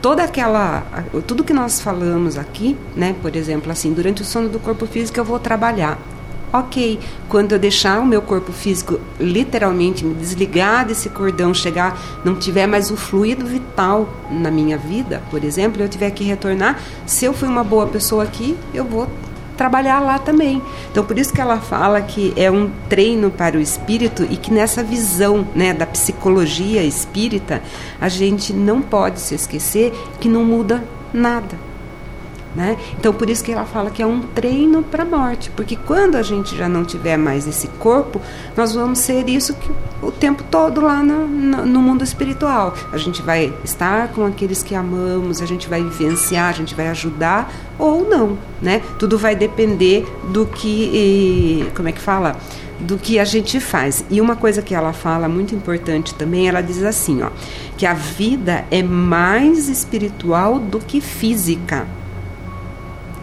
toda 0.00 0.22
aquela 0.22 0.82
tudo 1.26 1.44
que 1.44 1.52
nós 1.52 1.80
falamos 1.80 2.36
aqui, 2.36 2.76
né? 2.96 3.14
Por 3.20 3.34
exemplo, 3.36 3.70
assim, 3.70 3.92
durante 3.92 4.22
o 4.22 4.24
sono 4.24 4.48
do 4.48 4.58
corpo 4.58 4.86
físico 4.86 5.18
eu 5.18 5.24
vou 5.24 5.38
trabalhar. 5.38 5.98
ok. 6.52 6.98
Quando 7.28 7.52
eu 7.52 7.58
deixar 7.58 8.00
o 8.00 8.06
meu 8.06 8.22
corpo 8.22 8.52
físico 8.52 8.98
literalmente 9.20 10.04
me 10.04 10.14
desligar 10.14 10.86
desse 10.86 11.10
cordão, 11.10 11.52
chegar, 11.52 11.98
não 12.24 12.34
tiver 12.34 12.66
mais 12.66 12.90
o 12.90 12.96
fluido 12.96 13.44
vital 13.44 14.08
na 14.30 14.50
minha 14.50 14.78
vida, 14.78 15.22
por 15.30 15.44
exemplo, 15.44 15.82
eu 15.82 15.88
tiver 15.88 16.10
que 16.10 16.24
retornar, 16.24 16.80
se 17.04 17.26
eu 17.26 17.34
fui 17.34 17.48
uma 17.48 17.62
boa 17.62 17.86
pessoa 17.86 18.24
aqui, 18.24 18.56
eu 18.72 18.84
vou 18.84 19.06
trabalhar 19.58 19.98
lá 19.98 20.18
também. 20.18 20.62
Então, 20.90 21.04
por 21.04 21.18
isso 21.18 21.34
que 21.34 21.40
ela 21.40 21.58
fala 21.58 22.00
que 22.00 22.32
é 22.36 22.48
um 22.50 22.70
treino 22.88 23.28
para 23.28 23.58
o 23.58 23.60
espírito 23.60 24.24
e 24.30 24.36
que 24.36 24.52
nessa 24.52 24.82
visão 24.82 25.46
né, 25.54 25.74
da 25.74 25.84
psicologia 25.84 26.82
espírita, 26.84 27.60
a 28.00 28.08
gente 28.08 28.52
não 28.52 28.80
pode 28.80 29.20
se 29.20 29.34
esquecer 29.34 29.92
que 30.20 30.28
não 30.28 30.44
muda 30.44 30.84
nada. 31.12 31.67
Né? 32.56 32.76
Então, 32.98 33.12
por 33.12 33.28
isso 33.28 33.44
que 33.44 33.52
ela 33.52 33.66
fala 33.66 33.90
que 33.90 34.02
é 34.02 34.06
um 34.06 34.20
treino 34.20 34.82
para 34.82 35.02
a 35.02 35.06
morte, 35.06 35.50
porque 35.50 35.76
quando 35.76 36.16
a 36.16 36.22
gente 36.22 36.56
já 36.56 36.68
não 36.68 36.82
tiver 36.82 37.16
mais 37.16 37.46
esse 37.46 37.68
corpo, 37.78 38.20
nós 38.56 38.74
vamos 38.74 38.98
ser 38.98 39.28
isso 39.28 39.54
que, 39.54 39.70
o 40.02 40.10
tempo 40.10 40.42
todo 40.50 40.80
lá 40.80 41.02
no, 41.02 41.28
no, 41.28 41.80
mundo 41.80 42.02
espiritual. 42.02 42.74
A 42.90 42.96
gente 42.96 43.20
vai 43.20 43.52
estar 43.62 44.08
com 44.08 44.24
aqueles 44.24 44.62
que 44.62 44.74
amamos, 44.74 45.42
a 45.42 45.46
gente 45.46 45.68
vai 45.68 45.82
vivenciar, 45.82 46.48
a 46.48 46.52
gente 46.52 46.74
vai 46.74 46.88
ajudar 46.88 47.52
ou 47.78 48.08
não, 48.08 48.38
né? 48.60 48.82
Tudo 48.98 49.18
vai 49.18 49.36
depender 49.36 50.06
do 50.32 50.46
que, 50.46 51.70
como 51.76 51.88
é 51.88 51.92
que 51.92 52.00
fala? 52.00 52.36
do 52.80 52.96
que 52.96 53.18
a 53.18 53.24
gente 53.24 53.58
faz. 53.58 54.04
E 54.08 54.20
uma 54.20 54.36
coisa 54.36 54.62
que 54.62 54.72
ela 54.72 54.92
fala 54.92 55.28
muito 55.28 55.52
importante 55.54 56.14
também, 56.14 56.48
ela 56.48 56.60
diz 56.60 56.82
assim, 56.84 57.22
ó, 57.22 57.30
que 57.76 57.84
a 57.84 57.92
vida 57.92 58.64
é 58.70 58.82
mais 58.82 59.68
espiritual 59.68 60.60
do 60.60 60.78
que 60.78 61.00
física. 61.00 61.88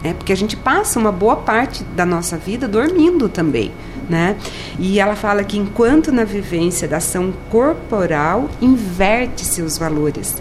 É 0.05 0.13
porque 0.13 0.31
a 0.31 0.37
gente 0.37 0.55
passa 0.55 0.99
uma 0.99 1.11
boa 1.11 1.35
parte 1.37 1.83
da 1.95 2.05
nossa 2.05 2.37
vida 2.37 2.67
dormindo 2.67 3.27
também. 3.27 3.71
Né? 4.07 4.37
E 4.77 4.99
ela 4.99 5.15
fala 5.15 5.43
que 5.43 5.57
enquanto 5.57 6.11
na 6.11 6.23
vivência 6.23 6.87
da 6.87 6.97
ação 6.97 7.33
corporal 7.49 8.47
inverte 8.61 9.43
seus 9.43 9.79
valores, 9.79 10.35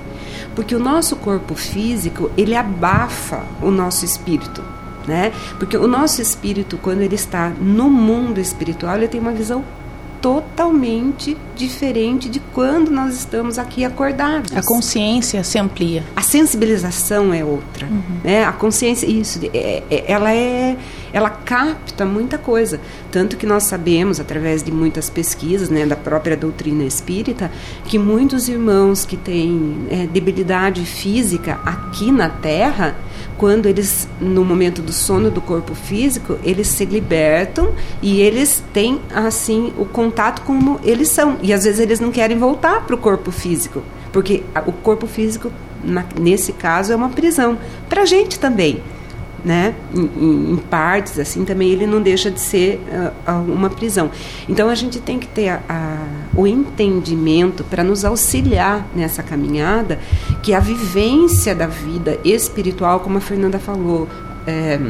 porque 0.55 0.75
o 0.75 0.79
nosso 0.79 1.17
corpo 1.17 1.55
físico 1.55 2.31
ele 2.37 2.55
abafa 2.55 3.43
o 3.62 3.71
nosso 3.71 4.05
espírito, 4.05 4.62
né? 5.09 5.33
Porque 5.59 5.79
o 5.79 5.87
nosso 5.87 6.21
espírito 6.21 6.77
quando 6.77 7.01
ele 7.01 7.15
está 7.15 7.49
no 7.59 7.89
mundo 7.89 8.39
espiritual 8.39 8.97
ele 8.97 9.09
tem 9.09 9.19
uma 9.19 9.33
visão 9.33 9.65
totalmente 10.25 11.37
diferente 11.55 12.31
de 12.31 12.41
quando 12.41 12.91
nós 12.91 13.14
estamos 13.14 13.59
aqui 13.59 13.85
acordados. 13.85 14.57
A 14.57 14.62
consciência 14.62 15.45
se 15.45 15.59
amplia. 15.59 16.03
A 16.16 16.22
sensibilização 16.22 17.35
é 17.35 17.45
outra, 17.45 17.87
uhum. 17.87 18.20
né? 18.25 18.43
A 18.43 18.53
consciência, 18.53 19.07
isso, 19.07 19.39
é, 19.53 19.83
é, 19.91 20.05
ela 20.11 20.33
é, 20.33 20.79
ela 21.12 21.29
capta 21.29 22.07
muita 22.07 22.39
coisa, 22.39 22.81
tanto 23.12 23.37
que 23.37 23.45
nós 23.45 23.64
sabemos 23.64 24.18
através 24.18 24.62
de 24.62 24.72
muitas 24.72 25.11
pesquisas, 25.11 25.68
né, 25.68 25.85
da 25.85 25.95
própria 25.95 26.39
doutrina 26.39 26.85
espírita, 26.85 27.53
que 27.85 27.99
muitos 27.99 28.49
irmãos 28.49 29.05
que 29.05 29.18
têm 29.18 29.87
é, 29.91 30.07
debilidade 30.07 30.87
física 30.87 31.61
aqui 31.66 32.11
na 32.11 32.31
Terra 32.31 32.97
quando 33.37 33.66
eles, 33.66 34.09
no 34.20 34.45
momento 34.45 34.80
do 34.80 34.93
sono 34.93 35.30
do 35.30 35.41
corpo 35.41 35.74
físico, 35.74 36.39
eles 36.45 36.68
se 36.68 36.85
libertam 36.85 37.72
e 38.01 38.20
eles 38.20 38.62
têm, 38.72 39.01
assim, 39.14 39.72
o 39.78 39.85
contato 39.85 40.43
como 40.43 40.80
eles 40.85 41.09
são. 41.09 41.37
E 41.43 41.53
às 41.53 41.64
vezes 41.64 41.80
eles 41.80 42.01
não 42.01 42.11
querem 42.11 42.39
voltar 42.39 42.87
para 42.87 42.95
o 42.95 42.99
corpo 42.99 43.30
físico, 43.30 43.82
porque 44.12 44.43
o 44.66 44.72
corpo 44.72 45.07
físico, 45.07 45.51
na, 45.82 46.05
nesse 46.18 46.53
caso, 46.53 46.93
é 46.93 46.97
uma 46.97 47.09
prisão. 47.09 47.59
Para 47.89 48.03
a 48.03 48.07
gente 48.07 48.39
também 48.39 48.80
né, 49.45 49.74
em, 49.95 50.53
em, 50.53 50.57
partes, 50.57 51.18
assim, 51.18 51.45
também 51.45 51.68
ele 51.68 51.86
não 51.86 52.01
deixa 52.01 52.30
de 52.30 52.40
ser 52.40 52.80
uh, 53.26 53.53
uma 53.53 53.68
prisão. 53.68 54.11
Então 54.49 54.70
a 54.70 54.74
gente 54.74 54.99
tem 55.01 55.18
que 55.18 55.28
ter 55.28 55.51
a, 55.51 55.61
a, 55.68 55.97
o 56.34 56.47
entendimento 56.47 57.62
para 57.62 57.84
nos 57.84 58.05
auxiliar 58.05 58.86
nessa 58.97 59.22
caminhada, 59.22 59.99
que 60.42 60.55
a 60.55 60.61
vivência 60.61 61.55
da 61.55 61.66
vida 61.66 62.18
espiritual, 62.24 63.01
como 63.01 63.18
a 63.18 63.20
Fernanda 63.20 63.59
falou, 63.59 64.09
é, 64.47 64.80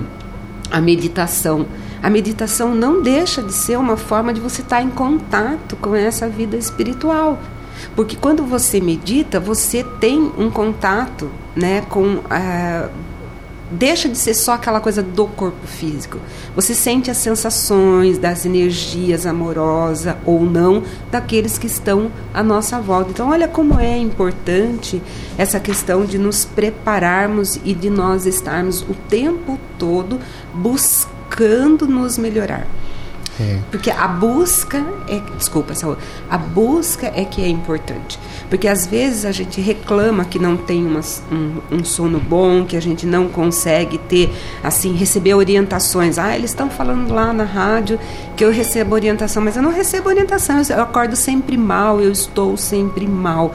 a 0.70 0.80
meditação. 0.80 1.66
A 2.00 2.08
meditação 2.08 2.74
não 2.74 3.02
deixa 3.02 3.42
de 3.42 3.52
ser 3.52 3.78
uma 3.78 3.96
forma 3.96 4.32
de 4.32 4.40
você 4.40 4.62
estar 4.62 4.82
em 4.82 4.90
contato 4.90 5.74
com 5.76 5.94
essa 5.96 6.28
vida 6.28 6.56
espiritual. 6.56 7.40
Porque 7.96 8.16
quando 8.16 8.44
você 8.44 8.80
medita, 8.80 9.40
você 9.40 9.82
tem 10.00 10.30
um 10.38 10.48
contato 10.48 11.30
né, 11.56 11.80
com. 11.88 12.16
Uh, 12.16 13.13
deixa 13.74 14.08
de 14.08 14.16
ser 14.16 14.34
só 14.34 14.52
aquela 14.52 14.80
coisa 14.80 15.02
do 15.02 15.26
corpo 15.26 15.66
físico. 15.66 16.18
Você 16.54 16.74
sente 16.74 17.10
as 17.10 17.16
sensações 17.16 18.18
das 18.18 18.46
energias 18.46 19.26
amorosas 19.26 20.14
ou 20.24 20.44
não 20.44 20.82
daqueles 21.10 21.58
que 21.58 21.66
estão 21.66 22.10
à 22.32 22.42
nossa 22.42 22.80
volta. 22.80 23.10
Então, 23.10 23.30
olha 23.30 23.48
como 23.48 23.78
é 23.78 23.98
importante 23.98 25.02
essa 25.36 25.58
questão 25.58 26.04
de 26.04 26.18
nos 26.18 26.44
prepararmos 26.44 27.58
e 27.64 27.74
de 27.74 27.90
nós 27.90 28.26
estarmos 28.26 28.82
o 28.82 28.94
tempo 29.08 29.58
todo 29.78 30.20
buscando 30.54 31.86
nos 31.86 32.16
melhorar. 32.16 32.66
É. 33.40 33.58
Porque 33.70 33.90
a 33.90 34.06
busca 34.06 34.84
é. 35.08 35.20
Desculpa, 35.36 35.74
Saúl, 35.74 35.96
a 36.30 36.38
busca 36.38 37.12
é 37.14 37.24
que 37.24 37.42
é 37.42 37.48
importante. 37.48 38.18
Porque 38.48 38.68
às 38.68 38.86
vezes 38.86 39.24
a 39.24 39.32
gente 39.32 39.60
reclama 39.60 40.24
que 40.24 40.38
não 40.38 40.56
tem 40.56 40.86
uma, 40.86 41.00
um, 41.32 41.76
um, 41.76 41.84
sono 41.84 42.20
bom, 42.20 42.64
que 42.64 42.76
a 42.76 42.80
gente 42.80 43.06
não 43.06 43.28
consegue 43.28 43.98
ter, 43.98 44.32
assim, 44.62 44.94
receber 44.94 45.34
orientações. 45.34 46.18
Ah, 46.18 46.34
eles 46.36 46.50
estão 46.50 46.70
falando 46.70 47.12
lá 47.12 47.32
na 47.32 47.44
rádio 47.44 47.98
que 48.36 48.44
eu 48.44 48.52
recebo 48.52 48.94
orientação, 48.94 49.42
mas 49.42 49.56
eu 49.56 49.62
não 49.62 49.72
recebo 49.72 50.08
orientação, 50.08 50.60
eu 50.68 50.82
acordo 50.82 51.16
sempre 51.16 51.56
mal, 51.56 52.00
eu 52.00 52.12
estou 52.12 52.56
sempre 52.56 53.06
mal. 53.06 53.54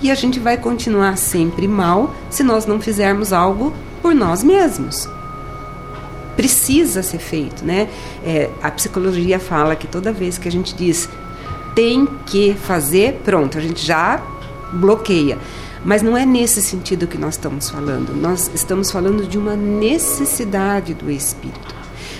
E 0.00 0.10
a 0.10 0.14
gente 0.14 0.38
vai 0.38 0.56
continuar 0.56 1.18
sempre 1.18 1.66
mal 1.66 2.14
se 2.30 2.42
nós 2.42 2.64
não 2.66 2.80
fizermos 2.80 3.32
algo 3.32 3.72
por 4.00 4.14
nós 4.14 4.44
mesmos 4.44 5.08
precisa 6.38 7.02
ser 7.02 7.18
feito, 7.18 7.64
né? 7.64 7.88
É, 8.24 8.48
a 8.62 8.70
psicologia 8.70 9.40
fala 9.40 9.74
que 9.74 9.88
toda 9.88 10.12
vez 10.12 10.38
que 10.38 10.46
a 10.46 10.52
gente 10.52 10.72
diz 10.72 11.08
tem 11.74 12.06
que 12.26 12.54
fazer, 12.54 13.20
pronto, 13.24 13.58
a 13.58 13.60
gente 13.60 13.84
já 13.84 14.22
bloqueia. 14.72 15.36
Mas 15.84 16.00
não 16.00 16.16
é 16.16 16.24
nesse 16.24 16.62
sentido 16.62 17.08
que 17.08 17.18
nós 17.18 17.34
estamos 17.34 17.68
falando. 17.68 18.14
Nós 18.14 18.52
estamos 18.54 18.88
falando 18.88 19.26
de 19.26 19.36
uma 19.36 19.56
necessidade 19.56 20.94
do 20.94 21.10
espírito. 21.10 21.74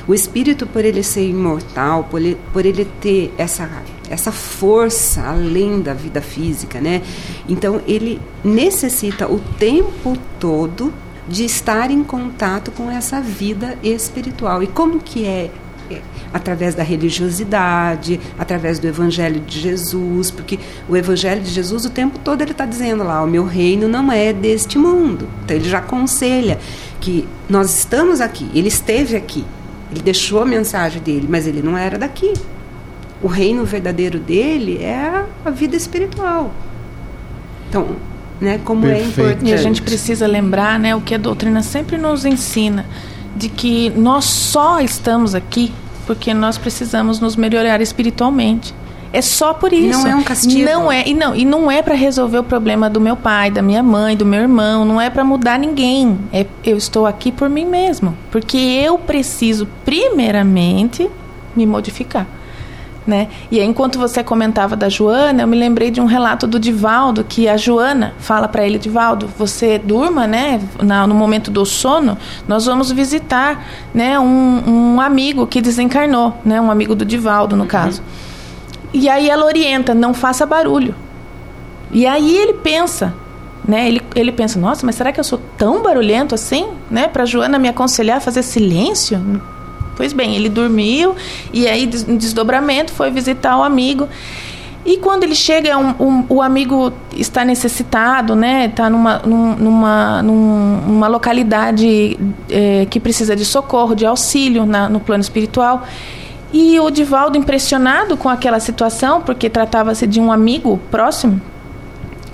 O 0.08 0.12
espírito, 0.12 0.66
por 0.66 0.84
ele 0.84 1.04
ser 1.04 1.28
imortal, 1.28 2.02
por 2.10 2.20
ele, 2.20 2.36
por 2.52 2.66
ele 2.66 2.86
ter 3.00 3.32
essa, 3.38 3.70
essa 4.10 4.32
força 4.32 5.22
além 5.22 5.80
da 5.80 5.94
vida 5.94 6.20
física, 6.20 6.80
né? 6.80 7.02
Então, 7.48 7.80
ele 7.86 8.20
necessita 8.42 9.30
o 9.30 9.38
tempo 9.60 10.18
todo 10.40 10.92
de 11.28 11.44
estar 11.44 11.90
em 11.90 12.02
contato 12.02 12.70
com 12.70 12.90
essa 12.90 13.20
vida 13.20 13.76
espiritual. 13.82 14.62
E 14.62 14.66
como 14.66 14.98
que 14.98 15.26
é? 15.26 15.50
é? 15.90 16.00
Através 16.32 16.74
da 16.74 16.82
religiosidade, 16.82 18.18
através 18.38 18.78
do 18.78 18.86
Evangelho 18.86 19.40
de 19.40 19.60
Jesus, 19.60 20.30
porque 20.30 20.58
o 20.88 20.96
Evangelho 20.96 21.42
de 21.42 21.50
Jesus 21.50 21.84
o 21.84 21.90
tempo 21.90 22.18
todo 22.18 22.40
ele 22.40 22.52
está 22.52 22.64
dizendo 22.64 23.04
lá: 23.04 23.22
o 23.22 23.26
meu 23.26 23.44
reino 23.44 23.88
não 23.88 24.10
é 24.10 24.32
deste 24.32 24.78
mundo. 24.78 25.28
Então 25.44 25.56
ele 25.56 25.68
já 25.68 25.78
aconselha 25.78 26.58
que 27.00 27.28
nós 27.48 27.78
estamos 27.78 28.20
aqui, 28.20 28.48
ele 28.54 28.68
esteve 28.68 29.16
aqui, 29.16 29.44
ele 29.90 30.02
deixou 30.02 30.42
a 30.42 30.46
mensagem 30.46 31.00
dele, 31.02 31.26
mas 31.28 31.46
ele 31.46 31.62
não 31.62 31.76
era 31.76 31.98
daqui. 31.98 32.32
O 33.20 33.26
reino 33.26 33.64
verdadeiro 33.64 34.18
dele 34.18 34.78
é 34.82 35.24
a 35.44 35.50
vida 35.50 35.74
espiritual. 35.74 36.52
Então, 37.68 37.96
né? 38.41 38.61
Como 38.64 38.86
é 38.86 38.95
Perfeito. 38.95 39.20
é 39.20 39.22
importante. 39.24 39.51
E 39.51 39.55
a 39.55 39.57
gente 39.57 39.82
precisa 39.82 40.26
lembrar, 40.26 40.78
né, 40.78 40.95
o 40.95 41.01
que 41.01 41.14
a 41.14 41.18
doutrina 41.18 41.62
sempre 41.62 41.97
nos 41.97 42.24
ensina, 42.24 42.86
de 43.36 43.49
que 43.49 43.91
nós 43.91 44.24
só 44.24 44.80
estamos 44.80 45.34
aqui 45.34 45.72
porque 46.09 46.32
nós 46.32 46.57
precisamos 46.57 47.20
nos 47.20 47.36
melhorar 47.36 47.82
espiritualmente. 47.82 48.74
É 49.12 49.20
só 49.20 49.53
por 49.53 49.74
isso. 49.74 50.01
Não 50.01 50.07
é 50.07 50.14
um 50.14 50.22
castigo. 50.22 50.64
Não 50.64 50.91
é, 50.91 51.07
e 51.07 51.12
não, 51.14 51.36
e 51.36 51.45
não 51.45 51.70
é 51.70 51.82
para 51.82 51.95
resolver 51.95 52.39
o 52.39 52.45
problema 52.45 52.89
do 52.89 52.99
meu 52.99 53.14
pai, 53.14 53.51
da 53.51 53.61
minha 53.61 53.82
mãe, 53.82 54.16
do 54.16 54.24
meu 54.24 54.41
irmão, 54.41 54.86
não 54.86 54.99
é 54.99 55.11
para 55.11 55.22
mudar 55.22 55.59
ninguém. 55.59 56.18
É, 56.32 56.47
eu 56.64 56.78
estou 56.78 57.07
aqui 57.07 57.30
por 57.30 57.49
mim 57.51 57.66
mesmo, 57.66 58.16
porque 58.30 58.57
eu 58.57 58.99
preciso 58.99 59.68
primeiramente 59.84 61.09
me 61.55 61.66
modificar. 61.66 62.26
Né? 63.09 63.28
E 63.50 63.59
aí, 63.59 63.64
enquanto 63.64 63.98
você 63.98 64.22
comentava 64.22 64.76
da 64.76 64.90
Joana, 64.90 65.40
eu 65.40 65.46
me 65.48 65.56
lembrei 65.56 65.90
de 65.90 65.98
um 65.98 66.04
relato 66.04 66.46
do 66.46 66.61
Divaldo, 66.61 67.24
que 67.24 67.48
a 67.48 67.56
Joana 67.56 68.12
fala 68.18 68.46
para 68.46 68.66
ele, 68.66 68.78
Divaldo, 68.78 69.30
você 69.38 69.78
durma, 69.78 70.26
né? 70.26 70.61
Na, 70.82 71.06
no 71.06 71.14
momento 71.14 71.50
do 71.50 71.64
sono, 71.64 72.18
nós 72.46 72.66
vamos 72.66 72.92
visitar, 72.92 73.64
né? 73.94 74.20
Um, 74.20 74.94
um 74.94 75.00
amigo 75.00 75.46
que 75.46 75.62
desencarnou, 75.62 76.36
né? 76.44 76.61
Um 76.61 76.70
amigo 76.70 76.94
do 76.94 77.02
Divaldo, 77.02 77.56
no 77.56 77.62
uhum. 77.62 77.68
caso. 77.68 78.02
E 78.92 79.09
aí 79.09 79.30
ela 79.30 79.46
orienta, 79.46 79.94
não 79.94 80.12
faça 80.12 80.44
barulho. 80.44 80.94
E 81.90 82.06
aí 82.06 82.36
ele 82.36 82.52
pensa, 82.52 83.14
né? 83.66 83.88
Ele, 83.88 84.02
ele 84.14 84.32
pensa, 84.32 84.59
nossa, 84.59 84.84
mas 84.84 84.96
será 84.96 85.12
que 85.12 85.18
eu 85.18 85.24
sou 85.24 85.40
tão 85.56 85.82
barulhento 85.82 86.34
assim, 86.34 86.68
né? 86.90 87.09
Para 87.09 87.24
Joana 87.24 87.59
me 87.59 87.68
aconselhar 87.68 88.18
a 88.18 88.20
fazer 88.20 88.42
silêncio? 88.42 89.18
Pois 89.99 90.12
bem, 90.12 90.36
ele 90.36 90.49
dormiu 90.49 91.16
e 91.53 91.66
aí, 91.66 91.82
em 91.82 92.16
desdobramento, 92.16 92.92
foi 92.92 93.11
visitar 93.11 93.59
o 93.59 93.64
amigo. 93.64 94.09
E 94.86 94.96
quando 94.99 95.24
ele 95.24 95.34
chega, 95.34 95.76
um, 95.76 95.92
um, 95.99 96.24
o 96.28 96.40
amigo 96.40 96.92
está 97.16 97.44
necessitado, 97.44 98.36
né? 98.36 98.66
Está 98.66 98.88
numa, 98.88 99.18
numa, 99.18 100.22
numa 100.22 101.09
localidade 101.09 102.16
é, 102.49 102.86
que 102.88 103.01
precisa 103.01 103.34
de 103.34 103.44
socorro, 103.44 103.96
de 103.96 104.07
auxílio 104.07 104.64
na, 104.64 104.88
no 104.88 105.01
plano 105.01 105.20
espiritual. 105.20 105.84
E 106.53 106.78
o 106.78 106.90
Divaldo, 106.90 107.36
impressionado 107.36 108.16
com 108.16 108.28
aquela 108.28 108.61
situação, 108.61 109.20
porque 109.20 109.51
tratava-se 109.51 110.07
de 110.07 110.20
um 110.20 110.30
amigo 110.30 110.80
próximo, 110.92 111.40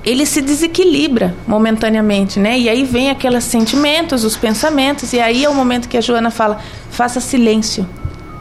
ele 0.05 0.27
se 0.27 0.41
desequilibra 0.41 1.35
momentaneamente, 1.47 2.39
né? 2.39 2.59
E 2.59 2.69
aí 2.69 2.85
vem 2.85 3.11
aqueles 3.11 3.45
sentimentos, 3.45 4.25
os 4.25 4.37
pensamentos, 4.37 5.13
e 5.13 5.21
aí 5.21 5.45
é 5.45 5.49
o 5.49 5.55
momento 5.55 5.89
que 5.89 5.97
a 5.97 6.01
Joana 6.01 6.31
fala: 6.31 6.61
faça 6.91 7.21
silêncio. 7.21 7.87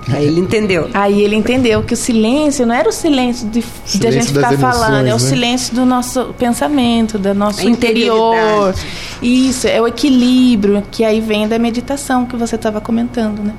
Aí 0.09 0.28
ele 0.28 0.41
entendeu. 0.41 0.89
Aí 0.93 1.22
ele 1.22 1.36
entendeu 1.36 1.82
que 1.82 1.93
o 1.93 1.97
silêncio 1.97 2.66
não 2.66 2.76
era 2.76 2.89
o 2.89 2.91
silêncio 2.91 3.47
de, 3.47 3.61
silêncio 3.61 3.99
de 3.99 4.07
a 4.07 4.11
gente 4.11 4.28
ficar 4.28 4.53
emoções, 4.53 4.59
falando, 4.59 5.07
é 5.07 5.11
o 5.11 5.14
né? 5.14 5.20
silêncio 5.20 5.74
do 5.74 5.86
nosso 5.86 6.36
pensamento, 6.38 7.18
do 7.18 7.34
nosso 7.34 7.68
interior. 7.68 8.76
Isso, 9.22 9.66
é 9.66 9.82
o 9.82 9.88
equilíbrio 9.88 10.84
que 10.91 11.05
aí 11.05 11.22
vem 11.22 11.47
da 11.47 11.57
meditação 11.57 12.26
que 12.26 12.36
você 12.36 12.55
estava 12.55 12.82
comentando, 12.82 13.41
né? 13.41 13.53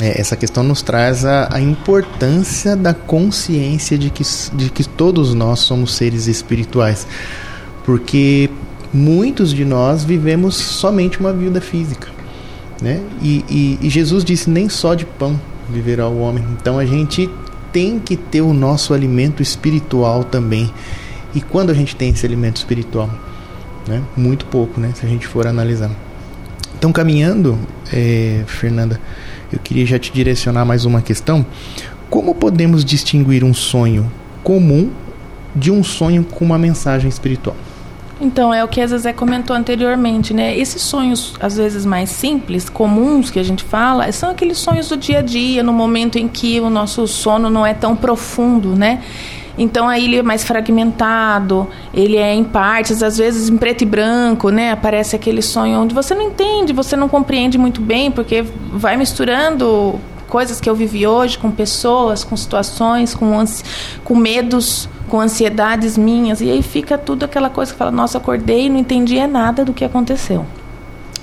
É, 0.00 0.20
essa 0.20 0.36
questão 0.36 0.62
nos 0.62 0.82
traz 0.82 1.24
a, 1.24 1.48
a, 1.54 1.60
importância 1.60 2.76
da 2.76 2.92
consciência 2.92 3.96
de 3.96 4.10
que, 4.10 4.22
de 4.54 4.70
que 4.70 4.84
todos 4.84 5.32
nós 5.32 5.60
somos 5.60 5.94
seres 5.94 6.26
espirituais. 6.26 7.06
Porque 7.84 8.50
muitos 8.92 9.54
de 9.54 9.64
nós 9.64 10.04
vivemos 10.04 10.54
somente 10.54 11.18
uma 11.18 11.32
vida 11.32 11.60
física. 11.60 12.08
Né? 12.82 13.00
E, 13.22 13.44
e, 13.48 13.78
e 13.86 13.88
Jesus 13.88 14.22
disse: 14.22 14.50
nem 14.50 14.68
só 14.68 14.94
de 14.94 15.06
pão 15.06 15.40
viverá 15.70 16.06
o 16.08 16.18
homem. 16.18 16.44
Então 16.60 16.78
a 16.78 16.84
gente 16.84 17.30
tem 17.72 17.98
que 17.98 18.16
ter 18.16 18.42
o 18.42 18.52
nosso 18.52 18.92
alimento 18.92 19.42
espiritual 19.42 20.24
também. 20.24 20.70
E 21.34 21.40
quando 21.40 21.70
a 21.70 21.74
gente 21.74 21.96
tem 21.96 22.10
esse 22.10 22.24
alimento 22.24 22.56
espiritual? 22.56 23.10
Né? 23.86 24.02
Muito 24.16 24.44
pouco, 24.46 24.80
né? 24.80 24.92
se 24.94 25.06
a 25.06 25.08
gente 25.08 25.26
for 25.26 25.46
analisar. 25.46 25.90
Então, 26.78 26.92
caminhando, 26.92 27.58
é, 27.92 28.44
Fernanda, 28.46 29.00
eu 29.56 29.60
queria 29.62 29.86
já 29.86 29.98
te 29.98 30.12
direcionar 30.12 30.64
mais 30.64 30.84
uma 30.84 31.00
questão. 31.00 31.44
Como 32.10 32.34
podemos 32.34 32.84
distinguir 32.84 33.42
um 33.42 33.54
sonho 33.54 34.10
comum 34.44 34.90
de 35.54 35.70
um 35.70 35.82
sonho 35.82 36.24
com 36.24 36.44
uma 36.44 36.58
mensagem 36.58 37.08
espiritual? 37.08 37.56
Então, 38.20 38.52
é 38.52 38.64
o 38.64 38.68
que 38.68 38.80
a 38.80 38.86
Zezé 38.86 39.12
comentou 39.12 39.54
anteriormente, 39.54 40.32
né? 40.32 40.56
Esses 40.56 40.80
sonhos, 40.80 41.34
às 41.40 41.56
vezes 41.56 41.84
mais 41.84 42.08
simples, 42.08 42.68
comuns 42.68 43.30
que 43.30 43.38
a 43.38 43.42
gente 43.42 43.62
fala, 43.62 44.10
são 44.12 44.30
aqueles 44.30 44.56
sonhos 44.58 44.88
do 44.88 44.96
dia 44.96 45.18
a 45.18 45.22
dia, 45.22 45.62
no 45.62 45.72
momento 45.72 46.18
em 46.18 46.26
que 46.26 46.60
o 46.60 46.70
nosso 46.70 47.06
sono 47.06 47.50
não 47.50 47.66
é 47.66 47.74
tão 47.74 47.94
profundo, 47.94 48.74
né? 48.74 49.02
Então 49.58 49.88
aí 49.88 50.04
ele 50.04 50.16
é 50.16 50.22
mais 50.22 50.44
fragmentado, 50.44 51.68
ele 51.94 52.16
é 52.16 52.34
em 52.34 52.44
partes, 52.44 53.02
às 53.02 53.16
vezes 53.18 53.48
em 53.48 53.56
preto 53.56 53.82
e 53.82 53.86
branco, 53.86 54.50
né? 54.50 54.72
Aparece 54.72 55.16
aquele 55.16 55.42
sonho 55.42 55.80
onde 55.80 55.94
você 55.94 56.14
não 56.14 56.22
entende, 56.22 56.72
você 56.72 56.96
não 56.96 57.08
compreende 57.08 57.56
muito 57.56 57.80
bem, 57.80 58.10
porque 58.10 58.42
vai 58.72 58.96
misturando 58.96 59.98
coisas 60.28 60.60
que 60.60 60.68
eu 60.68 60.74
vivi 60.74 61.06
hoje 61.06 61.38
com 61.38 61.50
pessoas, 61.50 62.24
com 62.24 62.36
situações, 62.36 63.14
com, 63.14 63.42
com 64.04 64.14
medos, 64.14 64.88
com 65.08 65.20
ansiedades 65.20 65.96
minhas, 65.96 66.40
e 66.40 66.50
aí 66.50 66.62
fica 66.62 66.98
tudo 66.98 67.24
aquela 67.24 67.48
coisa 67.48 67.72
que 67.72 67.78
fala, 67.78 67.90
nossa, 67.90 68.18
acordei 68.18 68.66
e 68.66 68.68
não 68.68 68.78
entendi 68.78 69.24
nada 69.26 69.64
do 69.64 69.72
que 69.72 69.84
aconteceu. 69.84 70.44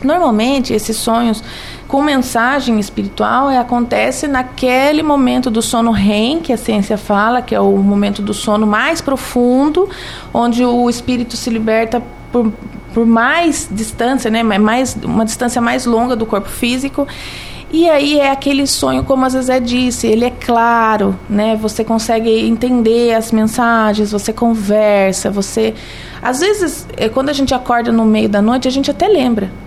Normalmente, 0.04 0.74
esses 0.74 0.97
sonhos 0.97 1.43
com 1.88 2.01
mensagem 2.01 2.80
espiritual 2.80 3.49
é, 3.49 3.58
acontece 3.58 4.28
naquele 4.28 5.04
momento 5.04 5.49
do 5.49 5.62
sono 5.62 5.91
REM, 5.91 6.39
que 6.39 6.51
a 6.51 6.58
ciência 6.58 6.97
fala, 6.97 7.41
que 7.41 7.54
é 7.54 7.60
o 7.60 7.78
momento 7.78 8.22
do 8.22 8.34
sono 8.34 8.66
mais 8.66 8.99
profundo, 8.99 9.88
onde 10.34 10.66
o 10.66 10.89
espírito 10.89 11.38
se 11.38 11.49
liberta 11.49 12.01
por, 12.32 12.51
por 12.93 13.06
mais 13.06 13.68
distância, 13.72 14.32
né, 14.32 14.41
mais, 14.41 14.97
uma 15.04 15.24
distância 15.24 15.62
mais 15.62 15.86
longa 15.86 16.16
do 16.16 16.26
corpo 16.26 16.49
físico. 16.49 17.08
E 17.72 17.89
aí 17.89 18.20
é 18.20 18.30
aquele 18.30 18.68
sonho, 18.68 19.04
como 19.04 19.26
a 19.26 19.30
Zezé 19.30 19.60
disse, 19.60 20.06
ele 20.06 20.26
é 20.26 20.30
claro, 20.30 21.18
né? 21.28 21.56
Você 21.56 21.84
consegue 21.84 22.30
entender 22.30 23.16
as 23.16 23.32
mensagens, 23.32 24.12
você 24.12 24.32
conversa, 24.32 25.32
você. 25.32 25.74
Às 26.22 26.39
vezes, 26.39 26.88
é, 26.95 27.10
quando 27.10 27.30
a 27.30 27.34
gente 27.34 27.51
acorda 27.51 27.91
no 27.91 28.06
meio 28.06 28.30
da 28.30 28.43
noite, 28.43 28.68
a 28.68 28.72
gente 28.72 28.91
até 28.91 29.08
lembra 29.08 29.62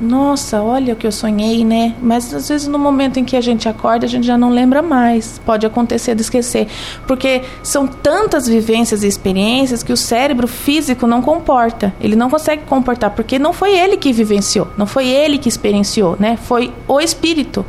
nossa, 0.00 0.62
olha 0.62 0.94
o 0.94 0.96
que 0.96 1.06
eu 1.06 1.12
sonhei, 1.12 1.64
né? 1.64 1.94
Mas 2.00 2.32
às 2.32 2.48
vezes 2.48 2.66
no 2.66 2.78
momento 2.78 3.18
em 3.18 3.24
que 3.24 3.36
a 3.36 3.40
gente 3.40 3.68
acorda, 3.68 4.06
a 4.06 4.08
gente 4.08 4.26
já 4.26 4.36
não 4.36 4.50
lembra 4.50 4.80
mais. 4.80 5.40
Pode 5.44 5.66
acontecer 5.66 6.14
de 6.14 6.22
esquecer. 6.22 6.66
Porque 7.06 7.42
são 7.62 7.86
tantas 7.86 8.46
vivências 8.46 9.02
e 9.02 9.06
experiências 9.06 9.82
que 9.82 9.92
o 9.92 9.96
cérebro 9.96 10.48
físico 10.48 11.06
não 11.06 11.20
comporta. 11.20 11.92
Ele 12.00 12.16
não 12.16 12.30
consegue 12.30 12.62
comportar, 12.64 13.10
porque 13.10 13.38
não 13.38 13.52
foi 13.52 13.76
ele 13.76 13.96
que 13.96 14.12
vivenciou, 14.12 14.68
não 14.78 14.86
foi 14.86 15.08
ele 15.08 15.38
que 15.38 15.48
experienciou, 15.48 16.16
né? 16.18 16.38
Foi 16.42 16.72
o 16.88 17.00
espírito. 17.00 17.64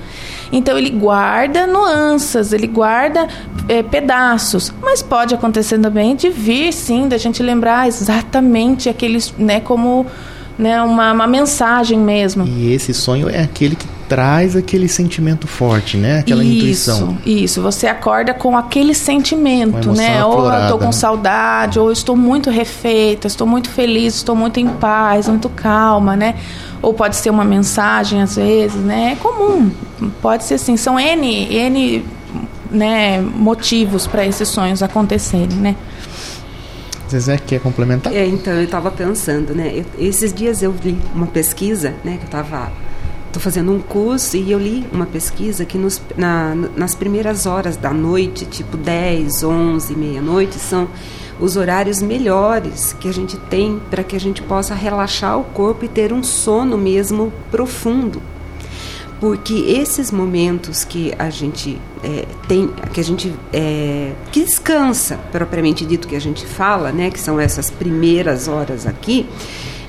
Então 0.51 0.78
ele 0.78 0.89
guarda 0.89 1.68
nuances, 1.68 2.53
ele 2.53 2.68
guarda 2.68 3.28
é, 3.68 3.84
pedaços. 3.84 4.74
Mas 4.82 5.01
pode 5.01 5.36
acontecer 5.36 5.78
também 5.80 6.16
de 6.16 6.30
vir, 6.30 6.72
sim, 6.72 7.08
da 7.08 7.18
gente 7.18 7.43
lembrar 7.43 7.88
exatamente 7.88 8.88
aqueles, 8.88 9.34
né, 9.38 9.60
como 9.60 10.05
né, 10.58 10.82
uma, 10.82 11.14
uma 11.14 11.28
mensagem 11.28 11.99
mesmo. 11.99 12.45
E 12.45 12.74
esse 12.74 12.93
sonho 12.93 13.30
é 13.30 13.43
aquele 13.43 13.76
que 13.76 13.88
traz 14.08 14.55
aquele 14.55 14.88
sentimento 14.88 15.47
forte, 15.47 15.97
né? 15.97 16.20
Aquela 16.20 16.43
isso, 16.43 16.55
intuição. 16.55 17.18
Isso, 17.26 17.62
você 17.62 17.88
acorda 17.88 18.34
com 18.34 18.58
aquele 18.58 18.93
sentimento, 18.93 19.91
né? 19.91 20.24
Ou 20.24 20.51
eu 20.51 20.62
estou 20.62 20.78
com 20.80 20.86
né? 20.86 20.91
saudade, 20.93 21.80
ou 21.80 21.91
estou 21.91 22.16
muito 22.16 22.49
refeita, 22.49 23.28
estou 23.28 23.45
muito 23.45 23.70
feliz, 23.70 24.16
estou 24.16 24.36
muito 24.36 24.60
em 24.60 24.68
paz, 24.68 25.28
muito 25.28 25.49
calma, 25.49 26.16
né? 26.16 26.36
Ou 26.82 26.93
pode 26.93 27.18
ser 27.18 27.30
uma 27.30 27.43
mensagem 27.43 28.22
às 28.22 28.38
vezes, 28.38 28.82
né? 28.82 29.14
É 29.14 29.16
comum, 29.16 29.70
pode 30.22 30.45
ser 30.45 30.55
assim. 30.55 30.78
São 30.78 30.99
N, 30.99 31.53
N 31.53 32.05
né, 32.72 33.22
motivos 33.22 34.08
para 34.08 34.26
esses 34.26 34.47
sonhos 34.47 34.82
acontecerem, 34.82 35.58
né? 35.58 35.76
Zezé 37.10 37.38
quer 37.38 37.60
complementar? 37.60 38.14
É, 38.14 38.26
então, 38.26 38.53
eu 38.53 38.64
estava 38.64 38.91
pensando, 38.91 39.53
né? 39.53 39.72
Eu, 39.74 39.86
esses 39.97 40.34
dias 40.34 40.62
eu 40.62 40.74
li 40.84 40.97
uma 41.14 41.28
pesquisa, 41.28 41.93
né? 42.03 42.18
Que 42.18 42.24
eu 42.24 42.26
estava 42.26 42.72
fazendo 43.39 43.72
um 43.72 43.80
curso 43.80 44.36
e 44.36 44.51
eu 44.51 44.58
li 44.58 44.84
uma 44.91 45.05
pesquisa 45.05 45.64
que 45.64 45.78
nos, 45.78 46.01
na, 46.18 46.55
nas 46.76 46.95
primeiras 46.95 47.45
horas 47.45 47.78
da 47.78 47.93
noite, 47.93 48.45
tipo 48.45 48.76
10, 48.76 49.43
11, 49.43 49.95
meia-noite, 49.95 50.55
são 50.55 50.88
os 51.39 51.55
horários 51.55 52.01
melhores 52.01 52.93
que 52.99 53.08
a 53.08 53.14
gente 53.14 53.38
tem 53.38 53.80
para 53.91 54.03
que 54.03 54.16
a 54.16 54.20
gente 54.20 54.41
possa 54.41 54.74
relaxar 54.74 55.39
o 55.39 55.43
corpo 55.43 55.86
e 55.86 55.88
ter 55.88 56.12
um 56.12 56.24
sono 56.24 56.78
mesmo 56.78 57.32
profundo 57.51 58.20
porque 59.20 59.53
esses 59.53 60.11
momentos 60.11 60.84
que 60.84 61.13
a 61.18 61.30
gente 61.30 61.80
é, 62.03 62.26
tem, 62.47 62.70
que 62.93 62.99
a 62.99 63.03
gente 63.03 63.34
é, 63.51 64.11
que 64.32 64.43
descansa 64.43 65.18
propriamente 65.32 65.86
dito 65.86 66.07
que 66.07 66.15
a 66.15 66.22
gente 66.22 66.45
fala, 66.45 66.91
né, 66.91 67.09
que 67.09 67.20
são 67.20 67.39
essas 67.39 67.70
primeiras 67.72 68.47
horas 68.47 68.86
aqui, 68.86 69.28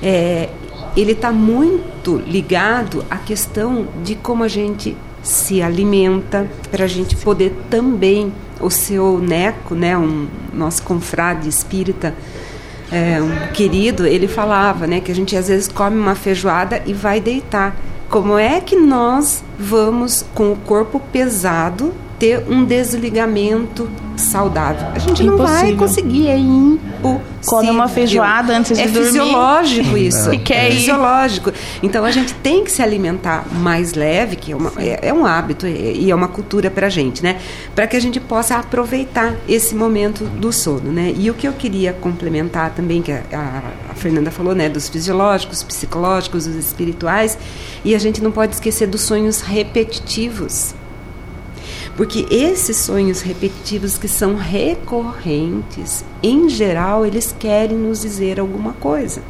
é, 0.01 0.49
ele 0.97 1.11
está 1.11 1.31
muito 1.31 2.17
ligado 2.17 3.05
à 3.09 3.17
questão 3.17 3.87
de 4.03 4.15
como 4.15 4.43
a 4.43 4.47
gente 4.47 4.97
se 5.21 5.61
alimenta 5.61 6.49
para 6.71 6.85
a 6.85 6.87
gente 6.87 7.15
poder 7.15 7.53
também 7.69 8.33
o 8.59 8.69
seu 8.69 9.19
neco, 9.19 9.75
né, 9.75 9.95
um 9.95 10.27
nosso 10.53 10.81
confrade 10.81 11.47
espírita 11.47 12.15
é, 12.91 13.21
um 13.21 13.53
querido, 13.53 14.07
ele 14.07 14.27
falava, 14.27 14.87
né, 14.87 14.99
que 14.99 15.11
a 15.11 15.15
gente 15.15 15.35
às 15.35 15.47
vezes 15.47 15.67
come 15.67 15.97
uma 15.97 16.15
feijoada 16.15 16.81
e 16.87 16.93
vai 16.93 17.21
deitar 17.21 17.75
como 18.09 18.37
é 18.37 18.59
que 18.59 18.75
nós 18.75 19.43
vamos, 19.57 20.25
com 20.33 20.51
o 20.51 20.55
corpo 20.55 20.99
pesado, 20.99 21.93
ter 22.17 22.43
um 22.49 22.65
desligamento 22.65 23.87
saudável? 24.17 24.87
A 24.93 24.99
gente 24.99 25.23
não 25.23 25.37
vai 25.37 25.75
conseguir, 25.75 26.27
é 26.27 26.37
impossível. 26.37 26.88
Come 27.45 27.69
uma 27.69 27.87
feijoada 27.87 28.55
antes 28.55 28.77
de 28.77 28.83
é 28.83 28.87
dormir. 28.87 29.07
É 29.07 29.11
fisiológico 29.11 29.97
isso. 29.97 30.33
E 30.33 30.37
quer 30.37 30.67
é 30.67 30.71
fisiológico. 30.71 31.53
Então 31.81 32.03
a 32.03 32.11
gente 32.11 32.33
tem 32.35 32.63
que 32.63 32.71
se 32.71 32.81
alimentar 32.81 33.45
mais 33.51 33.93
leve, 33.93 34.35
que 34.35 34.51
é, 34.51 34.55
uma, 34.55 34.71
é, 34.77 35.07
é 35.07 35.13
um 35.13 35.25
hábito 35.25 35.65
e 35.67 36.11
é 36.11 36.15
uma 36.15 36.27
cultura 36.27 36.69
para 36.69 36.87
a 36.87 36.89
gente, 36.89 37.23
né? 37.23 37.39
Para 37.73 37.87
que 37.87 37.95
a 37.95 37.99
gente 37.99 38.19
possa 38.19 38.55
aproveitar 38.57 39.35
esse 39.47 39.73
momento 39.73 40.25
do 40.25 40.51
sono, 40.51 40.91
né? 40.91 41.13
E 41.17 41.29
o 41.29 41.33
que 41.33 41.47
eu 41.47 41.53
queria 41.53 41.93
complementar 41.93 42.71
também, 42.71 43.01
que 43.01 43.11
a, 43.11 43.23
a, 43.31 43.91
a 43.91 43.95
Fernanda 43.95 44.31
falou, 44.31 44.53
né? 44.53 44.67
Dos 44.67 44.89
fisiológicos, 44.89 45.63
psicológicos, 45.63 46.45
os 46.45 46.55
espirituais, 46.55 47.37
e 47.83 47.95
a 47.95 47.99
gente 47.99 48.21
não 48.21 48.31
pode 48.31 48.55
esquecer 48.55 48.87
dos 48.87 49.01
sonhos 49.01 49.41
repetitivos. 49.41 50.73
Porque 51.99 52.25
esses 52.31 52.77
sonhos 52.77 53.19
repetitivos 53.19 53.97
que 53.97 54.07
são 54.07 54.33
recorrentes, 54.33 56.05
em 56.23 56.47
geral, 56.47 57.05
eles 57.05 57.35
querem 57.37 57.75
nos 57.75 57.99
dizer 57.99 58.39
alguma 58.39 58.71
coisa. 58.71 59.21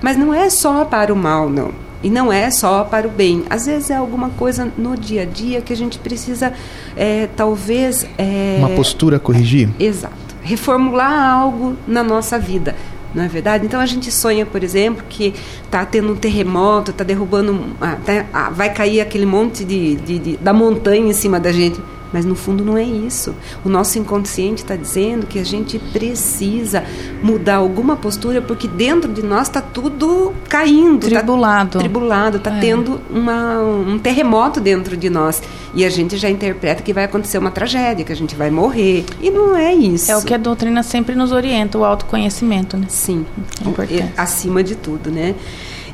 Mas 0.00 0.16
não 0.16 0.32
é 0.32 0.48
só 0.48 0.84
para 0.84 1.12
o 1.12 1.16
mal, 1.16 1.50
não. 1.50 1.72
E 2.00 2.08
não 2.08 2.32
é 2.32 2.48
só 2.52 2.84
para 2.84 3.08
o 3.08 3.10
bem. 3.10 3.42
Às 3.50 3.66
vezes 3.66 3.90
é 3.90 3.96
alguma 3.96 4.30
coisa 4.30 4.72
no 4.78 4.96
dia 4.96 5.22
a 5.22 5.24
dia 5.24 5.60
que 5.60 5.72
a 5.72 5.76
gente 5.76 5.98
precisa, 5.98 6.52
é, 6.96 7.28
talvez. 7.36 8.06
É, 8.16 8.54
Uma 8.60 8.68
postura 8.68 9.18
corrigir? 9.18 9.68
Exato. 9.80 10.14
Reformular 10.42 11.28
algo 11.28 11.76
na 11.88 12.04
nossa 12.04 12.38
vida. 12.38 12.76
Não 13.12 13.24
é 13.24 13.28
verdade? 13.28 13.66
Então 13.66 13.80
a 13.80 13.86
gente 13.86 14.12
sonha, 14.12 14.46
por 14.46 14.62
exemplo, 14.62 15.02
que 15.08 15.34
está 15.64 15.84
tendo 15.84 16.12
um 16.12 16.16
terremoto, 16.16 16.92
está 16.92 17.02
derrubando. 17.02 17.66
Tá, 18.06 18.48
vai 18.50 18.72
cair 18.72 19.00
aquele 19.00 19.26
monte 19.26 19.64
de, 19.64 19.96
de, 19.96 20.18
de, 20.20 20.36
da 20.36 20.52
montanha 20.52 21.10
em 21.10 21.12
cima 21.12 21.40
da 21.40 21.50
gente. 21.50 21.80
Mas 22.12 22.24
no 22.24 22.34
fundo 22.34 22.64
não 22.64 22.76
é 22.76 22.84
isso. 22.84 23.34
O 23.64 23.68
nosso 23.68 23.98
inconsciente 23.98 24.62
está 24.62 24.76
dizendo 24.76 25.26
que 25.26 25.38
a 25.38 25.44
gente 25.44 25.78
precisa 25.78 26.84
mudar 27.22 27.56
alguma 27.56 27.96
postura 27.96 28.42
porque 28.42 28.68
dentro 28.68 29.12
de 29.12 29.22
nós 29.22 29.48
está 29.48 29.60
tudo 29.60 30.32
caindo. 30.48 31.08
Tá 31.08 31.16
tribulado. 31.16 31.70
Tá, 31.70 31.78
tribulado, 31.78 32.36
está 32.36 32.56
é. 32.56 32.60
tendo 32.60 33.00
uma, 33.10 33.60
um 33.60 33.98
terremoto 33.98 34.60
dentro 34.60 34.96
de 34.96 35.08
nós. 35.08 35.42
E 35.74 35.84
a 35.84 35.90
gente 35.90 36.18
já 36.18 36.28
interpreta 36.28 36.82
que 36.82 36.92
vai 36.92 37.04
acontecer 37.04 37.38
uma 37.38 37.50
tragédia, 37.50 38.04
que 38.04 38.12
a 38.12 38.16
gente 38.16 38.34
vai 38.34 38.50
morrer. 38.50 39.06
E 39.20 39.30
não 39.30 39.56
é 39.56 39.72
isso. 39.72 40.10
É 40.10 40.16
o 40.16 40.22
que 40.22 40.34
a 40.34 40.38
doutrina 40.38 40.82
sempre 40.82 41.14
nos 41.14 41.32
orienta, 41.32 41.78
o 41.78 41.84
autoconhecimento, 41.84 42.76
né? 42.76 42.86
Sim. 42.88 43.24
É 43.64 43.68
importante. 43.68 44.12
Acima 44.16 44.62
de 44.62 44.76
tudo, 44.76 45.10
né? 45.10 45.34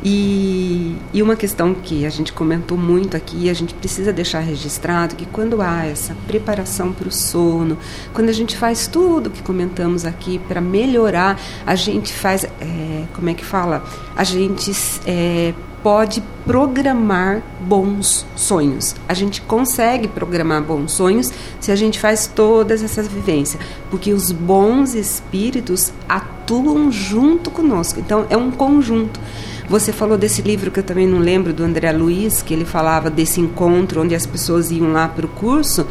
E, 0.02 0.96
e 1.12 1.22
uma 1.22 1.34
questão 1.34 1.74
que 1.74 2.06
a 2.06 2.10
gente 2.10 2.32
comentou 2.32 2.78
muito 2.78 3.16
aqui, 3.16 3.50
a 3.50 3.54
gente 3.54 3.74
precisa 3.74 4.12
deixar 4.12 4.40
registrado, 4.40 5.16
que 5.16 5.26
quando 5.26 5.60
há 5.60 5.86
essa 5.86 6.16
preparação 6.26 6.92
para 6.92 7.08
o 7.08 7.12
sono, 7.12 7.76
quando 8.12 8.28
a 8.28 8.32
gente 8.32 8.56
faz 8.56 8.86
tudo 8.86 9.30
que 9.30 9.42
comentamos 9.42 10.04
aqui 10.04 10.38
para 10.46 10.60
melhorar, 10.60 11.40
a 11.66 11.74
gente 11.74 12.12
faz, 12.12 12.44
é, 12.44 13.04
como 13.14 13.28
é 13.28 13.34
que 13.34 13.44
fala? 13.44 13.84
A 14.14 14.22
gente 14.22 14.70
é, 15.04 15.52
pode 15.82 16.22
programar 16.44 17.42
bons 17.60 18.26
sonhos. 18.36 18.94
A 19.08 19.14
gente 19.14 19.40
consegue 19.42 20.08
programar 20.08 20.62
bons 20.62 20.92
sonhos 20.92 21.32
se 21.60 21.70
a 21.70 21.76
gente 21.76 21.98
faz 21.98 22.26
todas 22.26 22.82
essas 22.82 23.06
vivências, 23.06 23.60
porque 23.90 24.12
os 24.12 24.32
bons 24.32 24.94
espíritos 24.94 25.92
atuam 26.08 26.90
junto 26.90 27.50
conosco. 27.50 28.00
Então 28.00 28.26
é 28.30 28.36
um 28.36 28.50
conjunto. 28.50 29.20
Você 29.68 29.92
falou 29.92 30.16
desse 30.16 30.40
livro 30.40 30.70
que 30.70 30.80
eu 30.80 30.82
também 30.82 31.06
não 31.06 31.18
lembro, 31.18 31.52
do 31.52 31.62
André 31.62 31.92
Luiz, 31.92 32.40
que 32.40 32.54
ele 32.54 32.64
falava 32.64 33.10
desse 33.10 33.38
encontro 33.38 34.00
onde 34.00 34.14
as 34.14 34.24
pessoas 34.24 34.70
iam 34.70 34.92
lá 34.92 35.06
para 35.06 35.26
o 35.26 35.28
curso. 35.28 35.86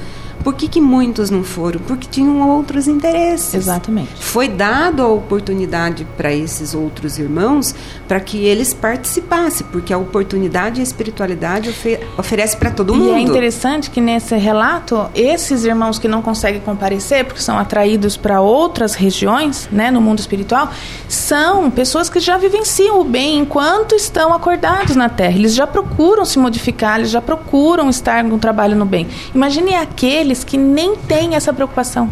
Por 0.48 0.54
que, 0.54 0.70
que 0.70 0.80
muitos 0.80 1.30
não 1.30 1.44
foram? 1.44 1.82
Porque 1.82 2.08
tinham 2.10 2.40
outros 2.50 2.88
interesses. 2.88 3.54
Exatamente. 3.54 4.14
Foi 4.16 4.48
dado 4.48 5.04
a 5.04 5.08
oportunidade 5.10 6.08
para 6.16 6.34
esses 6.34 6.74
outros 6.74 7.20
irmãos 7.20 7.76
para 8.08 8.22
que 8.22 8.46
eles 8.46 8.74
participassem, 8.74 9.68
porque 9.70 9.92
a 9.92 9.98
oportunidade 9.98 10.80
e 10.80 10.80
a 10.80 10.84
espiritualidade 10.84 11.68
ofe 11.68 12.00
oferece 12.18 12.56
para 12.56 12.72
todo 12.72 12.96
mundo. 12.96 13.10
E 13.10 13.16
é 13.16 13.20
interessante 13.20 13.90
que 13.90 14.00
nesse 14.00 14.38
relato, 14.38 15.10
esses 15.14 15.66
irmãos 15.66 16.00
que 16.00 16.08
não 16.08 16.22
conseguem 16.22 16.62
comparecer, 16.62 17.26
porque 17.26 17.42
são 17.42 17.60
atraídos 17.60 18.16
para 18.16 18.40
outras 18.40 18.96
regiões, 18.96 19.68
né, 19.70 19.92
no 19.92 20.00
mundo 20.00 20.20
espiritual, 20.20 20.72
são 21.10 21.70
pessoas 21.70 22.10
que 22.10 22.22
já 22.22 22.38
vivenciam 22.38 23.02
o 23.02 23.04
bem 23.04 23.40
enquanto 23.40 23.96
estão 23.96 24.34
acordados 24.34 24.96
na 24.96 25.10
Terra. 25.10 25.36
Eles 25.36 25.54
já 25.54 25.68
procuram 25.68 26.24
se 26.24 26.40
modificar, 26.40 27.00
eles 27.00 27.12
já 27.12 27.22
procuram 27.22 27.90
estar 27.90 28.24
no 28.24 28.38
trabalho 28.38 28.78
no 28.78 28.86
bem. 28.86 29.08
Imagine 29.36 29.76
aqueles 29.76 30.37
aqueles 30.38 30.44
que 30.44 30.58
nem 30.58 30.96
têm 30.96 31.36
essa 31.36 31.52
preocupação. 31.52 32.10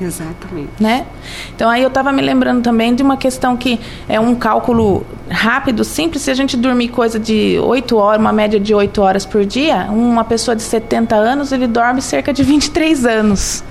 Exatamente. 0.00 0.70
Né? 0.80 1.06
Então 1.54 1.70
aí 1.70 1.80
eu 1.80 1.88
estava 1.88 2.10
me 2.10 2.20
lembrando 2.20 2.62
também 2.62 2.94
de 2.94 3.02
uma 3.02 3.16
questão 3.16 3.56
que 3.56 3.78
é 4.08 4.18
um 4.18 4.34
cálculo 4.34 5.06
rápido, 5.30 5.84
simples, 5.84 6.22
se 6.22 6.30
a 6.30 6.34
gente 6.34 6.56
dormir 6.56 6.88
coisa 6.88 7.18
de 7.18 7.58
8 7.62 7.96
horas, 7.96 8.20
uma 8.20 8.32
média 8.32 8.58
de 8.58 8.74
8 8.74 9.00
horas 9.00 9.24
por 9.24 9.44
dia, 9.44 9.86
uma 9.90 10.24
pessoa 10.24 10.56
de 10.56 10.62
70 10.62 11.14
anos, 11.14 11.52
ele 11.52 11.68
dorme 11.68 12.02
cerca 12.02 12.32
de 12.32 12.42
23 12.42 13.06
anos 13.06 13.62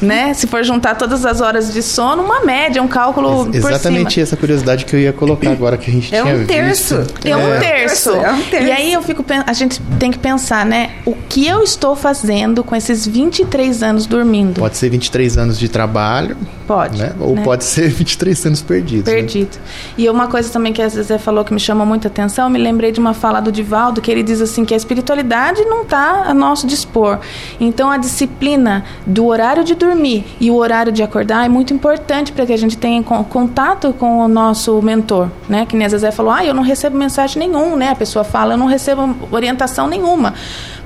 né? 0.00 0.34
Se 0.34 0.46
for 0.46 0.64
juntar 0.64 0.94
todas 0.94 1.24
as 1.24 1.40
horas 1.40 1.72
de 1.72 1.82
sono, 1.82 2.22
uma 2.22 2.44
média, 2.44 2.82
um 2.82 2.88
cálculo 2.88 3.46
Ex 3.52 3.64
Exatamente 3.64 4.20
essa 4.20 4.36
curiosidade 4.36 4.84
que 4.84 4.94
eu 4.94 5.00
ia 5.00 5.12
colocar 5.12 5.50
agora 5.50 5.76
que 5.76 5.90
a 5.90 5.94
gente 5.94 6.14
é 6.14 6.22
tinha 6.22 6.34
um 6.34 6.46
terço. 6.46 6.98
visto. 6.98 7.28
É, 7.28 7.36
um 7.36 7.58
terço. 7.58 8.10
É 8.10 8.32
um 8.32 8.42
terço. 8.42 8.66
E 8.66 8.72
aí 8.72 8.92
eu 8.92 9.02
fico 9.02 9.24
a 9.46 9.52
gente 9.52 9.80
tem 9.98 10.10
que 10.10 10.18
pensar, 10.18 10.64
né? 10.64 10.90
O 11.04 11.14
que 11.14 11.46
eu 11.46 11.62
estou 11.62 11.96
fazendo 11.96 12.62
com 12.62 12.74
esses 12.74 13.06
23 13.06 13.82
anos 13.82 14.06
dormindo? 14.06 14.60
Pode 14.60 14.76
ser 14.76 14.88
23 14.88 15.38
anos 15.38 15.58
de 15.58 15.68
trabalho. 15.68 16.36
Pode. 16.66 16.98
Né? 17.00 17.12
Ou 17.20 17.34
né? 17.34 17.42
pode 17.42 17.64
ser 17.64 17.88
23 17.90 18.46
anos 18.46 18.62
perdidos. 18.62 19.06
Né? 19.06 19.20
Perdido. 19.20 19.56
Né? 19.56 19.62
E 19.98 20.10
uma 20.10 20.26
coisa 20.26 20.50
também 20.50 20.72
que 20.72 20.82
a 20.82 20.88
Zezé 20.88 21.18
falou 21.18 21.44
que 21.44 21.54
me 21.54 21.60
chamou 21.60 21.86
muita 21.86 22.08
atenção, 22.08 22.46
eu 22.46 22.50
me 22.50 22.58
lembrei 22.58 22.92
de 22.92 23.00
uma 23.00 23.14
fala 23.14 23.40
do 23.40 23.52
Divaldo, 23.52 24.00
que 24.00 24.10
ele 24.10 24.22
diz 24.22 24.40
assim 24.40 24.64
que 24.64 24.74
a 24.74 24.76
espiritualidade 24.76 25.64
não 25.64 25.82
está 25.82 26.24
a 26.26 26.34
nosso 26.34 26.66
dispor. 26.66 27.18
Então 27.60 27.90
a 27.90 27.96
disciplina 27.96 28.84
do 29.06 29.26
horário 29.26 29.62
de 29.62 29.74
dormir 29.74 30.24
e 30.40 30.50
o 30.50 30.56
horário 30.56 30.92
de 30.92 31.02
acordar 31.02 31.46
é 31.46 31.48
muito 31.48 31.72
importante 31.72 32.32
para 32.32 32.44
que 32.44 32.52
a 32.52 32.58
gente 32.58 32.76
tenha 32.76 33.02
contato 33.02 33.92
com 33.92 34.18
o 34.18 34.28
nosso 34.28 34.80
mentor, 34.82 35.30
né? 35.48 35.66
Que 35.66 35.76
nem 35.76 35.86
a 35.86 35.88
Zezé 35.88 36.10
falou, 36.10 36.32
ah, 36.32 36.44
eu 36.44 36.54
não 36.54 36.62
recebo 36.62 36.96
mensagem 36.96 37.38
nenhuma, 37.38 37.76
né? 37.76 37.90
A 37.90 37.94
pessoa 37.94 38.24
fala, 38.24 38.54
eu 38.54 38.58
não 38.58 38.66
recebo 38.66 39.16
orientação 39.30 39.86
nenhuma. 39.86 40.34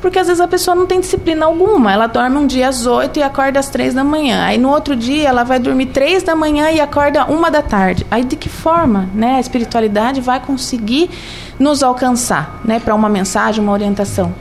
Porque 0.00 0.18
às 0.18 0.26
vezes 0.26 0.40
a 0.40 0.48
pessoa 0.48 0.74
não 0.74 0.86
tem 0.86 1.00
disciplina 1.00 1.44
alguma. 1.46 1.92
Ela 1.92 2.06
dorme 2.06 2.36
um 2.36 2.46
dia 2.46 2.68
às 2.68 2.86
8 2.86 3.18
e 3.18 3.22
acorda 3.22 3.60
às 3.60 3.68
3 3.68 3.94
da 3.94 4.02
manhã. 4.02 4.44
Aí 4.44 4.56
no 4.56 4.70
outro 4.70 4.96
dia 4.96 5.28
ela 5.28 5.44
vai 5.44 5.58
dormir 5.58 5.86
3 5.86 6.22
da 6.22 6.34
manhã 6.34 6.70
e 6.70 6.80
acorda 6.80 7.26
uma 7.26 7.50
da 7.50 7.62
tarde. 7.62 8.06
Aí 8.10 8.24
de 8.24 8.36
que 8.36 8.48
forma, 8.48 9.08
né? 9.14 9.36
A 9.36 9.40
espiritualidade 9.40 10.20
vai 10.20 10.40
conseguir 10.40 11.10
nos 11.58 11.82
alcançar, 11.82 12.60
né? 12.64 12.80
Para 12.80 12.94
uma 12.94 13.08
mensagem, 13.08 13.62
uma 13.62 13.72
orientação 13.72 14.34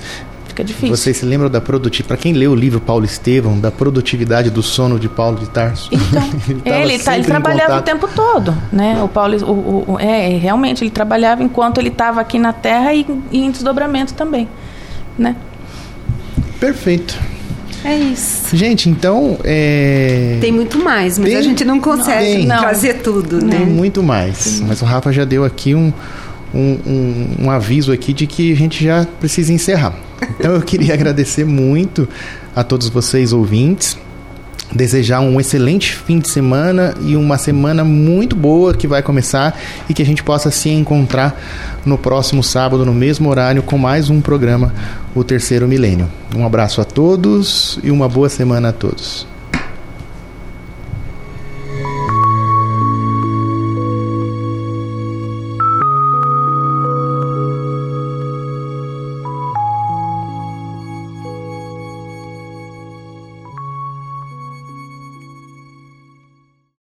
fica 0.59 0.63
difícil. 0.63 0.95
Vocês 0.95 1.17
se 1.17 1.25
lembram 1.25 1.49
da 1.49 1.61
produtividade? 1.61 2.07
Para 2.07 2.17
quem 2.17 2.33
leu 2.33 2.51
o 2.51 2.55
livro 2.55 2.79
Paulo 2.79 3.05
Estevão, 3.05 3.59
da 3.59 3.71
produtividade 3.71 4.49
do 4.49 4.61
sono 4.61 4.99
de 4.99 5.07
Paulo 5.07 5.37
de 5.37 5.49
Tarso? 5.49 5.89
Então, 6.49 6.73
ele, 6.73 6.93
ele, 6.93 7.03
tá, 7.03 7.15
ele 7.15 7.25
trabalhava 7.25 7.79
o 7.79 7.81
tempo 7.81 8.07
todo, 8.07 8.55
né? 8.71 9.01
O 9.01 9.07
Paulo, 9.07 9.37
o, 9.45 9.93
o, 9.93 9.99
é, 9.99 10.37
realmente, 10.37 10.83
ele 10.83 10.91
trabalhava 10.91 11.43
enquanto 11.43 11.77
ele 11.77 11.89
estava 11.89 12.21
aqui 12.21 12.37
na 12.37 12.53
Terra 12.53 12.93
e, 12.93 13.05
e 13.31 13.39
em 13.39 13.51
desdobramento 13.51 14.13
também, 14.13 14.47
né? 15.17 15.35
Perfeito. 16.59 17.17
É 17.83 17.95
isso. 17.95 18.55
Gente, 18.55 18.89
então. 18.89 19.37
É... 19.43 20.37
Tem 20.41 20.51
muito 20.51 20.77
mais, 20.79 21.17
mas 21.17 21.29
Tem... 21.29 21.37
a 21.37 21.41
gente 21.41 21.63
não 21.63 21.79
consegue 21.79 22.45
não. 22.45 22.59
trazer 22.59 22.95
tudo, 22.95 23.43
né? 23.43 23.57
Tem 23.57 23.65
muito 23.65 24.03
mais. 24.03 24.61
Mas 24.61 24.81
o 24.81 24.85
Rafa 24.85 25.11
já 25.13 25.23
deu 25.23 25.45
aqui 25.45 25.73
um, 25.73 25.93
um, 26.53 26.77
um, 26.85 27.27
um 27.45 27.51
aviso 27.51 27.91
aqui 27.91 28.11
de 28.11 28.27
que 28.27 28.51
a 28.51 28.55
gente 28.55 28.83
já 28.83 29.07
precisa 29.19 29.53
encerrar. 29.53 29.95
Então 30.37 30.53
eu 30.53 30.61
queria 30.61 30.93
agradecer 30.95 31.45
muito 31.45 32.07
a 32.55 32.63
todos 32.63 32.89
vocês 32.89 33.31
ouvintes. 33.31 33.97
Desejar 34.71 35.21
um 35.21 35.39
excelente 35.39 35.95
fim 35.95 36.19
de 36.19 36.29
semana 36.29 36.93
e 37.01 37.15
uma 37.15 37.37
semana 37.37 37.83
muito 37.83 38.35
boa 38.35 38.73
que 38.73 38.87
vai 38.87 39.01
começar 39.01 39.59
e 39.89 39.93
que 39.93 40.01
a 40.01 40.05
gente 40.05 40.23
possa 40.23 40.51
se 40.51 40.69
encontrar 40.69 41.39
no 41.85 41.97
próximo 41.97 42.43
sábado, 42.43 42.85
no 42.85 42.93
mesmo 42.93 43.29
horário, 43.29 43.63
com 43.63 43.77
mais 43.77 44.09
um 44.09 44.21
programa, 44.21 44.71
O 45.15 45.23
Terceiro 45.23 45.67
Milênio. 45.67 46.09
Um 46.35 46.45
abraço 46.45 46.81
a 46.81 46.85
todos 46.85 47.79
e 47.83 47.89
uma 47.89 48.07
boa 48.07 48.29
semana 48.29 48.69
a 48.69 48.73
todos. 48.73 49.25